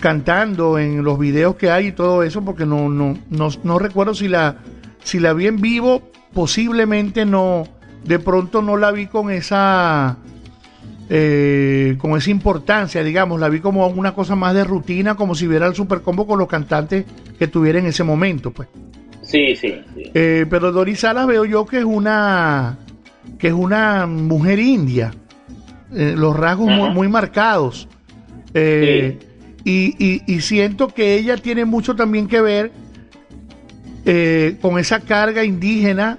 [0.00, 4.14] cantando en los videos que hay y todo eso, porque no, no, no, no recuerdo
[4.14, 4.56] si la,
[5.02, 6.02] si la vi en vivo,
[6.32, 7.64] posiblemente no,
[8.04, 10.18] de pronto no la vi con esa,
[11.08, 15.46] eh, con esa importancia, digamos, la vi como una cosa más de rutina, como si
[15.46, 17.04] viera el super combo con los cantantes
[17.38, 18.68] que tuviera en ese momento, pues.
[19.22, 20.10] Sí, sí, sí.
[20.12, 22.78] Eh, pero Doris Salas veo yo que es una
[23.38, 25.12] que es una mujer india,
[25.94, 27.88] eh, los rasgos muy, muy marcados.
[28.52, 29.18] Eh,
[29.64, 32.72] y, y- y siento que ella tiene mucho también que ver
[34.04, 36.18] eh, con esa carga indígena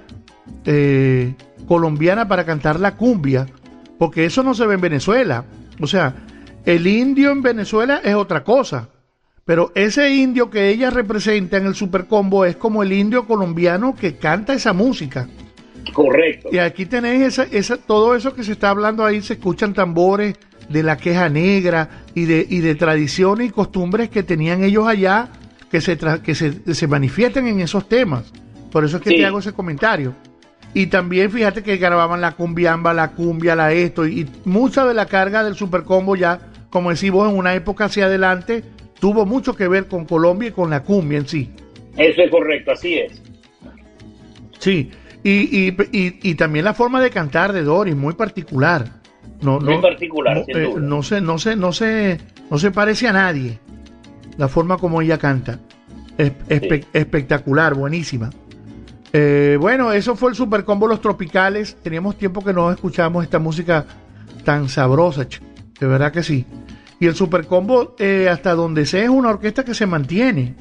[0.64, 1.34] eh,
[1.68, 3.46] colombiana para cantar la cumbia,
[3.98, 5.44] porque eso no se ve en Venezuela.
[5.80, 6.14] O sea,
[6.64, 8.88] el indio en Venezuela es otra cosa.
[9.44, 13.94] Pero ese indio que ella representa en el Super Combo es como el indio colombiano
[13.94, 15.28] que canta esa música.
[15.92, 16.48] Correcto.
[16.50, 20.34] Y aquí tenéis esa, esa, todo eso que se está hablando ahí, se escuchan tambores
[20.68, 25.28] de la queja negra y de, y de tradiciones y costumbres que tenían ellos allá
[25.70, 28.24] que se, tra- que se, se manifiestan en esos temas.
[28.72, 29.16] Por eso es que Sí.
[29.16, 30.14] te hago ese comentario.
[30.74, 34.92] Y también fíjate que grababan la cumbiamba, la cumbia, la esto, y, y mucha de
[34.94, 36.40] la carga del Super Combo ya,
[36.70, 38.62] como decís vos, en una época hacia adelante,
[39.00, 41.50] tuvo mucho que ver con Colombia y con la cumbia en sí.
[41.96, 43.22] Eso es correcto, así es.
[44.58, 44.90] Sí,
[45.22, 48.86] y, y, y, y también la forma de cantar de Doris, muy particular.
[49.42, 52.18] No, Muy no, particular, no, sin eh, no se, no se, no se,
[52.50, 53.58] no se parece a nadie.
[54.38, 55.58] La forma como ella canta.
[56.18, 58.30] Es- espe- Espectacular, buenísima.
[59.12, 61.76] Eh, bueno, eso fue el Super Combo Los Tropicales.
[61.82, 63.84] Teníamos tiempo que no escuchábamos esta música
[64.44, 65.26] tan sabrosa,
[65.80, 66.44] de verdad que sí.
[66.98, 70.54] Y el Super Combo, eh, hasta donde sea, es una orquesta que se mantiene.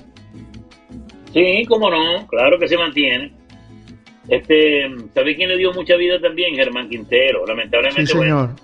[1.34, 3.34] Sí, cómo no, claro que se mantiene.
[4.28, 6.56] Este, ¿sabe quién le dio mucha vida también?
[6.56, 7.46] Germán Quintero.
[7.46, 8.56] Lamentablemente, Sí, bueno, señor.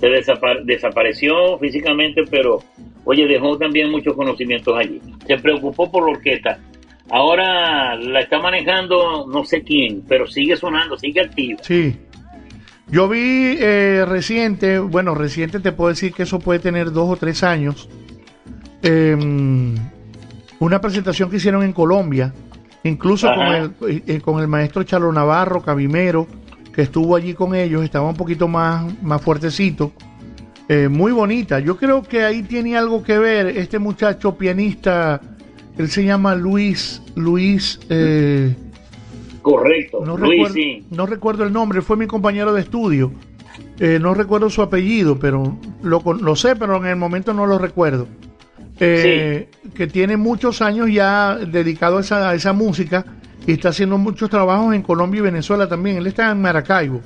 [0.00, 2.62] se desapa- desapareció físicamente, pero
[3.04, 5.00] oye, dejó también muchos conocimientos allí.
[5.26, 6.58] Se preocupó por la orquesta.
[7.10, 11.58] Ahora la está manejando no sé quién, pero sigue sonando, sigue activa.
[11.62, 11.96] Sí.
[12.88, 17.16] Yo vi eh, reciente, bueno, reciente te puedo decir que eso puede tener dos o
[17.16, 17.88] tres años,
[18.82, 19.74] em,
[20.58, 22.32] una presentación que hicieron en Colombia,
[22.84, 23.72] incluso con el,
[24.06, 26.26] eh, con el maestro Chalo Navarro, Cabimero,
[26.72, 29.92] que estuvo allí con ellos, estaba un poquito más, más fuertecito,
[30.68, 31.58] eh, muy bonita.
[31.60, 35.20] Yo creo que ahí tiene algo que ver este muchacho pianista,
[35.78, 37.78] él se llama Luis, Luis...
[37.90, 38.54] eh,
[39.42, 40.86] Correcto, no Luis, recuerdo, sí.
[40.92, 43.10] no recuerdo el nombre, fue mi compañero de estudio.
[43.80, 47.46] Eh, no recuerdo su apellido, pero lo, con- lo sé, pero en el momento no
[47.46, 48.06] lo recuerdo.
[48.84, 53.04] Eh, Que tiene muchos años ya dedicado a esa, a esa música
[53.46, 55.96] y está haciendo muchos trabajos en Colombia y Venezuela también.
[55.98, 57.00] Él está en Maracaibo.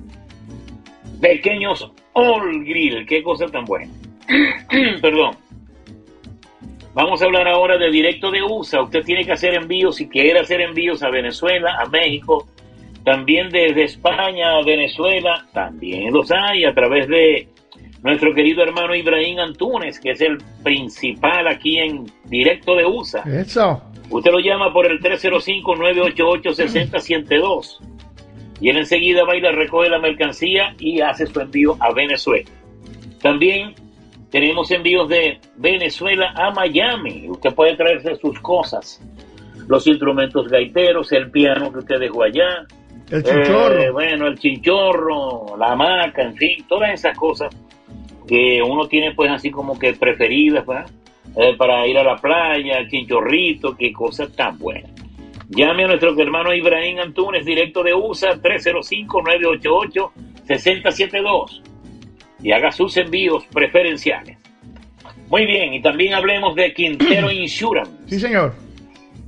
[1.22, 3.92] Pequeños All Grill, qué cosa tan buena.
[5.02, 5.38] Perdón.
[6.94, 8.82] Vamos a hablar ahora de directo de USA.
[8.82, 12.48] Usted tiene que hacer envíos, si quiere hacer envíos a Venezuela, a México,
[13.06, 17.48] también desde España a Venezuela, también los hay a través de
[18.04, 23.22] nuestro querido hermano Ibrahim Antunes, que es el principal aquí en directo de USA.
[23.22, 23.82] Eso.
[24.10, 27.80] Usted lo llama por el 305-988-6072
[28.62, 32.50] y él enseguida va y le recoge la mercancía y hace su envío a Venezuela.
[33.22, 33.74] También
[34.30, 37.28] tenemos envíos de Venezuela a Miami.
[37.28, 39.02] Usted puede traerse sus cosas,
[39.68, 42.66] los instrumentos gaiteros, el piano que usted dejó allá,
[43.10, 43.80] El chinchorro.
[43.80, 47.54] eh, bueno, el chinchorro, la hamaca, en fin, todas esas cosas
[48.28, 50.90] que uno tiene pues así como que preferidas ¿verdad?
[51.36, 54.88] Eh, para ir a la playa, el chinchorrito, qué cosa tan buena.
[55.54, 58.30] Llame a nuestro hermano Ibrahim Antunes, directo de USA,
[60.48, 61.62] 305-988-6072
[62.44, 64.38] y haga sus envíos preferenciales.
[65.30, 67.92] Muy bien, y también hablemos de Quintero Insurance.
[68.08, 68.54] Sí, señor.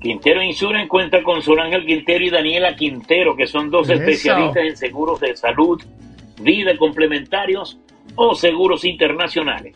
[0.01, 4.01] Quintero Insurance cuenta con Sol Ángel Quintero y Daniela Quintero, que son dos Eso.
[4.01, 5.81] especialistas en seguros de salud,
[6.41, 7.79] vida complementarios
[8.15, 9.75] o seguros internacionales.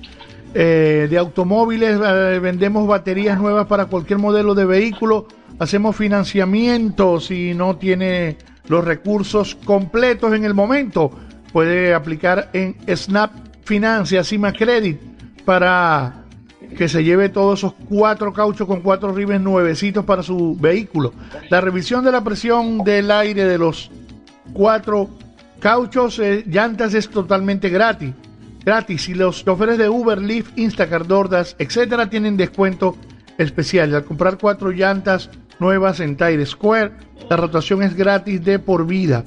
[0.56, 5.28] eh, de automóviles, eh, vendemos baterías nuevas para cualquier modelo de vehículo,
[5.60, 8.38] hacemos financiamiento si no tiene
[8.68, 11.12] los recursos completos en el momento.
[11.54, 13.32] Puede aplicar en Snap
[13.64, 15.00] Financia, Cima Credit,
[15.46, 16.24] para
[16.76, 21.14] que se lleve todos esos cuatro cauchos con cuatro ribes nuevecitos para su vehículo.
[21.50, 23.92] La revisión de la presión del aire de los
[24.54, 25.10] cuatro
[25.60, 28.14] cauchos, eh, llantas es totalmente gratis.
[28.64, 29.10] Gratis.
[29.10, 32.98] Y los choferes de Uber, Lyft, Instacart, Dordas, etcétera, tienen descuento
[33.38, 33.94] especial.
[33.96, 35.30] Al comprar cuatro llantas
[35.60, 36.92] nuevas en Tire Square,
[37.30, 39.24] la rotación es gratis de por vida.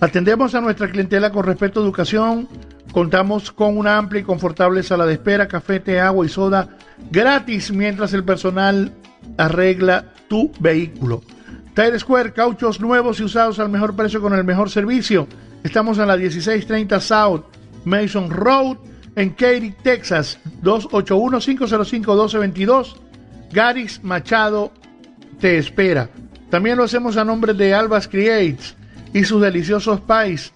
[0.00, 2.48] Atendemos a nuestra clientela con respeto a educación.
[2.92, 6.76] Contamos con una amplia y confortable sala de espera, café, té, agua y soda
[7.10, 8.92] gratis mientras el personal
[9.38, 11.22] arregla tu vehículo.
[11.74, 15.26] Tire Square, cauchos nuevos y usados al mejor precio con el mejor servicio.
[15.64, 17.44] Estamos en la 1630 South
[17.84, 18.76] Mason Road
[19.16, 20.38] en Katy, Texas.
[20.62, 22.96] 281-505-1222.
[23.52, 24.70] Garis Machado
[25.40, 26.10] te espera.
[26.50, 28.76] También lo hacemos a nombre de Albas Creates
[29.14, 30.52] y sus deliciosos pies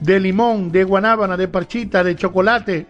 [0.00, 2.86] de limón, de guanábana, de parchita, de chocolate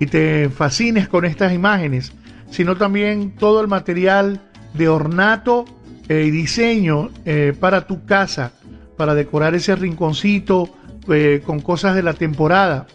[0.00, 2.12] y te fascines con estas imágenes,
[2.50, 4.40] sino también todo el material
[4.74, 5.64] de ornato
[6.08, 8.52] eh, y diseño eh, para tu casa,
[8.96, 10.70] para decorar ese rinconcito
[11.08, 12.86] eh, con cosas de la temporada,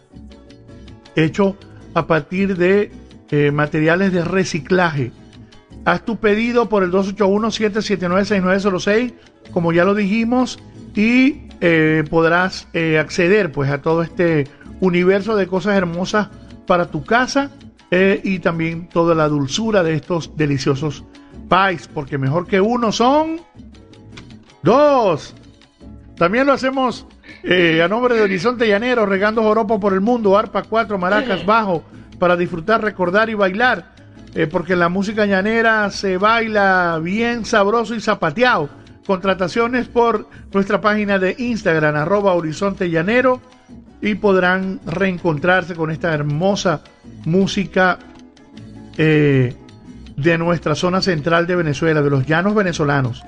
[1.15, 1.56] hecho
[1.94, 2.91] a partir de
[3.30, 5.11] eh, materiales de reciclaje.
[5.86, 9.14] Haz tu pedido por el 281-779-6906,
[9.52, 10.60] como ya lo dijimos,
[10.95, 12.68] y eh, podrás
[12.99, 14.48] acceder pues a todo este
[14.80, 16.30] universo de cosas hermosas
[16.65, 17.52] para tu casa
[17.91, 21.03] y también toda la dulzura de estos deliciosos
[21.49, 23.41] pies, porque mejor que uno son
[24.61, 25.34] dos.
[26.15, 27.07] También lo hacemos
[27.44, 31.84] eh, a nombre de Horizonte Llanero, regando joropo por el mundo, arpa, cuatro, maracas, bajo,
[32.18, 33.94] para disfrutar, recordar y bailar,
[34.36, 38.70] eh, porque la música llanera se baila bien sabroso y zapateado.
[39.06, 43.41] Contrataciones por nuestra página de Instagram, arroba Horizonte Llanero,
[44.02, 46.82] y podrán reencontrarse con esta hermosa
[47.26, 47.99] música
[48.98, 49.56] eh,
[50.16, 53.24] de nuestra zona central de Venezuela, de los llanos venezolanos.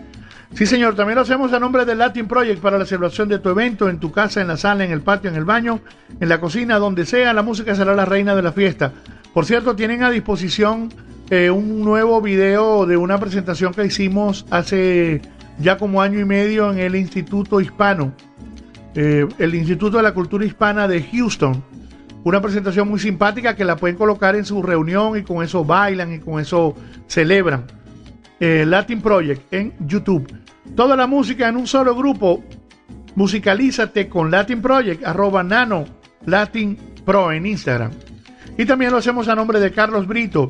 [0.54, 3.50] Sí, señor, también lo hacemos a nombre del Latin Project para la celebración de tu
[3.50, 5.80] evento, en tu casa, en la sala, en el patio, en el baño,
[6.20, 8.92] en la cocina, donde sea, la música será la reina de la fiesta.
[9.34, 10.90] Por cierto, tienen a disposición
[11.30, 15.22] eh, un nuevo video de una presentación que hicimos hace
[15.58, 18.12] ya como año y medio en el Instituto Hispano,
[18.94, 21.64] eh, el Instituto de la Cultura Hispana de Houston.
[22.24, 26.14] Una presentación muy simpática que la pueden colocar en su reunión y con eso bailan
[26.14, 26.76] y con eso
[27.08, 27.64] celebran.
[28.44, 30.28] Eh, Latin Project en YouTube.
[30.76, 32.44] Toda la música en un solo grupo.
[33.16, 35.86] Musicalízate con Latin Project, arroba nano
[36.26, 37.92] Latin Pro en Instagram.
[38.58, 40.48] Y también lo hacemos a nombre de Carlos Brito.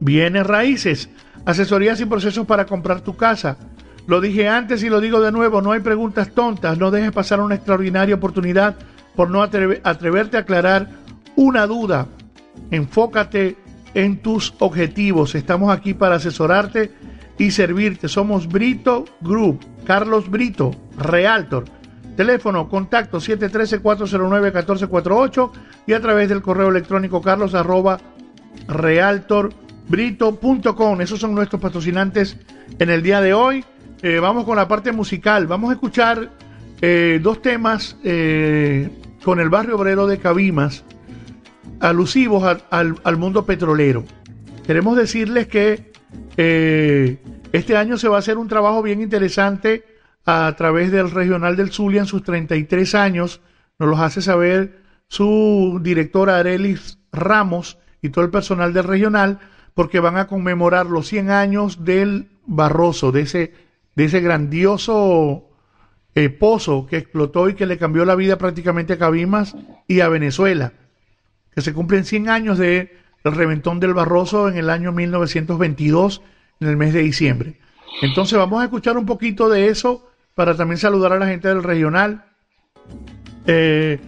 [0.00, 1.10] Bienes raíces,
[1.44, 3.58] asesorías y procesos para comprar tu casa.
[4.06, 7.40] Lo dije antes y lo digo de nuevo, no hay preguntas tontas, no dejes pasar
[7.40, 8.76] una extraordinaria oportunidad
[9.14, 10.88] por no atreve- atreverte a aclarar
[11.36, 12.06] una duda.
[12.70, 13.56] Enfócate
[13.94, 15.34] en tus objetivos.
[15.34, 16.92] Estamos aquí para asesorarte
[17.38, 18.08] y servirte.
[18.08, 21.64] Somos Brito Group, Carlos Brito, Realtor.
[22.16, 25.50] Teléfono, contacto 713-409-1448
[25.86, 27.98] y a través del correo electrónico carlos arroba
[28.68, 31.00] realtorbrito.com.
[31.00, 32.36] Esos son nuestros patrocinantes
[32.78, 33.64] en el día de hoy.
[34.02, 35.46] Eh, vamos con la parte musical.
[35.46, 36.30] Vamos a escuchar
[36.80, 38.88] eh, dos temas eh,
[39.22, 40.84] con el barrio obrero de Cabimas,
[41.80, 44.04] alusivos al, al- mundo petrolero.
[44.66, 45.92] Queremos decirles que
[46.36, 47.18] eh,
[47.52, 49.84] este año se va a hacer un trabajo bien interesante
[50.26, 53.40] a través del Regional del Zulia en sus 33 años.
[53.78, 59.40] Nos los hace saber su directora Arelis Ramos y todo el personal del regional,
[59.74, 63.52] porque van a conmemorar los 100 años del Barroso, de ese,
[63.96, 65.48] de ese grandioso
[66.14, 70.08] eh, pozo que explotó y que le cambió la vida prácticamente a Cabimas y a
[70.08, 70.72] Venezuela,
[71.54, 76.22] que se cumplen 100 años de el reventón del Barroso en el año 1922,
[76.60, 77.58] en el mes de diciembre.
[78.02, 81.62] Entonces vamos a escuchar un poquito de eso para también saludar a la gente del
[81.62, 82.24] regional.
[83.46, 83.98] Eh,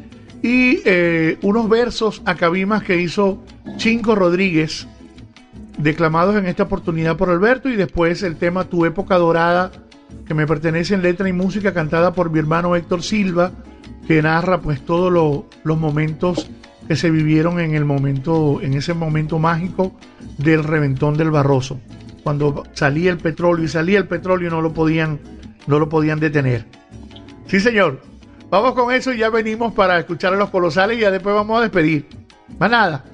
[0.42, 3.44] y eh, unos versos a Cabimas que hizo
[3.76, 4.88] Chinco Rodríguez,
[5.78, 9.70] declamados en esta oportunidad por Alberto, y después el tema Tu época dorada,
[10.26, 13.52] que me pertenece en letra y música, cantada por mi hermano Héctor Silva,
[14.06, 16.50] que narra pues todos lo- los momentos
[16.92, 19.94] que se vivieron en el momento, en ese momento mágico
[20.36, 21.80] del reventón del Barroso,
[22.22, 25.18] cuando salía el petróleo y salía el petróleo no lo podían,
[25.66, 26.66] no lo podían detener.
[27.46, 28.02] Sí, señor.
[28.50, 31.60] Vamos con eso y ya venimos para escuchar a los colosales y ya después vamos
[31.60, 32.06] a despedir.
[32.58, 33.04] Más nada.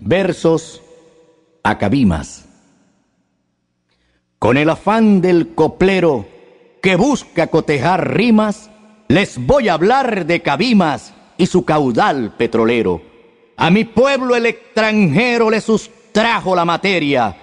[0.00, 0.80] Versos
[1.64, 2.46] a Cabimas.
[4.38, 6.24] Con el afán del coplero
[6.80, 8.70] que busca cotejar rimas,
[9.08, 11.14] les voy a hablar de Cabimas
[11.44, 13.02] y su caudal petrolero.
[13.58, 17.36] A mi pueblo el extranjero le sustrajo la materia,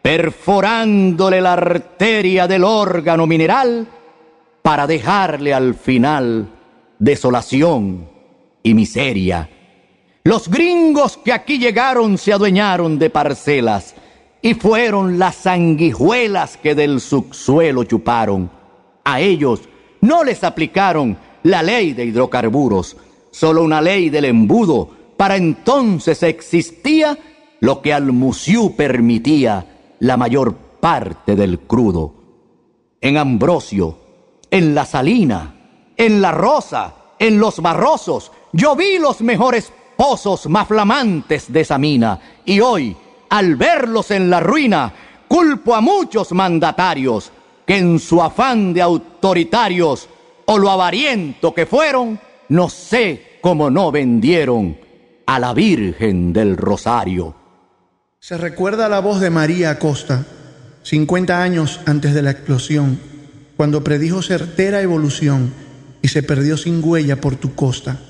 [0.00, 3.88] perforándole la arteria del órgano mineral
[4.62, 6.48] para dejarle al final
[7.00, 8.08] desolación
[8.62, 9.50] y miseria.
[10.22, 13.96] Los gringos que aquí llegaron se adueñaron de parcelas
[14.42, 18.48] y fueron las sanguijuelas que del subsuelo chuparon.
[19.04, 19.62] A ellos
[20.00, 22.96] no les aplicaron la ley de hidrocarburos,
[23.30, 24.88] solo una ley del embudo.
[25.16, 27.18] Para entonces existía
[27.60, 32.14] lo que al musiú permitía la mayor parte del crudo.
[33.00, 33.98] En Ambrosio,
[34.50, 35.54] en la Salina,
[35.96, 41.76] en la Rosa, en los Barrosos, yo vi los mejores pozos más flamantes de esa
[41.76, 42.96] mina, y hoy,
[43.28, 44.92] al verlos en la ruina,
[45.28, 47.30] culpo a muchos mandatarios
[47.66, 50.08] que en su afán de autoritarios
[50.46, 52.18] o lo avariento que fueron,
[52.50, 54.76] no sé cómo no vendieron
[55.24, 57.34] a la Virgen del Rosario.
[58.18, 60.26] Se recuerda la voz de María Acosta,
[60.82, 62.98] 50 años antes de la explosión,
[63.56, 65.52] cuando predijo certera evolución
[66.02, 68.00] y se perdió sin huella por tu costa.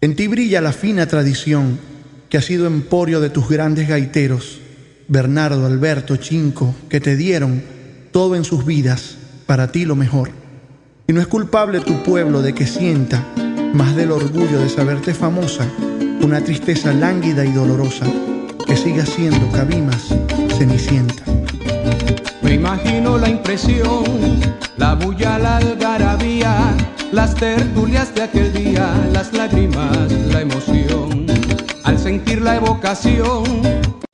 [0.00, 1.80] En ti brilla la fina tradición
[2.28, 4.60] que ha sido emporio de tus grandes gaiteros,
[5.08, 7.64] Bernardo, Alberto, Chinco, que te dieron
[8.12, 9.16] todo en sus vidas,
[9.46, 10.30] para ti lo mejor.
[11.08, 13.24] Y no es culpable tu pueblo de que sienta,
[13.72, 15.66] más del orgullo de saberte famosa,
[16.22, 18.06] una tristeza lánguida y dolorosa,
[18.66, 20.14] que siga siendo Cabimas
[20.56, 21.22] Cenicienta.
[22.42, 24.04] Me imagino la impresión,
[24.76, 26.74] la bulla, la algarabía,
[27.12, 31.26] las tertulias de aquel día, las lágrimas, la emoción.
[31.84, 33.44] Al sentir la evocación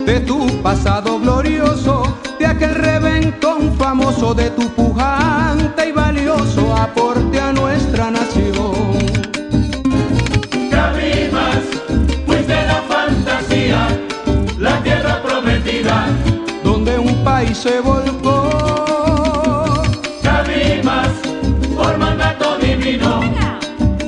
[0.04, 2.02] de tu pasado glorioso,
[2.38, 7.93] de aquel reventón famoso, de tu pujante y valioso aporte a nuestra
[17.64, 18.42] se volcó.
[20.22, 21.08] Cabimas,
[21.74, 23.22] por mandato divino,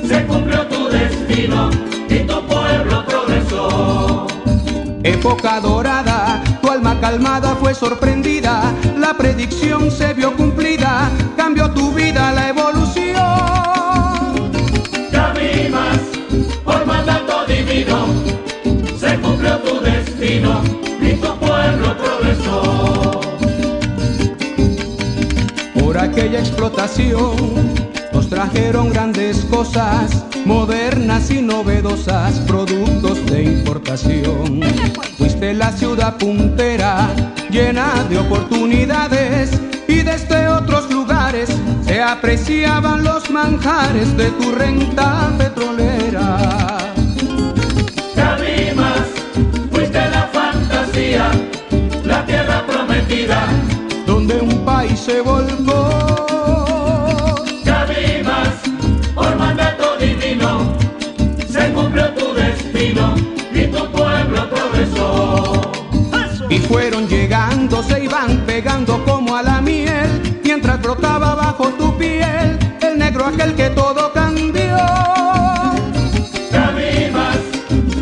[0.07, 1.71] se cumplió tu destino
[2.07, 4.27] y tu pueblo progresó.
[5.01, 12.31] Época dorada, tu alma calmada fue sorprendida, la predicción se vio cumplida, cambió tu vida
[12.33, 13.15] la evolución.
[15.11, 15.99] Cabimas,
[16.63, 18.05] por mandato divino,
[18.99, 20.76] se cumplió tu destino
[25.97, 27.33] Por aquella explotación
[28.13, 34.61] nos trajeron grandes cosas, modernas y novedosas, productos de importación.
[35.17, 37.09] Fuiste la ciudad puntera,
[37.49, 41.49] llena de oportunidades, y desde otros lugares
[41.83, 46.93] se apreciaban los manjares de tu renta petrolera.
[48.13, 49.07] Cabimas,
[49.71, 51.31] fuiste la fantasía,
[52.05, 53.47] la tierra prometida.
[54.05, 55.36] donde un país se volcó.
[66.57, 72.57] Y fueron llegando, se iban pegando como a la miel, mientras brotaba bajo tu piel
[72.81, 74.75] el negro aquel que todo cambió.
[76.51, 77.37] Cabimas,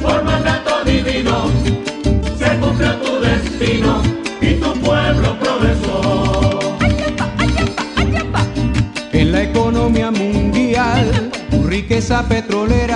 [0.01, 1.49] por mandato divino,
[2.39, 4.01] se cumplió tu destino
[4.39, 6.77] y tu pueblo progresó.
[9.11, 12.94] En la economía mundial, tu riqueza petrolera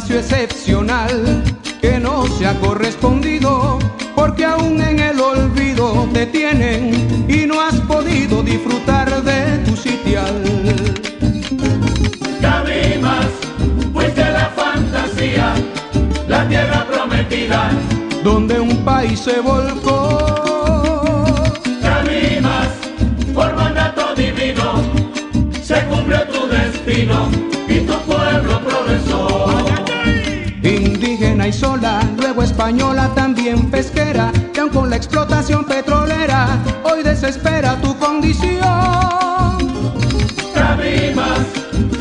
[0.00, 1.42] espacio excepcional
[1.80, 3.78] que no se ha correspondido
[4.14, 10.42] porque aún en el olvido te tienen y no has podido disfrutar de tu sitial.
[12.40, 13.26] Cabimas,
[13.92, 15.54] fuiste la fantasía,
[16.28, 17.70] la tierra prometida.
[18.24, 20.34] donde un país se volcó.
[21.82, 22.68] Cabimas,
[23.34, 24.82] por mandato divino,
[25.62, 27.28] se cumplió tu destino
[27.68, 29.59] y tu pueblo progresó.
[31.52, 36.46] Sola, luego española, también pesquera, que aun con la explotación petrolera,
[36.84, 38.60] hoy desespera tu condición.
[40.54, 41.46] Cabimas,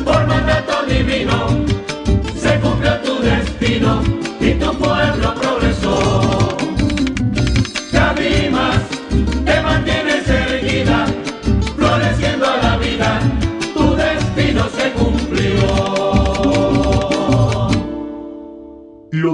[0.06, 1.48] por mandato divino,
[2.38, 4.02] se cumplió tu destino
[4.40, 5.39] y tu pueblo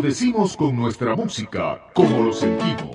[0.05, 2.94] decimos con nuestra música, como lo sentimos.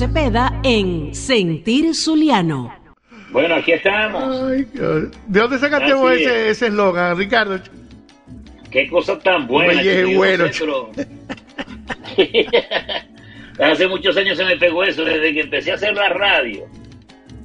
[0.00, 2.74] Cepeda en Sentir Zuliano.
[3.32, 4.50] Bueno, aquí estamos.
[4.50, 7.60] ¿De dónde sacaste vos ese ese eslogan, Ricardo?
[8.70, 9.78] Qué cosa tan buena.
[9.78, 10.46] Oye, bueno,
[13.60, 16.64] Hace muchos años se me pegó eso, desde que empecé a hacer la radio.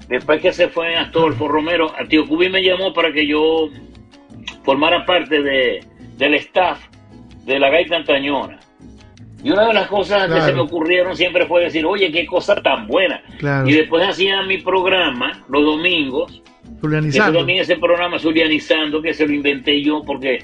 [0.07, 3.67] Después que se fue Astolfo Romero, a Tío Cubi me llamó para que yo
[4.63, 5.83] formara parte de,
[6.15, 6.79] del staff
[7.43, 8.61] de la Gaita Antañona.
[9.45, 10.45] Y una de las cosas que Claro.
[10.45, 13.21] se me ocurrieron siempre fue decir, oye, qué cosa tan buena.
[13.37, 13.69] Claro.
[13.69, 16.31] Y después hacía mi programa los domingos,
[16.63, 17.37] ese Julianizando.
[17.39, 20.39] también ese programa Zulianizando, que se lo inventé yo porque,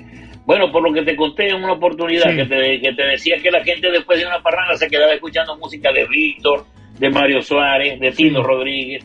[0.46, 2.36] bueno, por lo que te conté en una oportunidad, Sí.
[2.38, 5.58] que, te, que te decía que la gente después de una parranda se quedaba escuchando
[5.58, 6.66] música de Víctor,
[7.00, 9.04] de Mario Suárez, de Tino Rodríguez,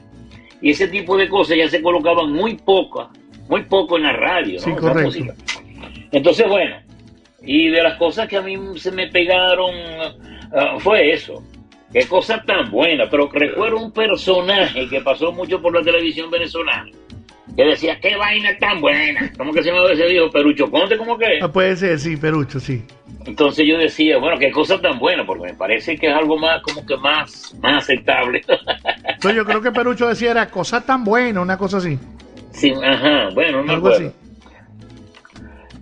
[0.60, 3.08] y ese tipo de cosas ya se colocaban muy poco,
[3.48, 4.60] muy poco en la radio, ¿no?
[4.60, 5.32] Sí, correcto.
[6.12, 6.76] Entonces, bueno,
[7.46, 9.72] y de las cosas que a mí se me pegaron
[10.52, 11.42] ah, fue eso.
[11.92, 16.90] Qué cosa tan buena, pero recuerdo un personaje que pasó mucho por la televisión venezolana,
[17.56, 19.32] que decía, qué vaina tan buena.
[19.38, 20.28] ¿Cómo que se me ese dijo?
[20.30, 21.38] Perucho Conte, ¿cómo que?
[21.40, 22.82] Ah, puede ser, sí, Perucho, sí.
[23.24, 26.60] Entonces yo decía, bueno, qué cosa tan buena, porque me parece que es algo más,
[26.62, 28.42] como que más, más aceptable.
[29.06, 31.98] Entonces yo creo que Perucho decía era cosa tan buena, una cosa así.
[32.50, 34.08] sí, ajá, bueno, no Algo acuerdo.
[34.08, 34.25] así.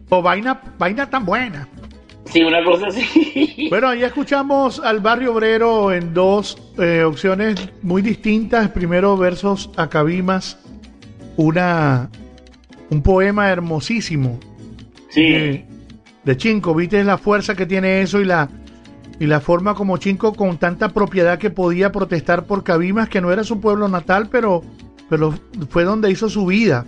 [0.09, 1.69] O vaina, vaina tan buena.
[2.27, 3.67] Sí, una cosa así.
[3.71, 8.69] Bueno, ahí escuchamos al barrio obrero en dos eh, opciones muy distintas.
[8.71, 10.59] Primero versos a Cabimas,
[11.37, 12.11] una
[12.91, 14.39] un poema hermosísimo
[15.09, 15.23] Sí.
[15.23, 15.67] de,
[16.25, 16.75] de Chinco.
[16.75, 18.49] Viste la fuerza que tiene eso y la
[19.19, 23.31] y la forma como Chinco con tanta propiedad que podía protestar por Cabimas, que no
[23.33, 24.63] era su pueblo natal, pero
[25.09, 25.35] pero
[25.71, 26.85] fue donde hizo su vida.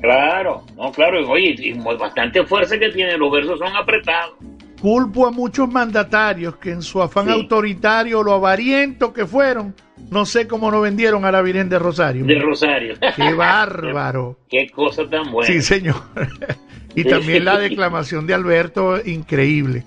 [0.00, 4.34] Claro, no, claro, y oye, y bastante fuerza que tiene, los versos son apretados.
[4.80, 9.74] Culpo a muchos mandatarios que en su afán autoritario, lo avariento que fueron,
[10.10, 12.24] no sé cómo no vendieron a la Virgen de Rosario.
[12.24, 12.94] De Rosario.
[13.16, 14.38] ¡Qué bárbaro!
[14.48, 15.52] Qué cosa tan buena.
[15.52, 15.96] Sí, señor.
[16.94, 19.84] y también la declamación de Alberto, increíble,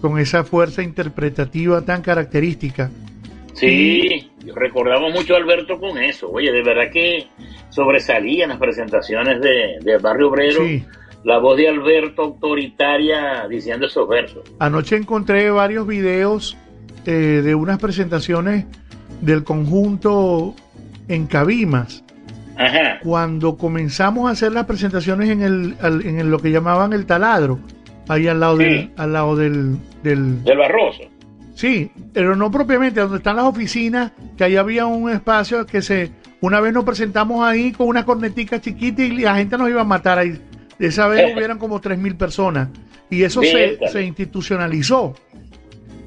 [0.00, 2.90] con esa fuerza interpretativa tan característica.
[3.54, 6.28] Sí, recordamos mucho a Alberto con eso.
[6.30, 7.26] Oye, de verdad que
[7.70, 10.84] sobresalía en las presentaciones de, de Barrio Obrero Sí.
[11.24, 14.42] la voz de Alberto autoritaria diciendo esos versos.
[14.58, 16.56] Anoche encontré varios videos
[17.06, 18.66] eh, de unas presentaciones
[19.20, 20.54] del conjunto
[21.08, 22.02] en Cabimas.
[22.56, 23.00] Ajá.
[23.02, 27.04] Cuando comenzamos a hacer las presentaciones en, el, al- en el- lo que llamaban el
[27.06, 27.58] taladro,
[28.08, 28.64] ahí al lado, Sí.
[28.64, 31.02] del, al lado del, del, Del Barroso.
[31.54, 36.10] Sí, pero no propiamente, donde están las oficinas, que ahí había un espacio que se,
[36.40, 39.84] una vez nos presentamos ahí con una cornetica chiquita y la gente nos iba a
[39.84, 40.40] matar ahí.
[40.78, 42.68] Esa vez hubieran como 3.000 personas
[43.08, 45.14] y eso se, se institucionalizó.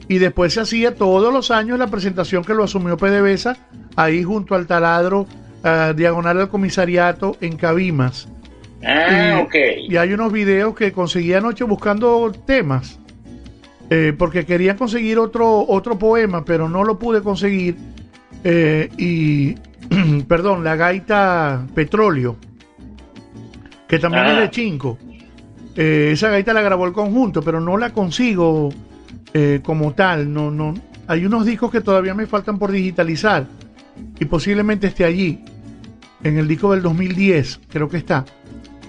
[0.10, 3.58] Y después se hacía todos los años la presentación que lo asumió PDVSA
[3.96, 5.28] ahí junto al taladro,
[5.64, 8.30] ah, diagonal al comisariato en Cabimas.
[8.84, 9.56] Ah, y, ok.
[9.90, 13.00] y hay unos videos que conseguí anoche buscando temas.
[13.90, 17.76] Eh, porque quería conseguir otro, otro poema, pero no lo pude conseguir.
[18.44, 19.56] eh, y,
[20.28, 22.36] perdón, la gaita Petróleo,
[23.88, 24.34] que también Ah.
[24.34, 24.98] es de Chinco.
[25.76, 28.70] Eh, esa gaita la grabó el conjunto, pero no la consigo
[29.64, 30.34] como tal.
[30.34, 30.74] No, no.
[31.08, 33.46] Hay unos discos que todavía me faltan por digitalizar
[34.20, 35.44] y posiblemente esté allí.
[36.24, 38.26] En el disco del 2010, creo que está.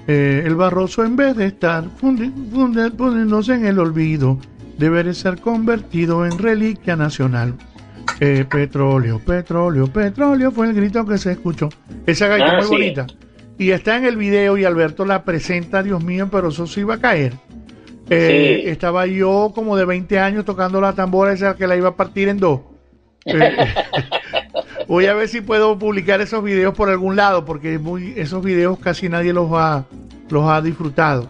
[0.07, 4.39] El Barroso, en vez de estar fundiéndose en el olvido,
[4.79, 7.55] debería ser convertido en reliquia nacional.
[8.21, 11.69] Eh, petróleo, petróleo, petróleo fue el grito que se escuchó.
[12.07, 12.69] Esa gaita Ah, muy sí.
[12.71, 13.07] bonita.
[13.59, 16.95] Y está en el video y Alberto la presenta, Dios mío, pero eso se iba
[16.95, 17.35] a caer.
[18.11, 18.71] Eh, Sí.
[18.71, 22.29] Estaba yo como de 20 años tocando la tambora esa que la iba a partir
[22.29, 22.61] en dos.
[23.27, 23.57] Eh,
[24.89, 28.79] voy a ver si puedo publicar esos videos por algún lado, porque muy, esos videos
[28.79, 29.85] casi nadie los ha,
[30.31, 31.29] los ha disfrutado.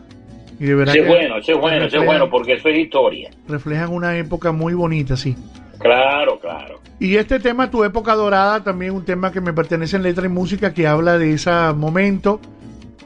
[0.60, 3.30] Y de verdad que bueno, es bueno, reflejan- bueno, porque eso es historia.
[3.48, 5.36] reflejan una época muy bonita, sí.
[5.78, 6.80] Claro, claro.
[6.98, 10.28] Y este tema, Tu época dorada, también un tema que me pertenece en letra y
[10.28, 12.40] música, que habla de ese momento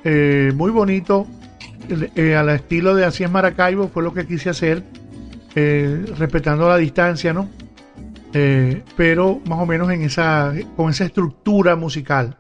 [0.04, 1.26] eh, muy bonito,
[2.16, 4.82] eh, al estilo de Así es Maracaibo, fue lo que quise hacer,
[5.54, 7.48] eh, respetando la distancia, ¿no?
[8.96, 12.36] Pero más o menos en esa, con esa estructura musical.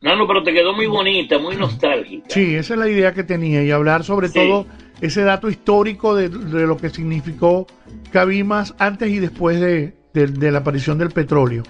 [0.00, 2.26] No, no, pero te quedó muy bonita, muy nostálgica.
[2.28, 4.34] Sí, esa es la idea que tenía y hablar sobre Sí.
[4.34, 4.66] todo
[5.00, 7.66] ese dato histórico de, de lo que significó
[8.12, 11.64] Cabimas antes y después de, de- de la aparición del petróleo.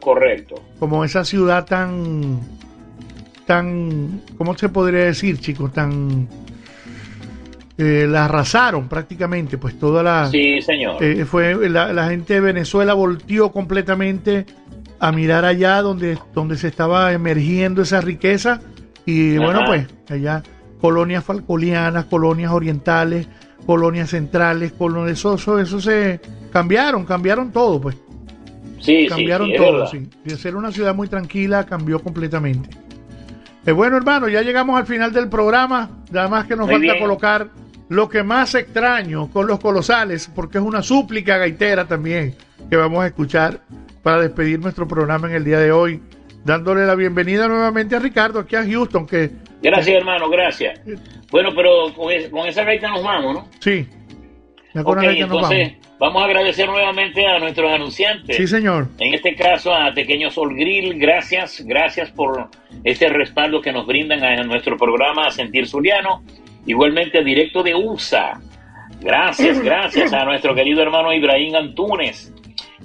[0.00, 0.56] Correcto.
[0.78, 2.40] Como esa ciudad tan,
[3.46, 5.72] tan, ¿cómo se podría decir, chicos?
[5.72, 6.28] Tan,
[7.78, 10.26] eh, la arrasaron prácticamente, pues toda la...
[10.30, 11.02] Sí, señor.
[11.02, 14.44] Eh, fue la, la gente de Venezuela volteó completamente
[15.00, 18.60] a mirar allá donde, donde se estaba emergiendo esa riqueza
[19.06, 19.44] y Ajá.
[19.44, 20.42] bueno pues allá
[20.80, 23.26] colonias falcolianas, colonias orientales,
[23.66, 26.20] colonias centrales, colonias, eso, eso, eso se
[26.52, 27.96] cambiaron, cambiaron todo pues,
[28.78, 30.08] sí, cambiaron sí, todo, sí.
[30.24, 32.68] de ser una ciudad muy tranquila cambió completamente.
[33.66, 36.92] Eh, bueno hermano, ya llegamos al final del programa, nada más que nos Muy falta
[36.92, 36.98] bien.
[36.98, 37.48] colocar
[37.88, 42.34] lo que más extraño con los colosales, porque es una súplica gaitera también
[42.70, 43.60] que vamos a escuchar
[44.02, 46.00] para despedir nuestro programa en el día de hoy,
[46.44, 49.30] dándole la bienvenida nuevamente a Ricardo aquí a Houston, que
[49.62, 50.80] Gracias, hermano, gracias.
[51.30, 53.48] Bueno, pero con, es- con esa gaita nos vamos, ¿no?
[53.60, 53.86] sí,
[54.74, 55.98] ya con nos entonces vamos.
[55.98, 58.36] vamos a agradecer nuevamente a nuestros anunciantes.
[58.36, 58.88] Sí, señor.
[58.98, 62.48] En este caso a Pequeño Sol Grill, gracias, gracias por
[62.84, 66.22] este respaldo que nos brindan a nuestro programa Sentir Zuliano.
[66.66, 68.40] Igualmente a Directo de USA.
[69.00, 72.32] Gracias, gracias a nuestro querido hermano Ibrahim Antunes.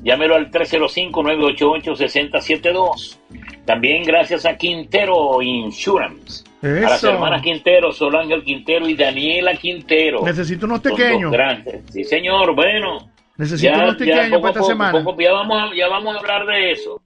[0.05, 3.17] Llámelo al 305-988-6072.
[3.65, 6.43] También gracias a Quintero Insurance.
[6.61, 7.09] A las Eso.
[7.09, 10.23] hermanas Quintero, Sol Ángel Quintero y Daniela Quintero.
[10.23, 11.31] Necesito unos pequeños.
[11.31, 11.81] grandes.
[11.91, 13.09] Sí, señor, bueno.
[13.37, 15.03] Necesito unos pequeños para esta poco, semana.
[15.03, 17.01] poco- ya, vamos a, ya vamos a hablar de eso.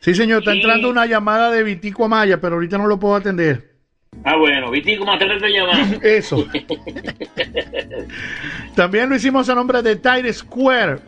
[0.00, 3.14] Sí, señor, está Y- entrando una llamada de Vitico Amaya, pero ahorita no lo puedo
[3.16, 3.72] atender.
[4.24, 5.96] Ah, bueno, Vitico, más tarde te llamamos.
[6.02, 6.44] Eso.
[8.74, 10.98] También lo hicimos a nombre de Tire Square.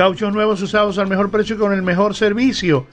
[0.00, 2.86] Cauchos nuevos usados al mejor precio y con el mejor servicio.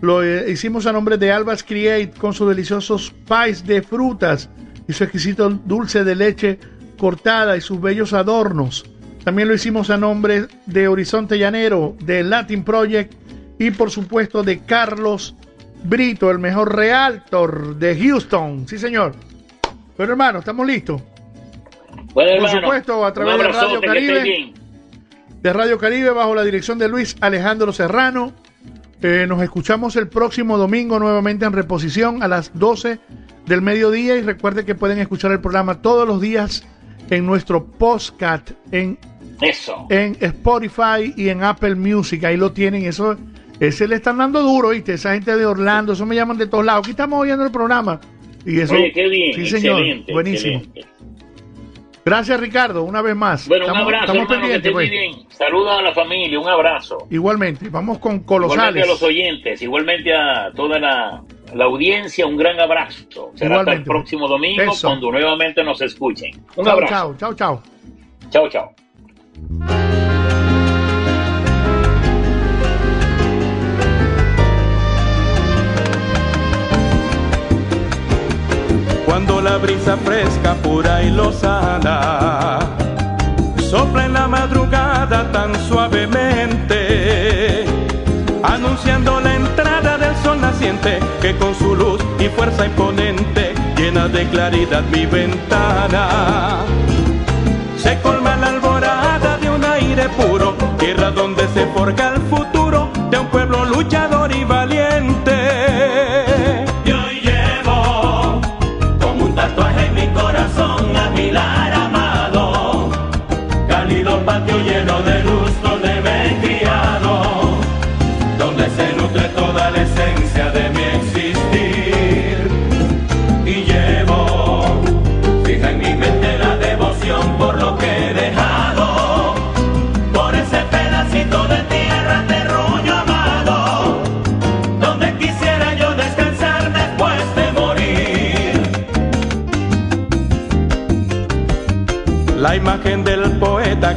[0.00, 4.48] Lo eh, hicimos a nombre de Albas Create con sus deliciosos pies de frutas
[4.86, 6.60] y su exquisito dulce de leche
[6.96, 8.84] cortada y sus bellos adornos.
[9.24, 13.12] También lo hicimos a nombre de Horizonte Llanero, de Latin Project
[13.58, 15.34] y por supuesto de Carlos
[15.82, 18.68] Brito, el mejor realtor de Houston.
[18.68, 19.16] Sí, señor.
[19.96, 21.02] Pero hermano, estamos listos.
[21.02, 24.61] Bueno, Por hermano, supuesto, a través de Radio Caribe.
[25.42, 28.32] De Radio Caribe bajo la dirección de Luis Alejandro Serrano.
[29.02, 33.00] Eh, nos escuchamos el próximo domingo nuevamente en reposición a las 12
[33.46, 36.64] del mediodía y recuerde que pueden escuchar el programa todos los días
[37.10, 38.96] en nuestro postcat en,
[39.40, 39.88] Eso.
[39.90, 42.22] en Spotify y en Apple Music.
[42.22, 42.84] Ahí lo tienen.
[42.84, 43.16] Eso,
[43.58, 44.94] ese le están dando duro, ¿viste?
[44.94, 46.84] Esa gente de Orlando, eso me llaman de todos lados.
[46.84, 48.00] Aquí estamos oyendo el programa.
[48.46, 49.82] Y eso, Oye, qué bien, sí, señor.
[50.12, 50.58] Buenísimo.
[50.58, 50.91] excelente.
[52.04, 53.46] Gracias, Ricardo, una vez más.
[53.46, 55.36] Bueno, estamos, un abrazo, estamos hermano, pendientes, pues.
[55.36, 56.98] Saludos a la familia, un abrazo.
[57.10, 58.84] Igualmente, vamos con Igualmente Colosales.
[58.84, 61.22] a los oyentes, igualmente a toda la,
[61.54, 63.04] la audiencia, un gran abrazo.
[63.34, 63.84] Será hasta el Igualmente.
[63.90, 64.88] próximo domingo Eso.
[64.88, 66.32] cuando nuevamente nos escuchen.
[66.56, 67.14] Un Chao, abrazo.
[67.18, 67.62] chao, chao,
[68.30, 68.48] chao.
[68.48, 70.11] Chao, chao.
[79.12, 82.60] Cuando la brisa fresca, pura y lozana
[83.70, 87.66] sopla en la madrugada tan suavemente,
[88.42, 94.26] anunciando la entrada del sol naciente que con su luz y fuerza imponente llena de
[94.28, 96.60] claridad mi ventana.
[97.76, 103.18] Se colma la alborada de un aire puro, tierra donde se forja el futuro de
[103.18, 104.61] un pueblo luchador y valiente.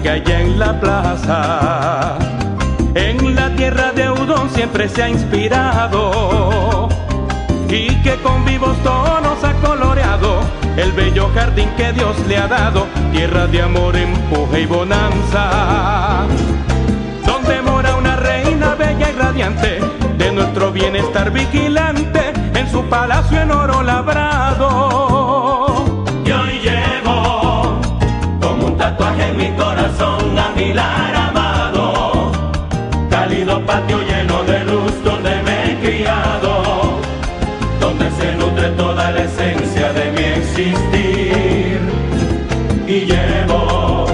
[0.01, 2.17] que hay en la plaza.
[2.93, 6.89] En la tierra de Udon siempre se ha inspirado
[7.69, 10.39] y que con vivos tonos ha coloreado
[10.77, 16.25] el bello jardín que Dios le ha dado, tierra de amor, empuje y bonanza.
[17.25, 19.79] Donde mora una reina bella y radiante,
[20.17, 25.14] de nuestro bienestar vigilante, en su palacio en oro labrado
[40.57, 41.79] existir.
[42.87, 44.05] Y llevo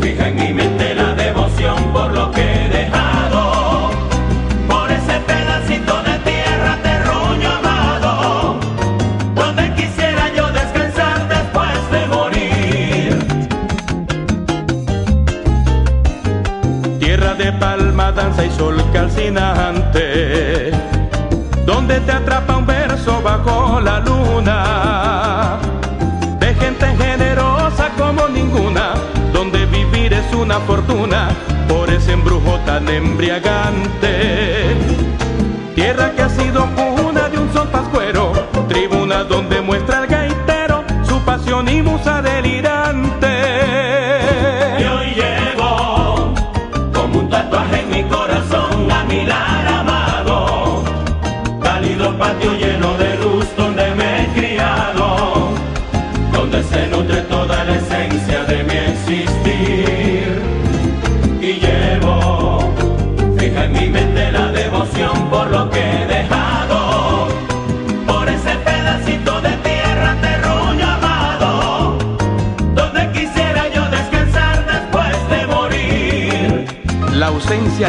[0.00, 3.90] fija en mi mente la devoción por lo que he dejado.
[4.68, 8.58] Por ese pedacito de tierra terruño amado.
[9.34, 13.18] Donde quisiera yo descansar después de morir.
[16.98, 20.72] Tierra de palma danza y sol calcinante.
[21.64, 24.99] Donde te atrapa un verso bajo la luna.
[30.40, 31.28] una fortuna
[31.68, 34.74] por ese embrujo tan embriagante.
[35.74, 36.66] Tierra que ha sido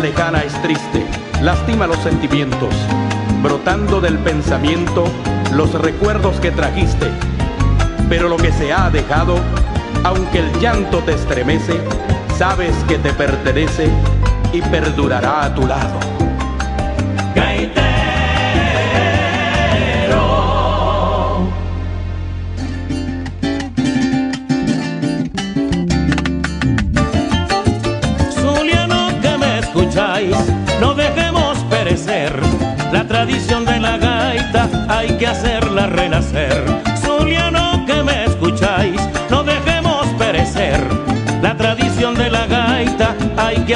[0.01, 1.05] Lejana es triste,
[1.43, 2.73] lastima los sentimientos,
[3.43, 5.03] brotando del pensamiento
[5.53, 7.05] los recuerdos que trajiste.
[8.09, 9.35] Pero lo que se ha dejado,
[10.03, 11.79] aunque el llanto te estremece,
[12.35, 13.89] sabes que te pertenece
[14.51, 16.10] y perdurará a tu lado.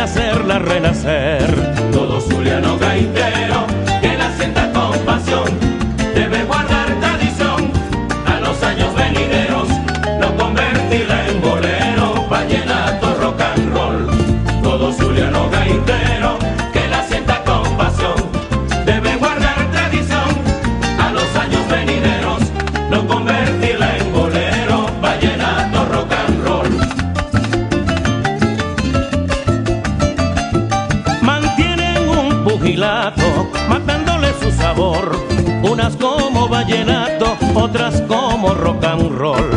[0.05, 1.64] hacerla renacer.
[38.53, 39.54] rock and roll.